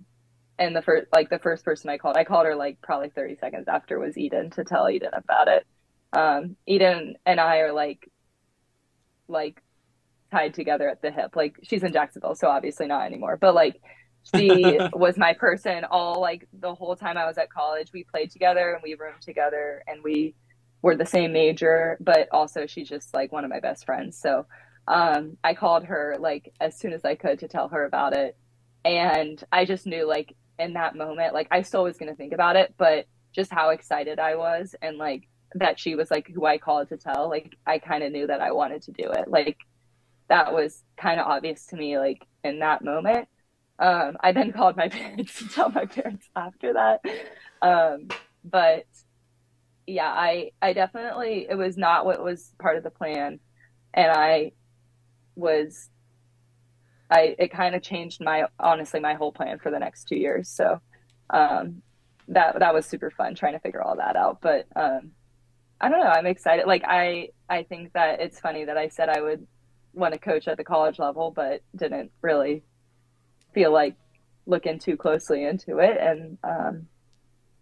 and 0.60 0.76
the 0.76 0.82
first 0.82 1.08
like 1.13 1.30
the 1.30 1.39
first 1.39 1.65
person 1.65 1.89
i 1.89 1.97
called 1.97 2.17
i 2.17 2.23
called 2.23 2.45
her 2.45 2.56
like 2.56 2.80
probably 2.82 3.10
30 3.10 3.38
seconds 3.38 3.67
after 3.67 3.99
was 3.99 4.17
eden 4.17 4.49
to 4.52 4.63
tell 4.63 4.89
eden 4.89 5.12
about 5.13 5.47
it. 5.47 5.65
Um 6.13 6.56
eden 6.67 7.15
and 7.26 7.39
i 7.39 7.58
are 7.60 7.73
like 7.73 8.10
like 9.28 9.62
tied 10.32 10.54
together 10.54 10.89
at 10.89 11.02
the 11.02 11.12
hip. 11.12 11.36
Like 11.36 11.58
she's 11.63 11.84
in 11.84 11.93
jacksonville 11.93 12.36
so 12.36 12.47
obviously 12.47 12.88
not 12.88 13.06
anymore. 13.06 13.38
But 13.38 13.56
like 13.56 13.82
she 14.36 14.78
was 14.93 15.17
my 15.17 15.34
person 15.34 15.86
all 15.89 16.21
like 16.21 16.47
the 16.54 16.73
whole 16.73 16.95
time 16.95 17.17
I 17.17 17.26
was 17.26 17.38
at 17.38 17.52
college. 17.52 17.89
We 17.93 18.04
played 18.04 18.32
together 18.32 18.73
and 18.73 18.82
we 18.84 18.95
roomed 18.95 19.21
together 19.21 19.84
and 19.88 20.04
we 20.04 20.36
were 20.84 20.96
the 20.96 21.06
same 21.06 21.34
major, 21.34 21.98
but 22.00 22.28
also 22.32 22.67
she's 22.67 22.88
just 22.88 23.13
like 23.13 23.32
one 23.32 23.43
of 23.43 23.50
my 23.50 23.62
best 23.62 23.86
friends. 23.86 24.19
So 24.19 24.46
um, 24.88 25.38
I 25.43 25.56
called 25.56 25.86
her 25.86 26.17
like 26.19 26.54
as 26.60 26.78
soon 26.78 26.93
as 26.93 27.04
I 27.06 27.15
could 27.15 27.39
to 27.39 27.48
tell 27.48 27.69
her 27.69 27.86
about 27.86 28.13
it. 28.13 28.38
And 28.86 29.41
I 29.52 29.65
just 29.65 29.88
knew 29.88 30.06
like 30.06 30.36
in 30.60 30.74
that 30.74 30.96
moment, 30.96 31.34
like 31.34 31.48
I 31.50 31.62
still 31.62 31.86
was 31.86 31.98
going 31.98 32.12
to 32.12 32.15
think 32.15 32.34
about 32.34 32.58
it, 32.58 32.76
but 32.78 33.08
just 33.32 33.50
how 33.50 33.69
excited 33.69 34.19
I 34.19 34.36
was 34.36 34.76
and 34.82 34.98
like 34.98 35.28
that 35.56 35.80
she 35.80 35.96
was 35.96 36.12
like 36.12 36.28
who 36.28 36.46
I 36.46 36.58
called 36.58 36.89
to 36.89 36.98
tell, 36.98 37.30
like 37.30 37.56
I 37.65 37.80
kind 37.80 38.04
of 38.04 38.12
knew 38.12 38.28
that 38.28 38.41
I 38.41 38.52
wanted 38.52 38.82
to 38.84 38.91
do 38.91 39.10
it. 39.10 39.30
Like 39.30 39.58
that 40.28 40.54
was 40.54 40.84
kind 40.98 41.19
of 41.19 41.28
obvious 41.28 41.65
to 41.67 41.78
me, 41.78 41.98
like 41.98 42.28
in 42.43 42.60
that 42.60 42.84
moment. 42.84 43.30
Um, 43.80 44.17
I 44.19 44.34
then 44.34 44.52
called 44.54 44.76
my 44.76 44.89
parents 44.89 45.39
to 45.39 45.48
tell 45.48 45.69
my 45.69 45.86
parents 45.86 46.28
after 46.36 46.74
that. 46.74 47.02
Um, 47.62 48.10
but 48.43 48.86
yeah, 49.88 50.10
I 50.10 50.52
I 50.62 50.74
definitely 50.74 51.48
it 51.50 51.56
was 51.56 51.78
not 51.78 52.06
what 52.06 52.24
was 52.24 52.54
part 52.60 52.78
of 52.78 52.84
the 52.84 52.89
plan, 52.89 53.39
and 53.93 54.12
I 54.12 54.52
was 55.36 55.89
I 57.10 57.36
it 57.38 57.52
kind 57.52 57.76
of 57.76 57.82
changed 57.82 58.22
my 58.22 58.46
honestly 58.60 59.00
my 59.00 59.13
whole 59.13 59.32
plan 59.32 59.60
for 59.60 59.72
the 59.72 59.80
next 59.80 60.06
two 60.06 60.15
years. 60.15 60.50
So 60.50 60.82
um, 61.30 61.82
that 62.30 62.60
that 62.60 62.74
was 62.74 62.86
super 62.86 63.12
fun 63.12 63.36
trying 63.36 63.54
to 63.54 63.60
figure 63.60 63.82
all 63.82 63.98
that 63.98 64.15
out. 64.15 64.39
But 64.41 64.67
um, 64.76 65.12
I 65.82 65.89
don't 65.89 66.00
know. 66.00 66.12
I'm 66.12 66.26
excited. 66.26 66.65
Like 66.65 66.84
I 66.86 67.30
I 67.50 67.63
think 67.63 67.93
that 67.93 68.22
it's 68.22 68.39
funny 68.39 68.65
that 68.65 68.78
I 68.78 68.88
said 68.88 69.10
I 69.10 69.22
would 69.22 69.46
want 69.93 70.13
to 70.13 70.19
coach 70.19 70.48
at 70.48 70.58
the 70.58 70.63
college 70.63 70.98
level, 70.98 71.32
but 71.32 71.62
didn't 71.76 72.12
really 72.22 72.63
feel 73.54 73.72
like 73.72 73.96
looking 74.46 74.80
too 74.80 74.98
closely 74.98 75.43
into 75.43 75.80
it, 75.80 75.98
and 76.00 76.38
um, 76.43 76.88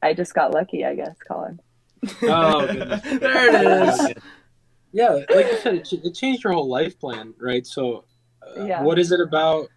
I 0.01 0.13
just 0.13 0.33
got 0.33 0.53
lucky, 0.53 0.85
I 0.85 0.95
guess, 0.95 1.15
Colin. 1.27 1.59
Oh, 2.23 2.67
goodness. 2.71 3.01
there 3.01 3.55
it 3.55 3.87
is. 3.87 4.13
Yeah, 4.93 5.19
like 5.33 5.51
you 5.51 5.57
said, 5.57 5.75
it, 5.75 5.93
it 5.93 6.13
changed 6.15 6.43
your 6.43 6.53
whole 6.53 6.69
life 6.69 6.99
plan, 6.99 7.33
right? 7.39 7.65
So, 7.65 8.05
uh, 8.57 8.65
Yeah. 8.65 8.83
what 8.83 8.99
is 8.99 9.11
it 9.11 9.19
about? 9.19 9.67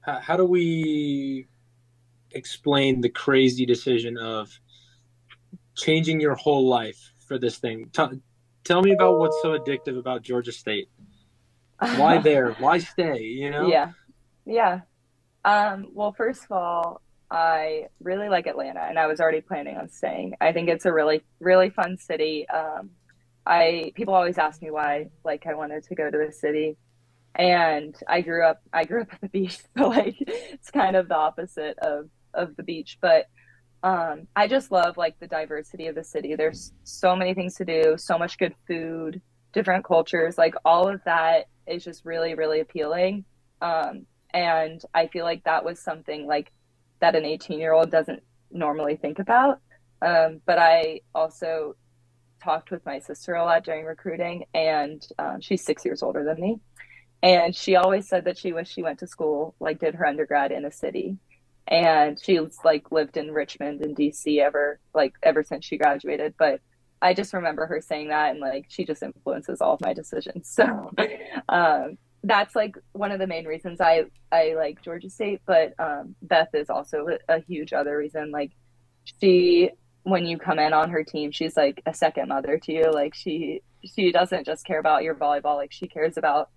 How, 0.00 0.18
how 0.20 0.36
do 0.36 0.44
we 0.44 1.46
explain 2.32 3.00
the 3.00 3.08
crazy 3.08 3.66
decision 3.66 4.16
of 4.18 4.50
changing 5.76 6.20
your 6.20 6.34
whole 6.34 6.68
life 6.68 7.12
for 7.26 7.38
this 7.38 7.58
thing? 7.58 7.88
T- 7.92 8.20
tell 8.64 8.82
me 8.82 8.92
about 8.92 9.18
what's 9.18 9.40
so 9.42 9.58
addictive 9.58 9.98
about 9.98 10.22
Georgia 10.22 10.52
State. 10.52 10.88
Why 11.96 12.18
there? 12.22 12.52
Why 12.54 12.78
stay? 12.78 13.20
You 13.22 13.50
know? 13.50 13.66
Yeah, 13.68 13.90
yeah. 14.46 14.80
Um, 15.44 15.88
well, 15.92 16.12
first 16.12 16.44
of 16.44 16.52
all, 16.52 17.02
I 17.32 17.86
really 18.02 18.28
like 18.28 18.46
Atlanta, 18.46 18.80
and 18.80 18.98
I 18.98 19.06
was 19.06 19.18
already 19.18 19.40
planning 19.40 19.78
on 19.78 19.88
staying. 19.88 20.34
I 20.42 20.52
think 20.52 20.68
it's 20.68 20.84
a 20.84 20.92
really, 20.92 21.22
really 21.40 21.70
fun 21.70 21.96
city. 21.96 22.46
Um, 22.46 22.90
I 23.46 23.92
people 23.94 24.12
always 24.12 24.36
ask 24.36 24.60
me 24.60 24.70
why, 24.70 25.06
like, 25.24 25.46
I 25.46 25.54
wanted 25.54 25.84
to 25.84 25.94
go 25.94 26.10
to 26.10 26.18
the 26.26 26.30
city, 26.30 26.76
and 27.34 27.96
I 28.06 28.20
grew 28.20 28.44
up. 28.44 28.60
I 28.70 28.84
grew 28.84 29.00
up 29.00 29.08
at 29.14 29.22
the 29.22 29.28
beach, 29.30 29.60
so 29.76 29.88
like, 29.88 30.16
it's 30.18 30.70
kind 30.70 30.94
of 30.94 31.08
the 31.08 31.16
opposite 31.16 31.78
of 31.78 32.10
of 32.34 32.54
the 32.56 32.62
beach, 32.62 32.98
but. 33.00 33.26
Um, 33.84 34.28
I 34.36 34.46
just 34.46 34.70
love 34.70 34.96
like 34.96 35.18
the 35.18 35.26
diversity 35.26 35.88
of 35.88 35.96
the 35.96 36.04
city. 36.04 36.36
There's 36.36 36.72
so 36.84 37.16
many 37.16 37.34
things 37.34 37.56
to 37.56 37.64
do, 37.64 37.96
so 37.98 38.16
much 38.16 38.38
good 38.38 38.54
food, 38.68 39.20
different 39.52 39.84
cultures, 39.84 40.38
like 40.38 40.54
all 40.64 40.86
of 40.86 41.00
that 41.04 41.46
is 41.66 41.82
just 41.82 42.04
really, 42.04 42.34
really 42.34 42.60
appealing. 42.60 43.24
Um, 43.60 44.06
and 44.32 44.80
I 44.94 45.08
feel 45.08 45.24
like 45.24 45.42
that 45.42 45.64
was 45.64 45.80
something 45.80 46.28
like 46.28 46.52
that 47.02 47.16
an 47.16 47.26
18 47.26 47.58
year 47.58 47.74
old 47.74 47.90
doesn't 47.90 48.22
normally 48.50 48.96
think 48.96 49.18
about. 49.18 49.60
Um, 50.00 50.40
but 50.46 50.58
I 50.58 51.00
also 51.14 51.76
talked 52.42 52.70
with 52.70 52.84
my 52.86 53.00
sister 53.00 53.34
a 53.34 53.44
lot 53.44 53.64
during 53.64 53.84
recruiting, 53.84 54.44
and 54.54 55.06
um, 55.18 55.40
she's 55.40 55.64
six 55.64 55.84
years 55.84 56.02
older 56.02 56.24
than 56.24 56.40
me. 56.40 56.60
And 57.22 57.54
she 57.54 57.76
always 57.76 58.08
said 58.08 58.24
that 58.24 58.38
she 58.38 58.52
wished 58.52 58.72
she 58.72 58.82
went 58.82 59.00
to 59.00 59.06
school, 59.06 59.54
like 59.60 59.78
did 59.78 59.94
her 59.96 60.06
undergrad 60.06 60.50
in 60.50 60.64
a 60.64 60.72
city. 60.72 61.18
And 61.68 62.18
she's 62.20 62.58
like 62.64 62.90
lived 62.90 63.16
in 63.16 63.30
Richmond 63.30 63.82
and 63.82 63.96
DC 63.96 64.38
ever 64.38 64.80
like 64.94 65.14
ever 65.22 65.44
since 65.44 65.64
she 65.64 65.76
graduated. 65.76 66.34
But 66.36 66.60
I 67.00 67.14
just 67.14 67.32
remember 67.32 67.66
her 67.66 67.80
saying 67.80 68.08
that, 68.08 68.30
and 68.30 68.40
like 68.40 68.66
she 68.68 68.84
just 68.84 69.02
influences 69.02 69.60
all 69.60 69.74
of 69.74 69.80
my 69.80 69.92
decisions. 69.92 70.48
So 70.62 70.90
um, 71.48 71.98
that's 72.24 72.54
like 72.54 72.76
one 72.92 73.10
of 73.10 73.18
the 73.18 73.26
main 73.26 73.46
reasons 73.46 73.80
I 73.80 74.04
I 74.30 74.54
like 74.56 74.82
Georgia 74.82 75.10
State. 75.10 75.40
But 75.46 75.74
um, 75.78 76.14
Beth 76.22 76.54
is 76.54 76.70
also 76.70 77.06
a, 77.28 77.36
a 77.36 77.40
huge 77.40 77.72
other 77.72 77.96
reason. 77.96 78.30
Like 78.30 78.52
she, 79.20 79.70
when 80.04 80.26
you 80.26 80.38
come 80.38 80.58
in 80.58 80.72
on 80.72 80.90
her 80.90 81.04
team, 81.04 81.32
she's 81.32 81.56
like 81.56 81.82
a 81.86 81.94
second 81.94 82.28
mother 82.28 82.58
to 82.58 82.72
you. 82.72 82.90
Like 82.92 83.14
she 83.14 83.62
she 83.84 84.12
doesn't 84.12 84.46
just 84.46 84.64
care 84.64 84.78
about 84.78 85.02
your 85.02 85.14
volleyball. 85.14 85.56
Like 85.56 85.72
she 85.72 85.88
cares 85.88 86.16
about 86.16 86.50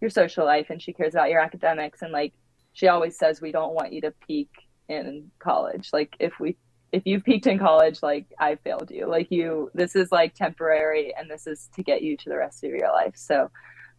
your 0.00 0.10
social 0.10 0.44
life 0.44 0.66
and 0.70 0.80
she 0.80 0.92
cares 0.92 1.14
about 1.14 1.30
your 1.30 1.40
academics. 1.40 2.02
And 2.02 2.12
like 2.12 2.32
she 2.72 2.86
always 2.88 3.18
says, 3.18 3.40
we 3.40 3.52
don't 3.52 3.74
want 3.74 3.92
you 3.92 4.00
to 4.02 4.12
peak 4.26 4.50
in 4.88 5.30
college. 5.40 5.90
Like 5.92 6.14
if 6.20 6.38
we 6.38 6.56
if 6.92 7.02
you've 7.04 7.24
peaked 7.24 7.46
in 7.46 7.58
college, 7.58 8.02
like 8.02 8.26
I 8.38 8.56
failed 8.56 8.90
you. 8.90 9.06
Like 9.06 9.30
you, 9.30 9.70
this 9.74 9.94
is 9.94 10.10
like 10.10 10.34
temporary, 10.34 11.14
and 11.18 11.30
this 11.30 11.46
is 11.46 11.68
to 11.74 11.82
get 11.82 12.02
you 12.02 12.16
to 12.16 12.28
the 12.28 12.36
rest 12.36 12.64
of 12.64 12.70
your 12.70 12.90
life. 12.90 13.14
So, 13.14 13.50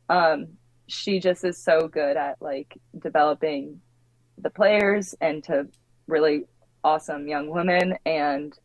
um, 0.09 0.47
she 0.89 1.19
just 1.19 1.43
is 1.43 1.57
so 1.57 1.87
good 1.87 2.17
at 2.17 2.41
like 2.41 2.77
developing 2.97 3.81
the 4.37 4.49
players 4.49 5.15
and 5.21 5.43
to 5.45 5.67
really 6.07 6.45
awesome 6.83 7.27
young 7.27 7.49
women. 7.49 7.97
And 8.05 8.57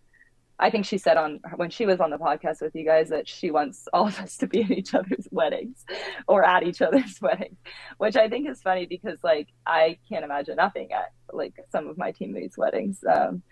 I 0.58 0.70
think 0.70 0.87
she 0.87 0.98
said 0.98 1.16
on 1.16 1.40
when 1.56 1.70
she 1.70 1.84
was 1.84 2.00
on 2.00 2.10
the 2.10 2.18
podcast 2.18 2.62
with 2.62 2.74
you 2.74 2.84
guys 2.84 3.08
that 3.08 3.28
she 3.28 3.50
wants 3.50 3.88
all 3.92 4.06
of 4.06 4.18
us 4.20 4.37
to 4.38 4.46
be 4.46 4.62
at 4.62 4.70
each 4.70 4.94
other's 4.94 5.26
weddings 5.30 5.84
or 6.28 6.44
at 6.44 6.62
each 6.62 6.80
other's 6.80 7.18
weddings, 7.22 7.56
which 7.98 8.16
I 8.16 8.28
think 8.28 8.48
is 8.48 8.62
funny 8.62 8.87
because 8.87 9.18
like 9.22 9.48
I 9.66 9.98
can't 10.08 10.24
imagine 10.24 10.56
nothing 10.56 10.92
at 10.92 11.12
like 11.32 11.54
some 11.70 11.88
of 11.88 11.98
my 11.98 12.12
teammates' 12.12 12.56
weddings. 12.56 13.04
Um, 13.04 13.42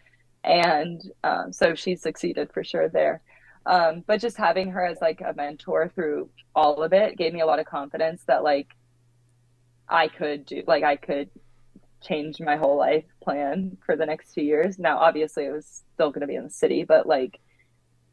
and 0.45 1.01
um, 1.23 1.53
so 1.53 1.75
she 1.75 1.97
succeeded 1.97 2.51
for 2.53 2.65
sure 2.65 2.89
there. 2.89 3.23
Um, 3.65 4.03
but 4.07 4.21
just 4.21 4.37
having 4.37 4.71
her 4.71 4.85
as 4.85 5.01
like 5.01 5.21
a 5.21 5.35
mentor 5.35 5.91
through 5.95 6.31
all 6.55 6.83
of 6.83 6.93
it 6.93 7.17
gave 7.17 7.33
me 7.33 7.41
a 7.41 7.47
lot 7.47 7.61
of 7.61 7.67
confidence 7.67 8.25
that 8.27 8.43
like 8.43 8.69
I 9.89 10.09
could 10.09 10.47
do, 10.47 10.63
like 10.67 10.83
I 10.83 10.97
could 10.97 11.31
change 12.03 12.41
my 12.41 12.57
whole 12.57 12.77
life 12.77 13.05
plan 13.23 13.77
for 13.87 13.97
the 13.97 14.07
next 14.07 14.35
two 14.35 14.43
years. 14.43 14.79
Now, 14.79 14.99
obviously, 14.99 15.45
it 15.45 15.53
was 15.53 15.85
still 15.95 16.11
going 16.11 16.23
to 16.23 16.27
be 16.27 16.35
in 16.35 16.45
the 16.45 16.51
city, 16.51 16.85
but 16.85 17.07
like 17.07 17.39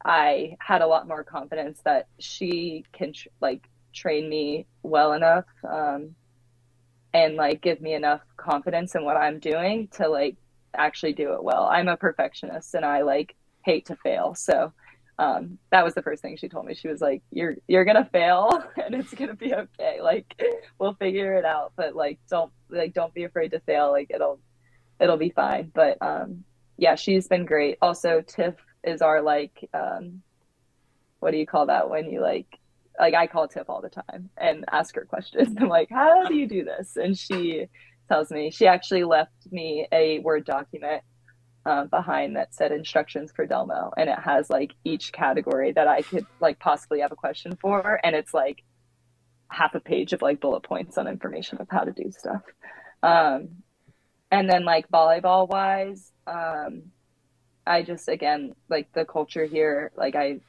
I 0.04 0.56
had 0.60 0.82
a 0.82 0.86
lot 0.86 1.08
more 1.08 1.24
confidence 1.24 1.80
that 1.84 2.06
she 2.18 2.84
can 2.92 3.12
tr- 3.12 3.28
like 3.40 3.68
train 3.92 4.28
me 4.28 4.66
well 4.82 5.12
enough 5.12 5.46
um, 5.68 6.14
and 7.12 7.34
like 7.34 7.60
give 7.60 7.80
me 7.80 7.94
enough 7.94 8.22
confidence 8.36 8.94
in 8.94 9.04
what 9.04 9.16
I'm 9.16 9.40
doing 9.40 9.88
to 9.96 10.08
like 10.08 10.36
actually 10.74 11.12
do 11.12 11.34
it 11.34 11.42
well. 11.42 11.64
I'm 11.64 11.88
a 11.88 11.96
perfectionist 11.96 12.74
and 12.74 12.84
I 12.84 13.02
like 13.02 13.34
hate 13.64 13.86
to 13.86 13.96
fail. 13.96 14.34
So 14.34 14.72
um, 15.20 15.58
that 15.70 15.84
was 15.84 15.92
the 15.92 16.00
first 16.00 16.22
thing 16.22 16.38
she 16.38 16.48
told 16.48 16.64
me. 16.64 16.74
She 16.74 16.88
was 16.88 17.02
like, 17.02 17.22
"You're 17.30 17.56
you're 17.68 17.84
gonna 17.84 18.08
fail, 18.10 18.64
and 18.84 18.94
it's 18.94 19.12
gonna 19.12 19.34
be 19.34 19.54
okay. 19.54 20.00
Like 20.00 20.42
we'll 20.78 20.94
figure 20.94 21.34
it 21.34 21.44
out, 21.44 21.72
but 21.76 21.94
like 21.94 22.18
don't 22.30 22.50
like 22.70 22.94
don't 22.94 23.12
be 23.12 23.24
afraid 23.24 23.50
to 23.50 23.60
fail. 23.60 23.90
Like 23.90 24.10
it'll 24.10 24.40
it'll 24.98 25.18
be 25.18 25.28
fine." 25.28 25.70
But 25.74 25.98
um, 26.00 26.44
yeah, 26.78 26.94
she's 26.94 27.28
been 27.28 27.44
great. 27.44 27.76
Also, 27.82 28.22
Tiff 28.22 28.54
is 28.82 29.02
our 29.02 29.20
like 29.20 29.68
um, 29.74 30.22
what 31.18 31.32
do 31.32 31.36
you 31.36 31.46
call 31.46 31.66
that 31.66 31.90
when 31.90 32.10
you 32.10 32.22
like 32.22 32.46
like 32.98 33.12
I 33.12 33.26
call 33.26 33.46
Tiff 33.46 33.68
all 33.68 33.82
the 33.82 33.90
time 33.90 34.30
and 34.38 34.64
ask 34.72 34.94
her 34.94 35.04
questions. 35.04 35.54
I'm 35.60 35.68
like, 35.68 35.90
"How 35.90 36.24
do 36.24 36.34
you 36.34 36.48
do 36.48 36.64
this?" 36.64 36.96
And 36.96 37.16
she 37.16 37.66
tells 38.08 38.30
me 38.30 38.50
she 38.50 38.66
actually 38.66 39.04
left 39.04 39.52
me 39.52 39.86
a 39.92 40.20
word 40.20 40.46
document 40.46 41.02
um, 41.70 41.86
behind 41.86 42.34
that 42.34 42.52
said 42.52 42.72
instructions 42.72 43.30
for 43.30 43.46
Delmo, 43.46 43.92
and 43.96 44.10
it 44.10 44.18
has 44.18 44.50
like 44.50 44.74
each 44.84 45.12
category 45.12 45.70
that 45.72 45.86
I 45.86 46.02
could 46.02 46.26
like 46.40 46.58
possibly 46.58 47.00
have 47.00 47.12
a 47.12 47.16
question 47.16 47.56
for, 47.60 48.00
and 48.02 48.16
it's 48.16 48.34
like 48.34 48.64
half 49.48 49.76
a 49.76 49.80
page 49.80 50.12
of 50.12 50.20
like 50.20 50.40
bullet 50.40 50.62
points 50.62 50.98
on 50.98 51.06
information 51.06 51.58
of 51.60 51.68
how 51.70 51.84
to 51.84 51.92
do 51.92 52.10
stuff. 52.10 52.42
Um, 53.04 53.62
and 54.32 54.50
then 54.50 54.64
like 54.64 54.88
volleyball 54.90 55.48
wise, 55.48 56.10
um, 56.26 56.90
I 57.64 57.82
just 57.82 58.08
again 58.08 58.54
like 58.68 58.92
the 58.92 59.04
culture 59.04 59.44
here. 59.44 59.92
Like 59.96 60.16
I, 60.16 60.40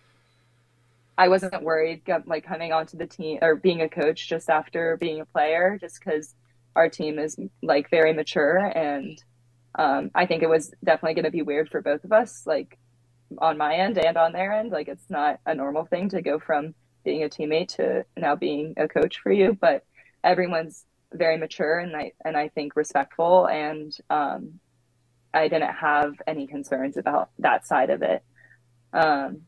I 1.20 1.28
wasn't 1.28 1.62
worried 1.62 2.02
like 2.26 2.46
coming 2.46 2.74
onto 2.74 2.98
the 2.98 3.06
team 3.06 3.38
or 3.44 3.56
being 3.56 3.82
a 3.82 3.90
coach 3.90 4.28
just 4.28 4.50
after 4.50 4.98
being 4.98 5.22
a 5.22 5.26
player, 5.26 5.78
just 5.80 6.00
because 6.04 6.34
our 6.76 6.90
team 6.90 7.20
is 7.20 7.38
like 7.62 7.92
very 7.92 8.12
mature 8.14 8.58
and 8.58 9.24
um, 9.76 10.12
I 10.14 10.26
think 10.26 10.44
it 10.44 10.50
was 10.50 10.74
definitely 10.84 11.16
going 11.16 11.26
to 11.26 11.32
be 11.32 11.42
weird 11.42 11.70
for 11.70 11.82
both 11.82 12.04
of 12.04 12.12
us, 12.12 12.44
like 12.46 12.78
on 13.38 13.58
my 13.58 13.76
end 13.76 13.98
and 13.98 14.18
on 14.18 14.34
their 14.34 14.52
end. 14.52 14.72
Like 14.72 14.88
it's 14.88 15.10
not 15.10 15.40
a 15.46 15.56
normal 15.56 15.86
thing 15.86 16.10
to 16.10 16.22
go 16.22 16.40
from 16.40 16.74
being 17.04 17.24
a 17.24 17.30
teammate 17.30 17.76
to 17.76 18.06
now 18.18 18.36
being 18.36 18.74
a 18.78 18.88
coach 18.88 19.20
for 19.20 19.32
you, 19.32 19.58
but 19.60 19.86
everyone's 20.24 20.86
very 21.14 21.38
mature 21.38 21.80
and 21.80 21.96
I 21.96 22.14
and 22.24 22.38
I 22.38 22.50
think 22.50 22.76
respectful 22.76 23.48
and 23.48 23.96
um, 24.10 24.60
I 25.34 25.48
didn't 25.48 25.74
have 25.74 26.14
any 26.28 26.48
concerns 26.48 26.98
about 26.98 27.30
that 27.40 27.66
side 27.66 27.90
of 27.90 28.02
it. 28.02 28.24
Um, 28.94 29.42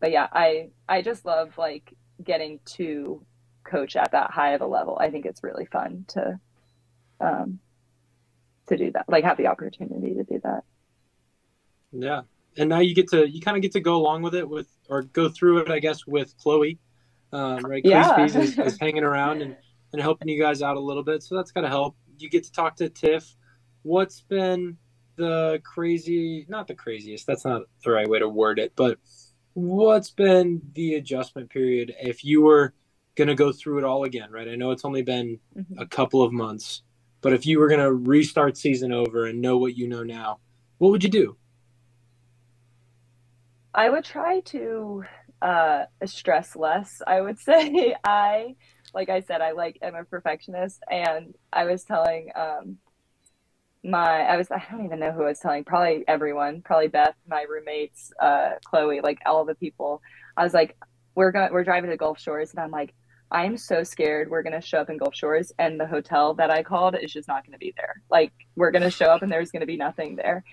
but 0.00 0.10
yeah, 0.10 0.28
I 0.32 0.70
I 0.88 1.02
just 1.02 1.24
love 1.24 1.56
like 1.56 1.94
getting 2.22 2.60
to 2.64 3.24
coach 3.64 3.96
at 3.96 4.12
that 4.12 4.30
high 4.30 4.52
of 4.52 4.60
a 4.60 4.66
level. 4.66 4.98
I 5.00 5.10
think 5.10 5.26
it's 5.26 5.42
really 5.42 5.66
fun 5.66 6.04
to 6.08 6.38
um, 7.20 7.60
to 8.68 8.76
do 8.76 8.90
that, 8.92 9.06
like 9.08 9.24
have 9.24 9.36
the 9.36 9.46
opportunity 9.46 10.14
to 10.14 10.24
do 10.24 10.40
that. 10.42 10.64
Yeah, 11.92 12.22
and 12.56 12.68
now 12.68 12.80
you 12.80 12.94
get 12.94 13.08
to 13.10 13.28
you 13.28 13.40
kind 13.40 13.56
of 13.56 13.62
get 13.62 13.72
to 13.72 13.80
go 13.80 13.96
along 13.96 14.22
with 14.22 14.34
it 14.34 14.48
with 14.48 14.68
or 14.88 15.02
go 15.02 15.28
through 15.28 15.58
it, 15.58 15.70
I 15.70 15.78
guess, 15.78 16.06
with 16.06 16.36
Chloe. 16.38 16.78
Um, 17.32 17.58
right, 17.64 17.82
yeah. 17.84 18.24
is, 18.24 18.36
is 18.36 18.78
hanging 18.80 19.02
around 19.02 19.42
and, 19.42 19.56
and 19.92 20.00
helping 20.00 20.28
you 20.28 20.40
guys 20.40 20.62
out 20.62 20.76
a 20.76 20.80
little 20.80 21.02
bit, 21.02 21.22
so 21.22 21.36
that's 21.36 21.50
gotta 21.50 21.68
help. 21.68 21.96
You 22.18 22.28
get 22.30 22.44
to 22.44 22.52
talk 22.52 22.76
to 22.76 22.88
Tiff. 22.88 23.36
What's 23.82 24.20
been 24.20 24.76
the 25.16 25.60
crazy? 25.64 26.46
Not 26.48 26.68
the 26.68 26.74
craziest. 26.74 27.26
That's 27.26 27.44
not 27.44 27.62
the 27.84 27.90
right 27.90 28.08
way 28.08 28.20
to 28.20 28.28
word 28.28 28.58
it, 28.58 28.72
but 28.76 28.98
what's 29.54 30.10
been 30.10 30.60
the 30.74 30.94
adjustment 30.94 31.48
period 31.48 31.94
if 32.00 32.24
you 32.24 32.42
were 32.42 32.74
going 33.14 33.28
to 33.28 33.34
go 33.34 33.52
through 33.52 33.78
it 33.78 33.84
all 33.84 34.04
again, 34.04 34.30
right? 34.30 34.48
I 34.48 34.56
know 34.56 34.72
it's 34.72 34.84
only 34.84 35.02
been 35.02 35.38
mm-hmm. 35.56 35.78
a 35.78 35.86
couple 35.86 36.22
of 36.22 36.32
months, 36.32 36.82
but 37.24 37.32
if 37.32 37.46
you 37.46 37.58
were 37.58 37.68
going 37.68 37.80
to 37.80 37.90
restart 37.90 38.58
season 38.58 38.92
over 38.92 39.24
and 39.24 39.40
know 39.40 39.56
what 39.56 39.74
you 39.74 39.88
know 39.88 40.02
now, 40.02 40.40
what 40.76 40.90
would 40.90 41.02
you 41.02 41.08
do? 41.08 41.38
I 43.74 43.88
would 43.88 44.04
try 44.04 44.40
to 44.40 45.04
uh, 45.40 45.84
stress 46.04 46.54
less. 46.54 47.00
I 47.06 47.22
would 47.22 47.38
say 47.40 47.96
I, 48.04 48.56
like 48.92 49.08
I 49.08 49.20
said, 49.22 49.40
I 49.40 49.52
like 49.52 49.78
am 49.80 49.94
a 49.94 50.04
perfectionist, 50.04 50.82
and 50.90 51.34
I 51.50 51.64
was 51.64 51.82
telling 51.84 52.28
um, 52.36 52.76
my 53.82 54.20
I 54.20 54.36
was 54.36 54.50
I 54.50 54.62
don't 54.70 54.84
even 54.84 55.00
know 55.00 55.12
who 55.12 55.22
I 55.22 55.28
was 55.28 55.40
telling. 55.40 55.64
Probably 55.64 56.04
everyone. 56.06 56.60
Probably 56.60 56.88
Beth, 56.88 57.14
my 57.26 57.46
roommates, 57.48 58.12
uh, 58.20 58.50
Chloe, 58.66 59.00
like 59.00 59.20
all 59.24 59.46
the 59.46 59.54
people. 59.54 60.02
I 60.36 60.44
was 60.44 60.52
like, 60.52 60.76
we're 61.14 61.32
going 61.32 61.50
we're 61.54 61.64
driving 61.64 61.88
to 61.88 61.96
Gulf 61.96 62.20
Shores, 62.20 62.50
and 62.50 62.60
I'm 62.60 62.70
like, 62.70 62.94
I'm 63.30 63.56
so 63.56 63.82
scared 63.82 64.30
we're 64.30 64.42
going 64.42 64.60
to 64.60 64.66
show 64.66 64.78
up 64.78 64.90
in 64.90 64.98
Gulf 64.98 65.14
Shores 65.14 65.52
and 65.58 65.80
the 65.80 65.86
hotel 65.86 66.34
that 66.34 66.50
I 66.50 66.62
called 66.62 66.96
is 67.00 67.12
just 67.12 67.28
not 67.28 67.44
going 67.44 67.52
to 67.52 67.58
be 67.58 67.74
there. 67.76 68.02
Like 68.10 68.32
we're 68.56 68.70
going 68.70 68.82
to 68.82 68.90
show 68.90 69.06
up 69.06 69.22
and 69.22 69.32
there's 69.32 69.50
going 69.50 69.60
to 69.60 69.66
be 69.66 69.76
nothing 69.76 70.16
there. 70.16 70.44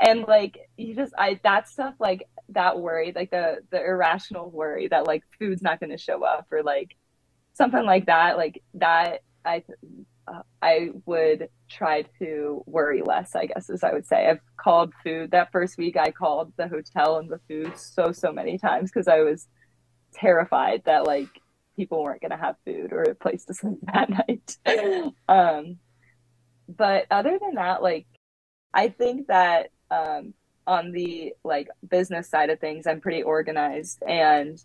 And 0.00 0.24
like 0.26 0.58
you 0.76 0.94
just 0.94 1.12
I 1.16 1.38
that 1.44 1.68
stuff 1.68 1.94
like 2.00 2.28
that 2.50 2.80
worry, 2.80 3.12
like 3.14 3.30
the 3.30 3.58
the 3.70 3.78
irrational 3.78 4.50
worry 4.50 4.88
that 4.88 5.06
like 5.06 5.22
food's 5.38 5.62
not 5.62 5.78
going 5.78 5.90
to 5.90 5.98
show 5.98 6.24
up 6.24 6.46
or 6.50 6.62
like 6.62 6.96
something 7.52 7.84
like 7.84 8.06
that, 8.06 8.36
like 8.36 8.62
that 8.74 9.20
I 9.44 9.62
uh, 10.26 10.42
I 10.62 10.90
would 11.06 11.48
try 11.68 12.02
to 12.18 12.62
worry 12.66 13.02
less, 13.02 13.34
I 13.34 13.46
guess, 13.46 13.68
as 13.68 13.84
I 13.84 13.92
would 13.92 14.06
say. 14.06 14.28
I've 14.28 14.40
called 14.56 14.92
food 15.02 15.32
that 15.32 15.52
first 15.52 15.76
week. 15.76 15.96
I 15.96 16.10
called 16.10 16.52
the 16.56 16.68
hotel 16.68 17.18
and 17.18 17.28
the 17.28 17.40
food 17.48 17.76
so, 17.78 18.12
so 18.12 18.32
many 18.32 18.58
times 18.58 18.90
because 18.90 19.08
I 19.08 19.20
was 19.20 19.46
terrified 20.14 20.82
that 20.86 21.04
like 21.04 21.28
people 21.76 22.02
weren't 22.02 22.20
going 22.20 22.30
to 22.30 22.36
have 22.36 22.56
food 22.64 22.92
or 22.92 23.02
a 23.02 23.14
place 23.14 23.44
to 23.46 23.54
sleep 23.54 23.78
that 23.92 24.10
night. 24.10 24.56
um, 25.28 25.78
but 26.68 27.06
other 27.10 27.38
than 27.40 27.54
that, 27.56 27.82
like, 27.82 28.06
I 28.72 28.88
think 28.88 29.28
that 29.28 29.70
um, 29.90 30.34
on 30.66 30.92
the 30.92 31.34
like 31.44 31.68
business 31.88 32.28
side 32.28 32.50
of 32.50 32.58
things, 32.58 32.86
I'm 32.86 33.00
pretty 33.00 33.22
organized 33.22 34.02
and 34.02 34.62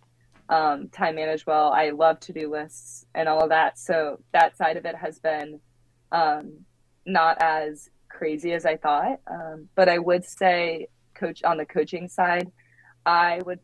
um, 0.50 0.90
time 0.90 1.16
manage 1.16 1.46
well. 1.46 1.72
I 1.72 1.92
love 1.92 2.20
to 2.22 2.34
do 2.34 2.50
lists 2.50 3.06
and 3.14 3.30
all 3.30 3.44
of 3.44 3.50
that. 3.50 3.78
So 3.78 4.20
that 4.34 4.58
side 4.58 4.78
of 4.78 4.86
it 4.86 4.96
has 4.96 5.20
been 5.20 5.60
um, 6.12 6.66
not 7.06 7.38
as 7.42 7.90
crazy 8.10 8.54
as 8.54 8.66
I 8.66 8.78
thought. 8.78 9.20
Um, 9.28 9.70
but 9.76 9.90
I 9.90 10.00
would 10.00 10.26
say, 10.26 10.88
coach 11.14 11.44
on 11.44 11.58
the 11.58 11.66
coaching 11.66 12.08
side, 12.08 12.52
I 13.06 13.42
would 13.46 13.60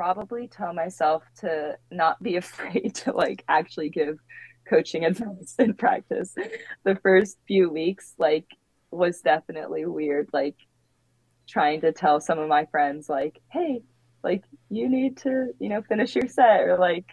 probably 0.00 0.48
tell 0.48 0.72
myself 0.72 1.22
to 1.36 1.76
not 1.90 2.22
be 2.22 2.36
afraid 2.44 2.94
to 2.94 3.12
like 3.12 3.44
actually 3.48 3.90
give 3.90 4.16
coaching 4.66 5.04
advice 5.10 5.54
in 5.58 5.74
practice. 5.74 6.34
The 6.84 6.96
first 7.02 7.36
few 7.46 7.68
weeks 7.68 8.14
like 8.16 8.46
was 8.90 9.20
definitely 9.20 9.84
weird 9.84 10.30
like 10.32 10.56
trying 11.46 11.82
to 11.82 11.92
tell 11.92 12.18
some 12.18 12.38
of 12.38 12.48
my 12.48 12.64
friends 12.70 13.10
like, 13.10 13.42
"Hey, 13.52 13.82
like 14.24 14.42
you 14.70 14.88
need 14.88 15.18
to, 15.18 15.48
you 15.58 15.68
know, 15.68 15.82
finish 15.82 16.14
your 16.14 16.28
set 16.28 16.62
or 16.62 16.78
like 16.78 17.04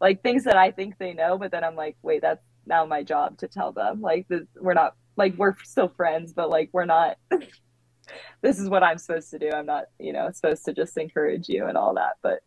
like 0.00 0.22
things 0.22 0.44
that 0.44 0.56
I 0.56 0.70
think 0.70 0.98
they 0.98 1.14
know, 1.14 1.36
but 1.36 1.50
then 1.50 1.64
I'm 1.64 1.74
like, 1.74 1.96
"Wait, 2.00 2.22
that's 2.22 2.44
now 2.64 2.86
my 2.86 3.02
job 3.02 3.38
to 3.38 3.48
tell 3.48 3.72
them." 3.72 4.00
Like 4.00 4.28
this, 4.28 4.46
we're 4.54 4.74
not 4.74 4.94
like 5.16 5.34
we're 5.36 5.56
still 5.64 5.88
friends, 5.88 6.32
but 6.32 6.48
like 6.48 6.70
we're 6.72 6.84
not 6.84 7.16
this 8.42 8.58
is 8.58 8.68
what 8.68 8.82
I'm 8.82 8.98
supposed 8.98 9.30
to 9.30 9.38
do. 9.38 9.50
I'm 9.50 9.66
not, 9.66 9.84
you 9.98 10.12
know, 10.12 10.30
supposed 10.32 10.64
to 10.66 10.72
just 10.72 10.96
encourage 10.96 11.48
you 11.48 11.66
and 11.66 11.76
all 11.76 11.94
that. 11.94 12.14
But 12.22 12.40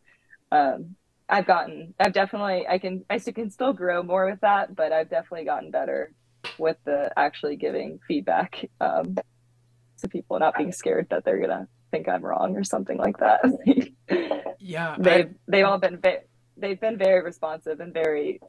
um, 0.51 0.95
I've 1.29 1.45
gotten, 1.45 1.93
I've 1.99 2.13
definitely, 2.13 2.67
I 2.67 2.77
can, 2.77 3.05
I 3.09 3.19
can 3.19 3.49
still 3.49 3.73
grow 3.73 4.03
more 4.03 4.29
with 4.29 4.41
that, 4.41 4.75
but 4.75 4.91
I've 4.91 5.09
definitely 5.09 5.45
gotten 5.45 5.71
better 5.71 6.13
with 6.57 6.77
the 6.85 7.11
actually 7.17 7.55
giving 7.55 7.99
feedback 8.07 8.69
um, 8.79 9.15
to 10.01 10.07
people, 10.07 10.39
not 10.39 10.55
being 10.57 10.71
scared 10.71 11.07
that 11.09 11.25
they're 11.25 11.39
gonna 11.39 11.67
think 11.91 12.07
I'm 12.07 12.23
wrong 12.23 12.55
or 12.55 12.63
something 12.63 12.97
like 12.97 13.17
that. 13.17 13.41
yeah, 14.59 14.95
they've 14.99 15.25
I, 15.25 15.29
they've 15.47 15.65
all 15.65 15.79
been 15.79 15.99
ve- 15.99 16.25
they've 16.57 16.79
been 16.79 16.97
very 16.97 17.23
responsive 17.23 17.79
and 17.79 17.93
very 17.93 18.39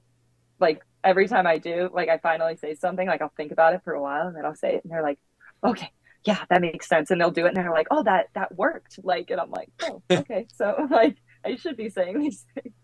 like 0.60 0.82
every 1.02 1.28
time 1.28 1.46
I 1.46 1.58
do, 1.58 1.90
like 1.92 2.08
I 2.08 2.18
finally 2.18 2.56
say 2.56 2.74
something, 2.74 3.06
like 3.06 3.22
I'll 3.22 3.32
think 3.36 3.52
about 3.52 3.74
it 3.74 3.82
for 3.84 3.92
a 3.92 4.02
while 4.02 4.26
and 4.26 4.36
then 4.36 4.44
I'll 4.44 4.54
say 4.54 4.76
it, 4.76 4.84
and 4.84 4.92
they're 4.92 5.02
like, 5.02 5.18
okay, 5.62 5.90
yeah, 6.24 6.44
that 6.48 6.60
makes 6.60 6.88
sense. 6.88 7.10
And 7.10 7.20
they'll 7.20 7.30
do 7.30 7.44
it 7.44 7.48
and 7.48 7.56
they're 7.56 7.70
like, 7.70 7.88
oh, 7.90 8.02
that, 8.02 8.28
that 8.34 8.54
worked. 8.56 8.98
Like, 9.02 9.30
and 9.30 9.40
I'm 9.40 9.50
like, 9.50 9.70
oh, 9.82 10.02
okay. 10.10 10.46
so 10.54 10.86
like, 10.90 11.16
I 11.44 11.56
should 11.56 11.76
be 11.76 11.90
saying 11.90 12.18
these 12.18 12.44
things. 12.54 12.74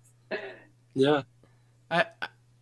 Yeah. 0.95 1.23
I, 1.91 2.07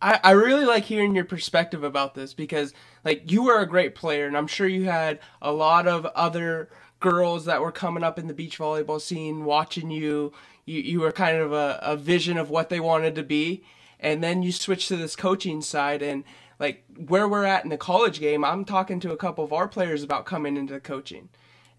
I, 0.01 0.19
I 0.23 0.31
really 0.31 0.65
like 0.65 0.85
hearing 0.85 1.15
your 1.15 1.25
perspective 1.25 1.83
about 1.83 2.15
this 2.15 2.33
because 2.33 2.73
like 3.03 3.31
you 3.31 3.43
were 3.43 3.59
a 3.59 3.67
great 3.67 3.95
player 3.95 4.25
and 4.25 4.37
I'm 4.37 4.47
sure 4.47 4.67
you 4.67 4.85
had 4.85 5.19
a 5.41 5.51
lot 5.51 5.87
of 5.87 6.05
other 6.07 6.69
girls 6.99 7.45
that 7.45 7.61
were 7.61 7.71
coming 7.71 8.03
up 8.03 8.17
in 8.17 8.27
the 8.27 8.33
beach 8.33 8.57
volleyball 8.57 9.01
scene 9.01 9.43
watching 9.43 9.91
you. 9.91 10.31
You, 10.65 10.81
you 10.81 10.99
were 11.01 11.11
kind 11.11 11.37
of 11.37 11.51
a, 11.51 11.79
a 11.81 11.97
vision 11.97 12.37
of 12.37 12.49
what 12.49 12.69
they 12.69 12.79
wanted 12.79 13.15
to 13.15 13.23
be. 13.23 13.63
And 13.99 14.23
then 14.23 14.43
you 14.43 14.53
switched 14.53 14.87
to 14.87 14.97
this 14.97 15.15
coaching 15.15 15.61
side 15.61 16.01
and 16.01 16.23
like 16.59 16.83
where 17.07 17.27
we're 17.27 17.45
at 17.45 17.63
in 17.63 17.69
the 17.69 17.77
college 17.77 18.19
game, 18.19 18.43
I'm 18.43 18.65
talking 18.65 18.99
to 19.01 19.11
a 19.11 19.17
couple 19.17 19.43
of 19.43 19.53
our 19.53 19.67
players 19.67 20.03
about 20.03 20.25
coming 20.25 20.57
into 20.57 20.79
coaching. 20.79 21.29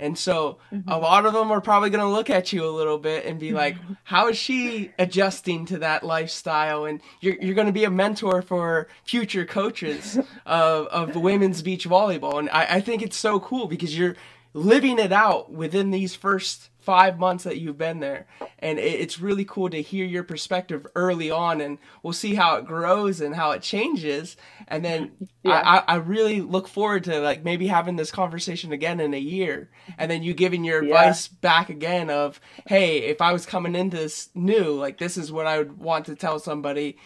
And 0.01 0.17
so 0.17 0.57
mm-hmm. 0.73 0.89
a 0.89 0.99
lot 0.99 1.27
of 1.27 1.35
them 1.35 1.51
are 1.51 1.61
probably 1.61 1.91
going 1.91 2.03
to 2.03 2.11
look 2.11 2.31
at 2.31 2.55
you 2.55 2.67
a 2.67 2.71
little 2.71 2.97
bit 2.97 3.27
and 3.27 3.39
be 3.39 3.53
like, 3.53 3.77
how 4.05 4.29
is 4.29 4.39
she 4.39 4.93
adjusting 4.99 5.67
to 5.67 5.79
that 5.81 6.03
lifestyle? 6.03 6.87
And 6.87 7.03
you're, 7.21 7.37
you're 7.39 7.55
going 7.55 7.67
to 7.67 7.73
be 7.73 7.85
a 7.85 7.91
mentor 7.91 8.41
for 8.41 8.89
future 9.05 9.45
coaches 9.45 10.19
of, 10.47 10.87
of 10.87 11.15
women's 11.15 11.61
beach 11.61 11.87
volleyball. 11.87 12.39
And 12.39 12.49
I, 12.49 12.77
I 12.77 12.81
think 12.81 13.03
it's 13.03 13.19
so 13.19 13.39
cool 13.41 13.67
because 13.67 13.97
you're 13.97 14.17
living 14.55 14.99
it 14.99 15.13
out 15.13 15.53
within 15.53 15.91
these 15.91 16.15
first 16.15 16.70
five 16.81 17.19
months 17.19 17.45
that 17.45 17.59
you've 17.59 17.77
been 17.77 18.01
there 18.01 18.27
and 18.59 18.79
it's 18.79 19.21
really 19.21 19.45
cool 19.45 19.69
to 19.69 19.83
hear 19.83 20.05
your 20.05 20.23
perspective 20.23 20.87
early 20.95 21.31
on 21.31 21.61
and 21.61 21.79
we'll 22.03 22.13
see 22.13 22.35
how 22.35 22.57
it 22.57 22.65
grows 22.65 23.21
and 23.21 23.35
how 23.35 23.51
it 23.51 23.61
changes 23.61 24.37
and 24.69 24.85
then 24.85 25.11
yeah. 25.43 25.63
I, 25.65 25.95
I 25.95 25.97
really 25.97 26.41
look 26.41 26.69
forward 26.69 27.05
to 27.05 27.21
like 27.21 27.45
maybe 27.45 27.67
having 27.67 27.97
this 27.97 28.11
conversation 28.11 28.73
again 28.73 28.99
in 28.99 29.13
a 29.13 29.19
year 29.19 29.71
and 29.99 30.11
then 30.11 30.23
you 30.23 30.33
giving 30.33 30.65
your 30.65 30.83
yeah. 30.83 30.95
advice 30.95 31.29
back 31.29 31.69
again 31.69 32.09
of 32.09 32.41
hey 32.67 32.99
if 32.99 33.21
i 33.21 33.33
was 33.33 33.45
coming 33.45 33.75
into 33.75 33.99
this 33.99 34.31
new 34.35 34.73
like 34.73 34.99
this 34.99 35.17
is 35.17 35.31
what 35.31 35.47
i 35.47 35.59
would 35.59 35.79
want 35.79 36.07
to 36.07 36.15
tell 36.15 36.39
somebody 36.39 36.97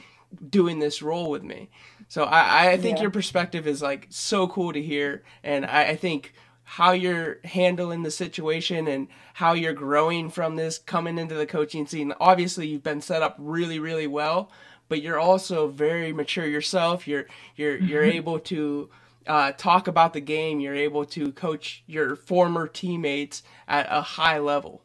doing 0.49 0.79
this 0.79 1.03
role 1.03 1.31
with 1.31 1.43
me 1.43 1.69
so 2.07 2.25
i, 2.25 2.71
I 2.71 2.77
think 2.77 2.99
yeah. 2.99 3.03
your 3.03 3.11
perspective 3.11 3.67
is 3.67 3.83
like 3.83 4.07
so 4.11 4.47
cool 4.47 4.73
to 4.73 4.83
hear 4.83 5.25
and 5.43 5.67
I, 5.67 5.89
I 5.89 5.97
think 5.97 6.33
how 6.65 6.93
you're 6.93 7.39
handling 7.45 8.03
the 8.03 8.11
situation 8.11 8.89
and 8.89 9.09
how 9.35 9.53
you're 9.53 9.75
growing 9.75 10.31
from 10.31 10.57
this 10.57 10.79
coming 10.79 11.19
into 11.19 11.35
the 11.35 11.47
coaching 11.47 11.87
scene. 11.87 12.13
Obviously, 12.19 12.67
you've 12.67 12.83
been 12.83 13.03
set 13.03 13.23
up 13.23 13.37
really, 13.39 13.79
really 13.79 14.07
well, 14.07 14.51
but 14.89 15.03
you're 15.03 15.21
also 15.21 15.69
very 15.69 16.13
mature 16.13 16.47
yourself. 16.47 17.07
You're 17.07 17.27
you're 17.57 17.77
you're 17.77 18.05
able 18.05 18.39
to 18.41 18.91
uh, 19.27 19.53
talk 19.53 19.89
about 19.89 20.13
the 20.15 20.21
game. 20.21 20.61
You're 20.61 20.75
able 20.75 21.05
to 21.07 21.33
coach 21.33 21.85
your 21.87 22.17
former 22.17 22.67
teammates 22.67 23.43
at 23.69 23.87
a 23.91 24.01
high 24.01 24.39
level. 24.39 24.83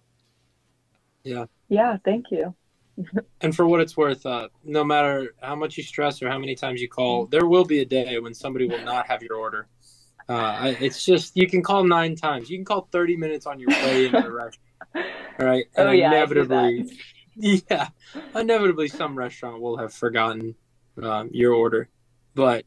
Yeah. 1.23 1.45
Yeah. 1.69 1.97
Thank 2.03 2.25
you. 2.31 2.53
and 3.41 3.55
for 3.55 3.65
what 3.65 3.81
it's 3.81 3.95
worth, 3.95 4.25
uh, 4.25 4.49
no 4.63 4.83
matter 4.83 5.33
how 5.41 5.55
much 5.55 5.77
you 5.77 5.83
stress 5.83 6.21
or 6.21 6.29
how 6.29 6.37
many 6.37 6.55
times 6.55 6.81
you 6.81 6.89
call, 6.89 7.25
there 7.27 7.45
will 7.45 7.65
be 7.65 7.79
a 7.79 7.85
day 7.85 8.19
when 8.19 8.33
somebody 8.33 8.67
will 8.67 8.83
not 8.83 9.07
have 9.07 9.23
your 9.23 9.35
order. 9.37 9.67
Uh, 10.29 10.75
it's 10.79 11.03
just 11.03 11.35
you 11.35 11.47
can 11.47 11.63
call 11.63 11.83
nine 11.83 12.15
times. 12.15 12.51
You 12.51 12.57
can 12.59 12.65
call 12.65 12.87
thirty 12.91 13.17
minutes 13.17 13.47
on 13.47 13.59
your 13.59 13.69
way 13.69 14.05
into 14.05 14.21
the 14.21 14.31
restaurant, 14.31 15.15
right? 15.39 15.65
And 15.75 15.89
oh, 15.89 15.91
yeah, 15.91 16.11
inevitably, 16.11 16.91
yeah, 17.35 17.89
inevitably, 18.35 18.89
some 18.89 19.17
restaurant 19.17 19.59
will 19.59 19.77
have 19.77 19.91
forgotten 19.91 20.53
um, 21.01 21.31
your 21.33 21.53
order. 21.53 21.89
But 22.35 22.65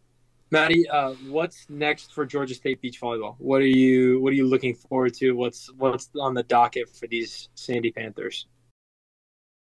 Maddy, 0.50 0.88
uh, 0.88 1.12
what's 1.28 1.70
next 1.70 2.12
for 2.12 2.26
Georgia 2.26 2.54
State 2.54 2.82
beach 2.82 3.00
volleyball? 3.00 3.36
What 3.38 3.62
are 3.62 3.66
you 3.66 4.20
What 4.20 4.32
are 4.32 4.36
you 4.36 4.48
looking 4.48 4.74
forward 4.74 5.14
to? 5.14 5.30
What's 5.30 5.72
What's 5.78 6.10
on 6.18 6.34
the 6.34 6.42
docket 6.42 6.88
for 6.88 7.06
these 7.06 7.48
Sandy 7.54 7.92
Panthers? 7.92 8.48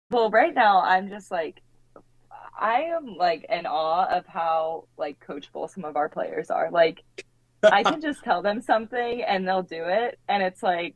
Well, 0.10 0.32
right 0.32 0.56
now 0.56 0.82
I'm 0.82 1.08
just 1.08 1.30
like 1.30 1.62
I 2.60 2.82
am 2.82 3.16
like 3.16 3.46
in 3.48 3.68
awe 3.68 4.08
of 4.08 4.26
how 4.26 4.88
like 4.98 5.24
coachable 5.26 5.70
some 5.70 5.86
of 5.86 5.96
our 5.96 6.10
players 6.10 6.50
are. 6.50 6.72
Like 6.72 7.04
I 7.64 7.84
can 7.84 8.02
just 8.02 8.24
tell 8.24 8.42
them 8.42 8.62
something 8.62 9.24
and 9.24 9.48
they'll 9.48 9.64
do 9.64 9.84
it 9.86 10.20
and 10.28 10.42
it's 10.42 10.64
like 10.64 10.96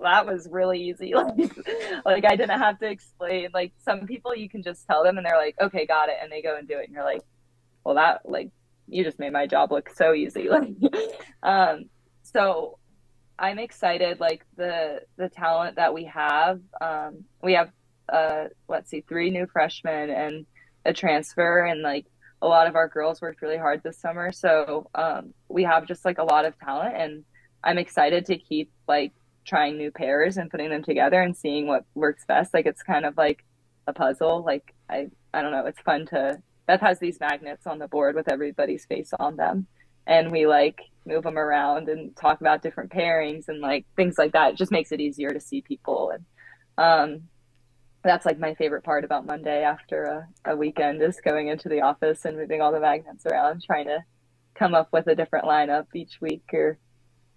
that 0.00 0.26
was 0.26 0.48
really 0.50 0.80
easy. 0.80 1.14
Like, 1.14 1.56
like 2.04 2.24
I 2.24 2.36
didn't 2.36 2.58
have 2.58 2.78
to 2.80 2.88
explain. 2.88 3.48
Like 3.52 3.72
some 3.84 4.06
people 4.06 4.34
you 4.34 4.48
can 4.48 4.62
just 4.62 4.86
tell 4.86 5.02
them 5.02 5.16
and 5.18 5.26
they're 5.26 5.38
like, 5.38 5.56
"Okay, 5.60 5.86
got 5.86 6.08
it." 6.08 6.16
And 6.22 6.30
they 6.30 6.42
go 6.42 6.56
and 6.56 6.68
do 6.68 6.78
it 6.78 6.84
and 6.84 6.92
you're 6.92 7.04
like, 7.04 7.22
"Well, 7.84 7.96
that 7.96 8.20
like 8.24 8.50
you 8.86 9.02
just 9.04 9.18
made 9.18 9.32
my 9.32 9.46
job 9.46 9.72
look 9.72 9.90
so 9.90 10.12
easy." 10.14 10.48
Like 10.50 10.68
um 11.42 11.86
so 12.22 12.78
I'm 13.38 13.58
excited 13.58 14.20
like 14.20 14.44
the 14.56 15.00
the 15.16 15.28
talent 15.28 15.76
that 15.76 15.94
we 15.94 16.04
have. 16.04 16.60
Um 16.80 17.24
we 17.42 17.54
have 17.54 17.70
uh, 18.08 18.44
let's 18.68 18.90
see, 18.90 19.02
three 19.02 19.30
new 19.30 19.46
freshmen 19.46 20.10
and 20.10 20.46
a 20.84 20.92
transfer, 20.92 21.64
and 21.64 21.82
like 21.82 22.06
a 22.40 22.46
lot 22.46 22.66
of 22.66 22.76
our 22.76 22.88
girls 22.88 23.20
worked 23.20 23.42
really 23.42 23.56
hard 23.56 23.82
this 23.82 23.98
summer. 23.98 24.32
So 24.32 24.88
um, 24.94 25.34
we 25.48 25.64
have 25.64 25.86
just 25.86 26.04
like 26.04 26.18
a 26.18 26.24
lot 26.24 26.44
of 26.44 26.58
talent, 26.58 26.94
and 26.96 27.24
I'm 27.64 27.78
excited 27.78 28.26
to 28.26 28.36
keep 28.36 28.70
like 28.86 29.12
trying 29.44 29.76
new 29.76 29.90
pairs 29.90 30.36
and 30.36 30.50
putting 30.50 30.70
them 30.70 30.82
together 30.82 31.20
and 31.20 31.36
seeing 31.36 31.66
what 31.66 31.84
works 31.94 32.24
best. 32.26 32.54
Like 32.54 32.66
it's 32.66 32.82
kind 32.82 33.04
of 33.04 33.16
like 33.16 33.44
a 33.86 33.92
puzzle. 33.92 34.44
Like 34.44 34.74
I, 34.88 35.08
I 35.34 35.42
don't 35.42 35.52
know. 35.52 35.66
It's 35.66 35.80
fun 35.80 36.06
to 36.06 36.40
Beth 36.66 36.80
has 36.80 36.98
these 36.98 37.18
magnets 37.18 37.66
on 37.66 37.78
the 37.78 37.88
board 37.88 38.14
with 38.14 38.30
everybody's 38.30 38.84
face 38.84 39.12
on 39.18 39.36
them, 39.36 39.66
and 40.06 40.30
we 40.30 40.46
like 40.46 40.80
move 41.06 41.24
them 41.24 41.38
around 41.38 41.88
and 41.88 42.14
talk 42.16 42.40
about 42.40 42.62
different 42.62 42.92
pairings 42.92 43.48
and 43.48 43.60
like 43.60 43.86
things 43.96 44.16
like 44.18 44.32
that. 44.32 44.52
It 44.52 44.56
just 44.56 44.70
makes 44.72 44.92
it 44.92 45.00
easier 45.00 45.30
to 45.30 45.40
see 45.40 45.60
people 45.60 46.10
and. 46.10 46.24
Um, 46.78 47.22
that's 48.08 48.26
like 48.26 48.38
my 48.38 48.54
favorite 48.54 48.84
part 48.84 49.04
about 49.04 49.26
Monday 49.26 49.62
after 49.62 50.26
a, 50.44 50.52
a 50.52 50.56
weekend 50.56 51.02
is 51.02 51.20
going 51.20 51.48
into 51.48 51.68
the 51.68 51.82
office 51.82 52.24
and 52.24 52.36
moving 52.36 52.60
all 52.60 52.72
the 52.72 52.80
magnets 52.80 53.26
around, 53.26 53.62
trying 53.62 53.86
to 53.86 53.98
come 54.54 54.74
up 54.74 54.88
with 54.92 55.06
a 55.06 55.14
different 55.14 55.44
lineup 55.44 55.86
each 55.94 56.20
week 56.20 56.42
or 56.52 56.78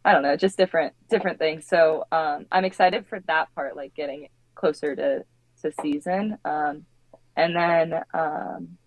I 0.04 0.14
don't 0.14 0.24
know, 0.24 0.36
just 0.36 0.58
different 0.58 0.94
different 1.10 1.38
things. 1.38 1.68
So 1.68 2.06
um, 2.12 2.46
I'm 2.52 2.66
excited 2.66 3.06
for 3.08 3.20
that 3.28 3.54
part, 3.54 3.76
like 3.76 3.94
getting 3.94 4.30
closer 4.56 4.96
to 4.96 5.26
to 5.62 5.72
season, 5.82 6.38
um, 6.44 6.86
and 7.36 7.56
then 7.56 8.02
um, 8.14 8.78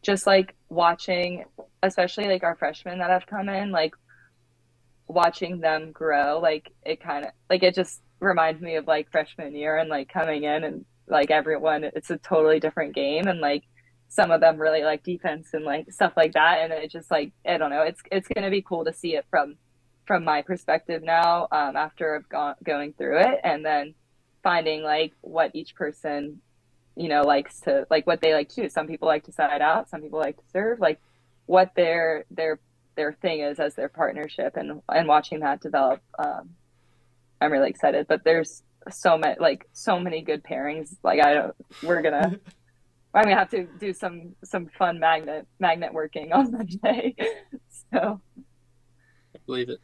just 0.00 0.26
like 0.26 0.54
watching, 0.70 1.44
especially 1.82 2.28
like 2.28 2.44
our 2.44 2.56
freshmen 2.56 2.98
that 3.00 3.10
have 3.10 3.26
come 3.26 3.50
in, 3.50 3.72
like 3.72 3.94
watching 5.06 5.60
them 5.60 5.92
grow. 5.92 6.40
Like 6.40 6.72
it 6.82 7.02
kind 7.02 7.26
of 7.26 7.32
like 7.50 7.62
it 7.62 7.74
just 7.74 8.00
reminds 8.20 8.62
me 8.62 8.76
of 8.76 8.86
like 8.86 9.10
freshman 9.10 9.54
year 9.54 9.76
and 9.76 9.90
like 9.90 10.08
coming 10.08 10.44
in 10.44 10.64
and 10.64 10.84
like 11.08 11.30
everyone 11.30 11.84
it's 11.84 12.10
a 12.10 12.18
totally 12.18 12.60
different 12.60 12.94
game 12.94 13.26
and 13.26 13.40
like 13.40 13.64
some 14.08 14.30
of 14.30 14.40
them 14.40 14.58
really 14.58 14.82
like 14.82 15.02
defense 15.02 15.50
and 15.52 15.64
like 15.64 15.90
stuff 15.90 16.12
like 16.16 16.32
that 16.32 16.58
and 16.60 16.72
it 16.72 16.90
just 16.90 17.10
like 17.10 17.32
i 17.46 17.56
don't 17.56 17.70
know 17.70 17.82
it's 17.82 18.00
it's 18.10 18.28
going 18.28 18.44
to 18.44 18.50
be 18.50 18.62
cool 18.62 18.84
to 18.84 18.92
see 18.92 19.16
it 19.16 19.24
from 19.30 19.56
from 20.06 20.24
my 20.24 20.42
perspective 20.42 21.02
now 21.02 21.48
um, 21.52 21.76
after 21.76 22.16
i've 22.16 22.28
gone 22.28 22.54
going 22.64 22.92
through 22.92 23.18
it 23.18 23.40
and 23.44 23.64
then 23.64 23.94
finding 24.42 24.82
like 24.82 25.12
what 25.20 25.50
each 25.54 25.74
person 25.74 26.40
you 26.96 27.08
know 27.08 27.22
likes 27.22 27.60
to 27.60 27.86
like 27.90 28.06
what 28.06 28.20
they 28.20 28.34
like 28.34 28.48
to 28.50 28.62
do. 28.62 28.68
Some 28.68 28.86
people 28.86 29.08
like 29.08 29.24
to 29.24 29.32
side 29.32 29.62
out 29.62 29.88
some 29.88 30.02
people 30.02 30.18
like 30.18 30.36
to 30.36 30.42
serve 30.52 30.80
like 30.80 31.00
what 31.46 31.72
their 31.74 32.24
their 32.30 32.58
their 32.96 33.12
thing 33.12 33.40
is 33.40 33.58
as 33.58 33.74
their 33.74 33.88
partnership 33.88 34.56
and 34.56 34.82
and 34.88 35.08
watching 35.08 35.40
that 35.40 35.60
develop 35.60 36.00
um, 36.18 36.50
i'm 37.40 37.52
really 37.52 37.70
excited 37.70 38.06
but 38.06 38.22
there's 38.24 38.62
so 38.90 39.18
many 39.18 39.36
like 39.38 39.68
so 39.72 39.98
many 39.98 40.22
good 40.22 40.42
pairings. 40.42 40.96
Like 41.02 41.20
I 41.20 41.34
don't 41.34 41.54
we're 41.82 42.02
gonna 42.02 42.38
I'm 43.14 43.24
gonna 43.24 43.36
have 43.36 43.50
to 43.50 43.66
do 43.78 43.92
some 43.92 44.34
some 44.44 44.68
fun 44.78 44.98
magnet 44.98 45.46
magnet 45.58 45.92
working 45.92 46.32
on 46.32 46.52
Monday. 46.52 47.14
so 47.92 48.20
I 48.40 49.38
believe 49.46 49.68
it. 49.68 49.80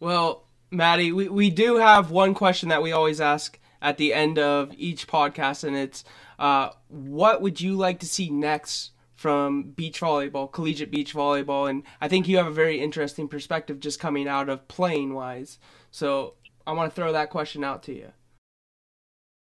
Well, 0.00 0.44
Maddy, 0.70 1.12
we, 1.12 1.28
we 1.28 1.50
do 1.50 1.76
have 1.76 2.10
one 2.10 2.34
question 2.34 2.68
that 2.68 2.82
we 2.82 2.92
always 2.92 3.20
ask 3.20 3.58
at 3.80 3.96
the 3.96 4.12
end 4.12 4.38
of 4.38 4.72
each 4.76 5.06
podcast, 5.06 5.64
and 5.64 5.76
it's 5.76 6.04
uh, 6.38 6.70
what 6.88 7.42
would 7.42 7.60
you 7.60 7.74
like 7.74 8.00
to 8.00 8.06
see 8.06 8.30
next 8.30 8.90
from 9.14 9.70
beach 9.70 10.00
volleyball, 10.00 10.50
collegiate 10.50 10.90
beach 10.90 11.14
volleyball? 11.14 11.70
And 11.70 11.84
I 12.00 12.08
think 12.08 12.28
you 12.28 12.36
have 12.38 12.46
a 12.46 12.52
very 12.52 12.80
interesting 12.80 13.28
perspective 13.28 13.80
just 13.80 14.00
coming 14.00 14.26
out 14.26 14.48
of 14.48 14.66
playing 14.68 15.14
wise. 15.14 15.58
So 15.90 16.34
I 16.66 16.72
want 16.72 16.90
to 16.90 16.94
throw 16.94 17.12
that 17.12 17.30
question 17.30 17.62
out 17.62 17.82
to 17.84 17.94
you. 17.94 18.12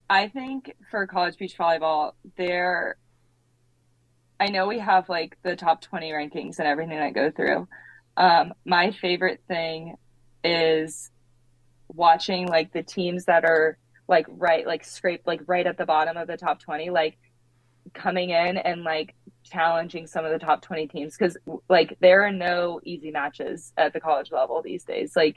I 0.08 0.28
think 0.28 0.74
for 0.90 1.06
college 1.06 1.36
beach 1.36 1.56
volleyball, 1.58 2.12
there, 2.36 2.96
I 4.38 4.46
know 4.48 4.66
we 4.66 4.78
have 4.78 5.08
like 5.08 5.36
the 5.42 5.56
top 5.56 5.80
20 5.80 6.10
rankings 6.10 6.58
and 6.58 6.68
everything 6.68 6.98
that 6.98 7.14
go 7.14 7.30
through. 7.30 7.66
Um, 8.16 8.54
my 8.64 8.92
favorite 8.92 9.40
thing 9.48 9.96
is 10.44 11.10
watching 11.88 12.46
like 12.46 12.72
the 12.72 12.82
teams 12.82 13.24
that 13.24 13.44
are 13.44 13.78
like 14.08 14.26
right, 14.28 14.66
like 14.66 14.84
scraped 14.84 15.26
like 15.26 15.40
right 15.46 15.66
at 15.66 15.78
the 15.78 15.86
bottom 15.86 16.16
of 16.16 16.28
the 16.28 16.36
top 16.36 16.60
20, 16.60 16.90
like 16.90 17.18
coming 17.94 18.30
in 18.30 18.58
and 18.58 18.84
like 18.84 19.14
challenging 19.42 20.06
some 20.06 20.24
of 20.24 20.32
the 20.32 20.38
top 20.38 20.62
20 20.62 20.86
teams 20.88 21.16
because 21.16 21.36
like 21.68 21.96
there 22.00 22.24
are 22.24 22.32
no 22.32 22.80
easy 22.84 23.10
matches 23.10 23.72
at 23.76 23.92
the 23.92 24.00
college 24.00 24.30
level 24.30 24.62
these 24.62 24.84
days. 24.84 25.16
Like, 25.16 25.36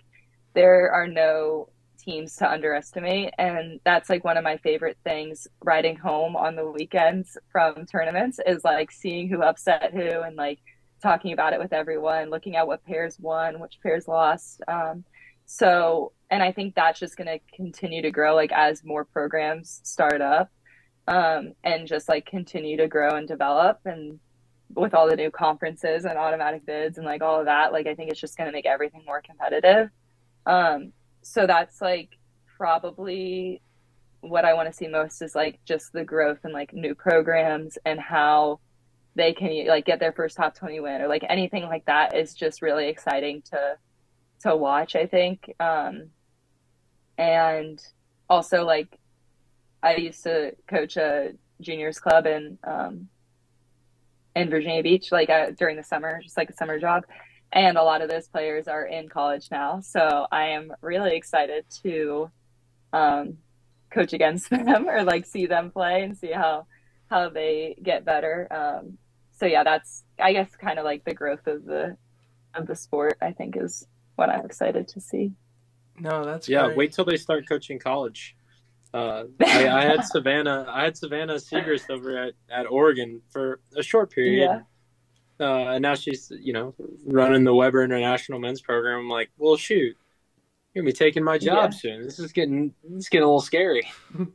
there 0.54 0.92
are 0.92 1.08
no 1.08 1.70
teams 1.98 2.36
to 2.38 2.50
underestimate. 2.50 3.34
And 3.38 3.80
that's 3.84 4.10
like 4.10 4.24
one 4.24 4.38
of 4.38 4.44
my 4.44 4.58
favorite 4.58 4.98
things 5.04 5.48
riding 5.64 5.96
home 5.96 6.36
on 6.36 6.56
the 6.56 6.70
weekends 6.70 7.38
from 7.52 7.86
tournaments 7.86 8.40
is 8.46 8.64
like 8.64 8.92
seeing 8.92 9.28
who 9.28 9.42
upset 9.44 9.94
who 9.94 10.22
and 10.22 10.36
like 10.36 10.60
talking 11.02 11.34
about 11.34 11.54
it 11.54 11.60
with 11.60 11.72
everyone 11.74 12.30
looking 12.30 12.56
at 12.56 12.68
what 12.68 12.84
pairs 12.86 13.18
won 13.20 13.60
which 13.60 13.80
pairs 13.82 14.08
lost. 14.08 14.62
Um, 14.68 15.04
so 15.46 16.12
and 16.30 16.44
i 16.44 16.52
think 16.52 16.76
that's 16.76 17.00
just 17.00 17.18
going 17.18 17.28
to 17.28 17.40
continue 17.56 18.04
to 18.04 18.12
grow 18.12 18.36
like 18.36 18.52
as 18.52 18.84
more 18.84 19.04
programs 19.04 19.82
start 19.84 20.22
up 20.22 20.52
um, 21.08 21.54
and 21.64 21.88
just 21.88 22.08
like 22.08 22.26
continue 22.28 22.78
to 22.78 22.88
grow 22.88 23.16
and 23.16 23.28
develop. 23.28 23.80
And 23.86 24.20
with 24.76 24.94
all 24.94 25.10
the 25.10 25.16
new 25.16 25.32
conferences 25.32 26.06
and 26.06 26.18
automatic 26.18 26.66
bids 26.66 26.98
and 26.98 27.06
like 27.06 27.24
all 27.24 27.40
of 27.40 27.46
that 27.46 27.74
like 27.74 27.88
i 27.88 27.96
think 27.96 28.12
it's 28.12 28.20
just 28.20 28.38
going 28.38 28.46
to 28.46 28.52
make 28.52 28.68
everything 28.68 29.02
more 29.04 29.20
competitive 29.20 29.90
um, 30.50 30.94
so 31.22 31.46
that's 31.46 31.80
like 31.80 32.18
probably 32.58 33.62
what 34.22 34.46
I 34.46 34.54
want 34.56 34.68
to 34.68 34.74
see 34.74 34.88
most 34.88 35.22
is 35.22 35.36
like 35.36 35.60
just 35.64 35.94
the 35.94 36.04
growth 36.04 36.40
and 36.44 36.54
like 36.54 36.74
new 36.74 36.96
programs 36.96 37.78
and 37.86 38.00
how 38.00 38.60
they 39.16 39.32
can 39.34 39.68
like 39.68 39.86
get 39.86 40.00
their 40.00 40.12
first 40.12 40.36
top 40.36 40.56
20 40.56 40.80
win 40.80 41.02
or 41.02 41.08
like 41.08 41.24
anything 41.30 41.64
like 41.66 41.86
that 41.86 42.16
is 42.16 42.34
just 42.34 42.62
really 42.62 42.88
exciting 42.88 43.44
to 43.52 43.78
to 44.42 44.56
watch 44.56 44.96
I 44.96 45.06
think. 45.06 45.54
Um 45.60 46.10
and 47.18 47.80
also 48.30 48.66
like 48.66 48.98
I 49.84 49.96
used 49.96 50.24
to 50.24 50.56
coach 50.68 50.98
a 50.98 51.34
juniors 51.62 52.00
club 52.00 52.26
in 52.26 52.58
um 52.66 53.08
in 54.36 54.50
Virginia 54.50 54.82
Beach 54.82 55.12
like 55.12 55.30
uh, 55.30 55.52
during 55.52 55.78
the 55.78 55.84
summer 55.84 56.22
just 56.24 56.38
like 56.38 56.50
a 56.50 56.54
summer 56.54 56.80
job 56.80 57.04
and 57.52 57.78
a 57.78 57.84
lot 57.84 58.02
of 58.02 58.10
those 58.10 58.28
players 58.28 58.68
are 58.68 58.86
in 58.86 59.10
college 59.10 59.48
now. 59.52 59.82
So 59.82 60.28
I 60.32 60.50
am 60.50 60.72
really 60.82 61.16
excited 61.16 61.66
to 61.84 62.30
um, 62.94 63.38
coach 63.92 64.14
against 64.14 64.50
them 64.52 64.88
or 64.88 65.04
like 65.04 65.26
see 65.26 65.46
them 65.46 65.72
play 65.72 66.04
and 66.04 66.18
see 66.18 66.32
how 66.32 66.68
how 67.10 67.30
they 67.30 67.76
get 67.82 68.06
better. 68.06 68.48
Um, 68.52 68.98
so 69.38 69.46
yeah, 69.46 69.64
that's 69.64 70.04
I 70.20 70.34
guess 70.34 70.56
kind 70.56 70.80
of 70.80 70.86
like 70.86 71.04
the 71.06 71.14
growth 71.14 71.48
of 71.48 71.66
the 71.66 71.98
of 72.54 72.68
the 72.68 72.76
sport. 72.76 73.18
I 73.22 73.32
think 73.32 73.58
is 73.58 73.88
what 74.16 74.30
I'm 74.30 74.46
excited 74.46 74.88
to 74.90 75.02
see. 75.02 75.32
No, 76.00 76.24
that's 76.24 76.48
yeah. 76.48 76.66
Great. 76.66 76.78
Wait 76.78 76.94
till 76.94 77.06
they 77.06 77.18
start 77.18 77.48
coaching 77.48 77.80
college. 77.80 78.36
Uh, 78.94 79.24
I, 79.42 79.68
I 79.68 79.86
had 79.86 80.04
Savannah. 80.06 80.66
I 80.70 80.84
had 80.84 80.98
Savannah 80.98 81.36
Segrist 81.36 81.90
over 81.90 82.18
at, 82.18 82.34
at 82.50 82.66
Oregon 82.70 83.22
for 83.30 83.60
a 83.76 83.84
short 83.84 84.12
period. 84.12 84.44
Yeah. 84.44 84.62
Uh, 85.40 85.70
and 85.76 85.82
now 85.82 85.96
she's, 85.96 86.32
you 86.42 86.54
know, 86.54 86.76
running 87.06 87.44
the 87.44 87.54
Webber 87.54 87.84
International 87.84 88.40
Men's 88.40 88.62
Program. 88.62 89.00
I'm 89.00 89.10
like, 89.10 89.30
well, 89.38 89.56
shoot, 89.56 89.98
you're 90.74 90.84
gonna 90.84 90.92
be 90.92 90.94
taking 90.94 91.24
my 91.24 91.38
job 91.38 91.72
Yeah. 91.72 91.78
soon. 91.78 92.04
This 92.04 92.20
is 92.20 92.32
getting, 92.34 92.74
this 92.84 93.04
is 93.04 93.10
getting 93.10 93.24
a 93.24 93.28
little 93.28 93.42
scary. 93.42 93.88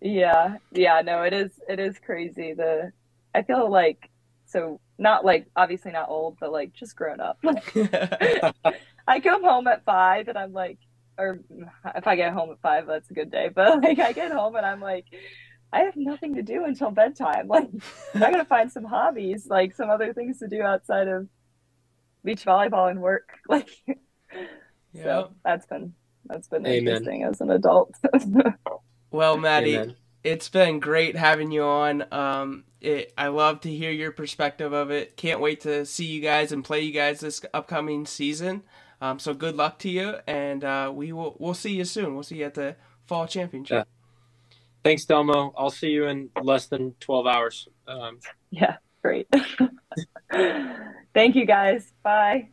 Yeah, 0.00 0.56
yeah, 0.72 1.00
no, 1.02 1.22
it 1.22 1.32
is 1.32 1.52
it 1.68 1.78
is 1.78 1.98
crazy. 1.98 2.54
The 2.54 2.92
I 3.34 3.42
feel 3.42 3.70
like 3.70 4.10
so 4.46 4.80
not 4.98 5.24
like 5.24 5.46
obviously 5.54 5.92
not 5.92 6.08
old, 6.08 6.38
but 6.40 6.50
like 6.52 6.72
just 6.72 6.96
grown 6.96 7.20
up. 7.20 7.38
I 9.06 9.20
come 9.20 9.44
home 9.44 9.66
at 9.68 9.84
five 9.84 10.28
and 10.28 10.36
I'm 10.36 10.52
like 10.52 10.78
or 11.18 11.40
if 11.94 12.06
I 12.06 12.16
get 12.16 12.32
home 12.32 12.50
at 12.50 12.60
five, 12.60 12.86
that's 12.86 13.10
a 13.10 13.14
good 13.14 13.30
day. 13.30 13.48
But 13.54 13.82
like 13.82 13.98
I 14.00 14.12
get 14.12 14.32
home 14.32 14.56
and 14.56 14.66
I'm 14.66 14.80
like 14.80 15.04
I 15.72 15.80
have 15.80 15.96
nothing 15.96 16.34
to 16.34 16.42
do 16.42 16.64
until 16.64 16.90
bedtime. 16.90 17.48
Like 17.48 17.68
I 18.14 18.18
gotta 18.18 18.44
find 18.56 18.70
some 18.70 18.84
hobbies, 18.84 19.46
like 19.46 19.74
some 19.74 19.90
other 19.90 20.12
things 20.12 20.38
to 20.40 20.48
do 20.48 20.62
outside 20.62 21.08
of 21.08 21.28
beach 22.24 22.44
volleyball 22.44 22.90
and 22.90 23.00
work. 23.00 23.28
Like 23.48 23.68
yeah. 24.92 25.02
so 25.02 25.32
that's 25.44 25.66
been 25.66 25.94
that's 26.26 26.48
been 26.48 26.66
Amen. 26.66 26.88
interesting 26.88 27.24
as 27.24 27.40
an 27.40 27.50
adult. 27.50 27.94
Well, 29.12 29.36
Maddy, 29.36 29.76
Amen. 29.76 29.96
it's 30.24 30.48
been 30.48 30.80
great 30.80 31.16
having 31.16 31.52
you 31.52 31.62
on. 31.62 32.06
Um, 32.10 32.64
it, 32.80 33.12
I 33.18 33.28
love 33.28 33.60
to 33.60 33.70
hear 33.70 33.90
your 33.90 34.10
perspective 34.10 34.72
of 34.72 34.90
it. 34.90 35.18
Can't 35.18 35.38
wait 35.38 35.60
to 35.60 35.84
see 35.84 36.06
you 36.06 36.22
guys 36.22 36.50
and 36.50 36.64
play 36.64 36.80
you 36.80 36.92
guys 36.92 37.20
this 37.20 37.42
upcoming 37.52 38.06
season. 38.06 38.62
Um, 39.02 39.18
so 39.18 39.34
good 39.34 39.54
luck 39.54 39.78
to 39.80 39.90
you, 39.90 40.14
and 40.26 40.64
uh, 40.64 40.90
we 40.94 41.12
will 41.12 41.36
we'll 41.38 41.52
see 41.52 41.74
you 41.76 41.84
soon. 41.84 42.14
We'll 42.14 42.22
see 42.22 42.36
you 42.38 42.46
at 42.46 42.54
the 42.54 42.76
fall 43.04 43.26
championship. 43.26 43.86
Thanks, 44.84 45.06
Delmo. 45.06 45.52
I'll 45.56 45.70
see 45.70 45.90
you 45.90 46.06
in 46.06 46.30
less 46.42 46.66
than 46.66 46.94
12 47.00 47.26
hours. 47.26 47.68
Um, 47.86 48.18
yeah, 48.50 48.76
great. 49.02 49.28
Thank 51.14 51.36
you 51.36 51.46
guys. 51.46 51.92
Bye. 52.02 52.48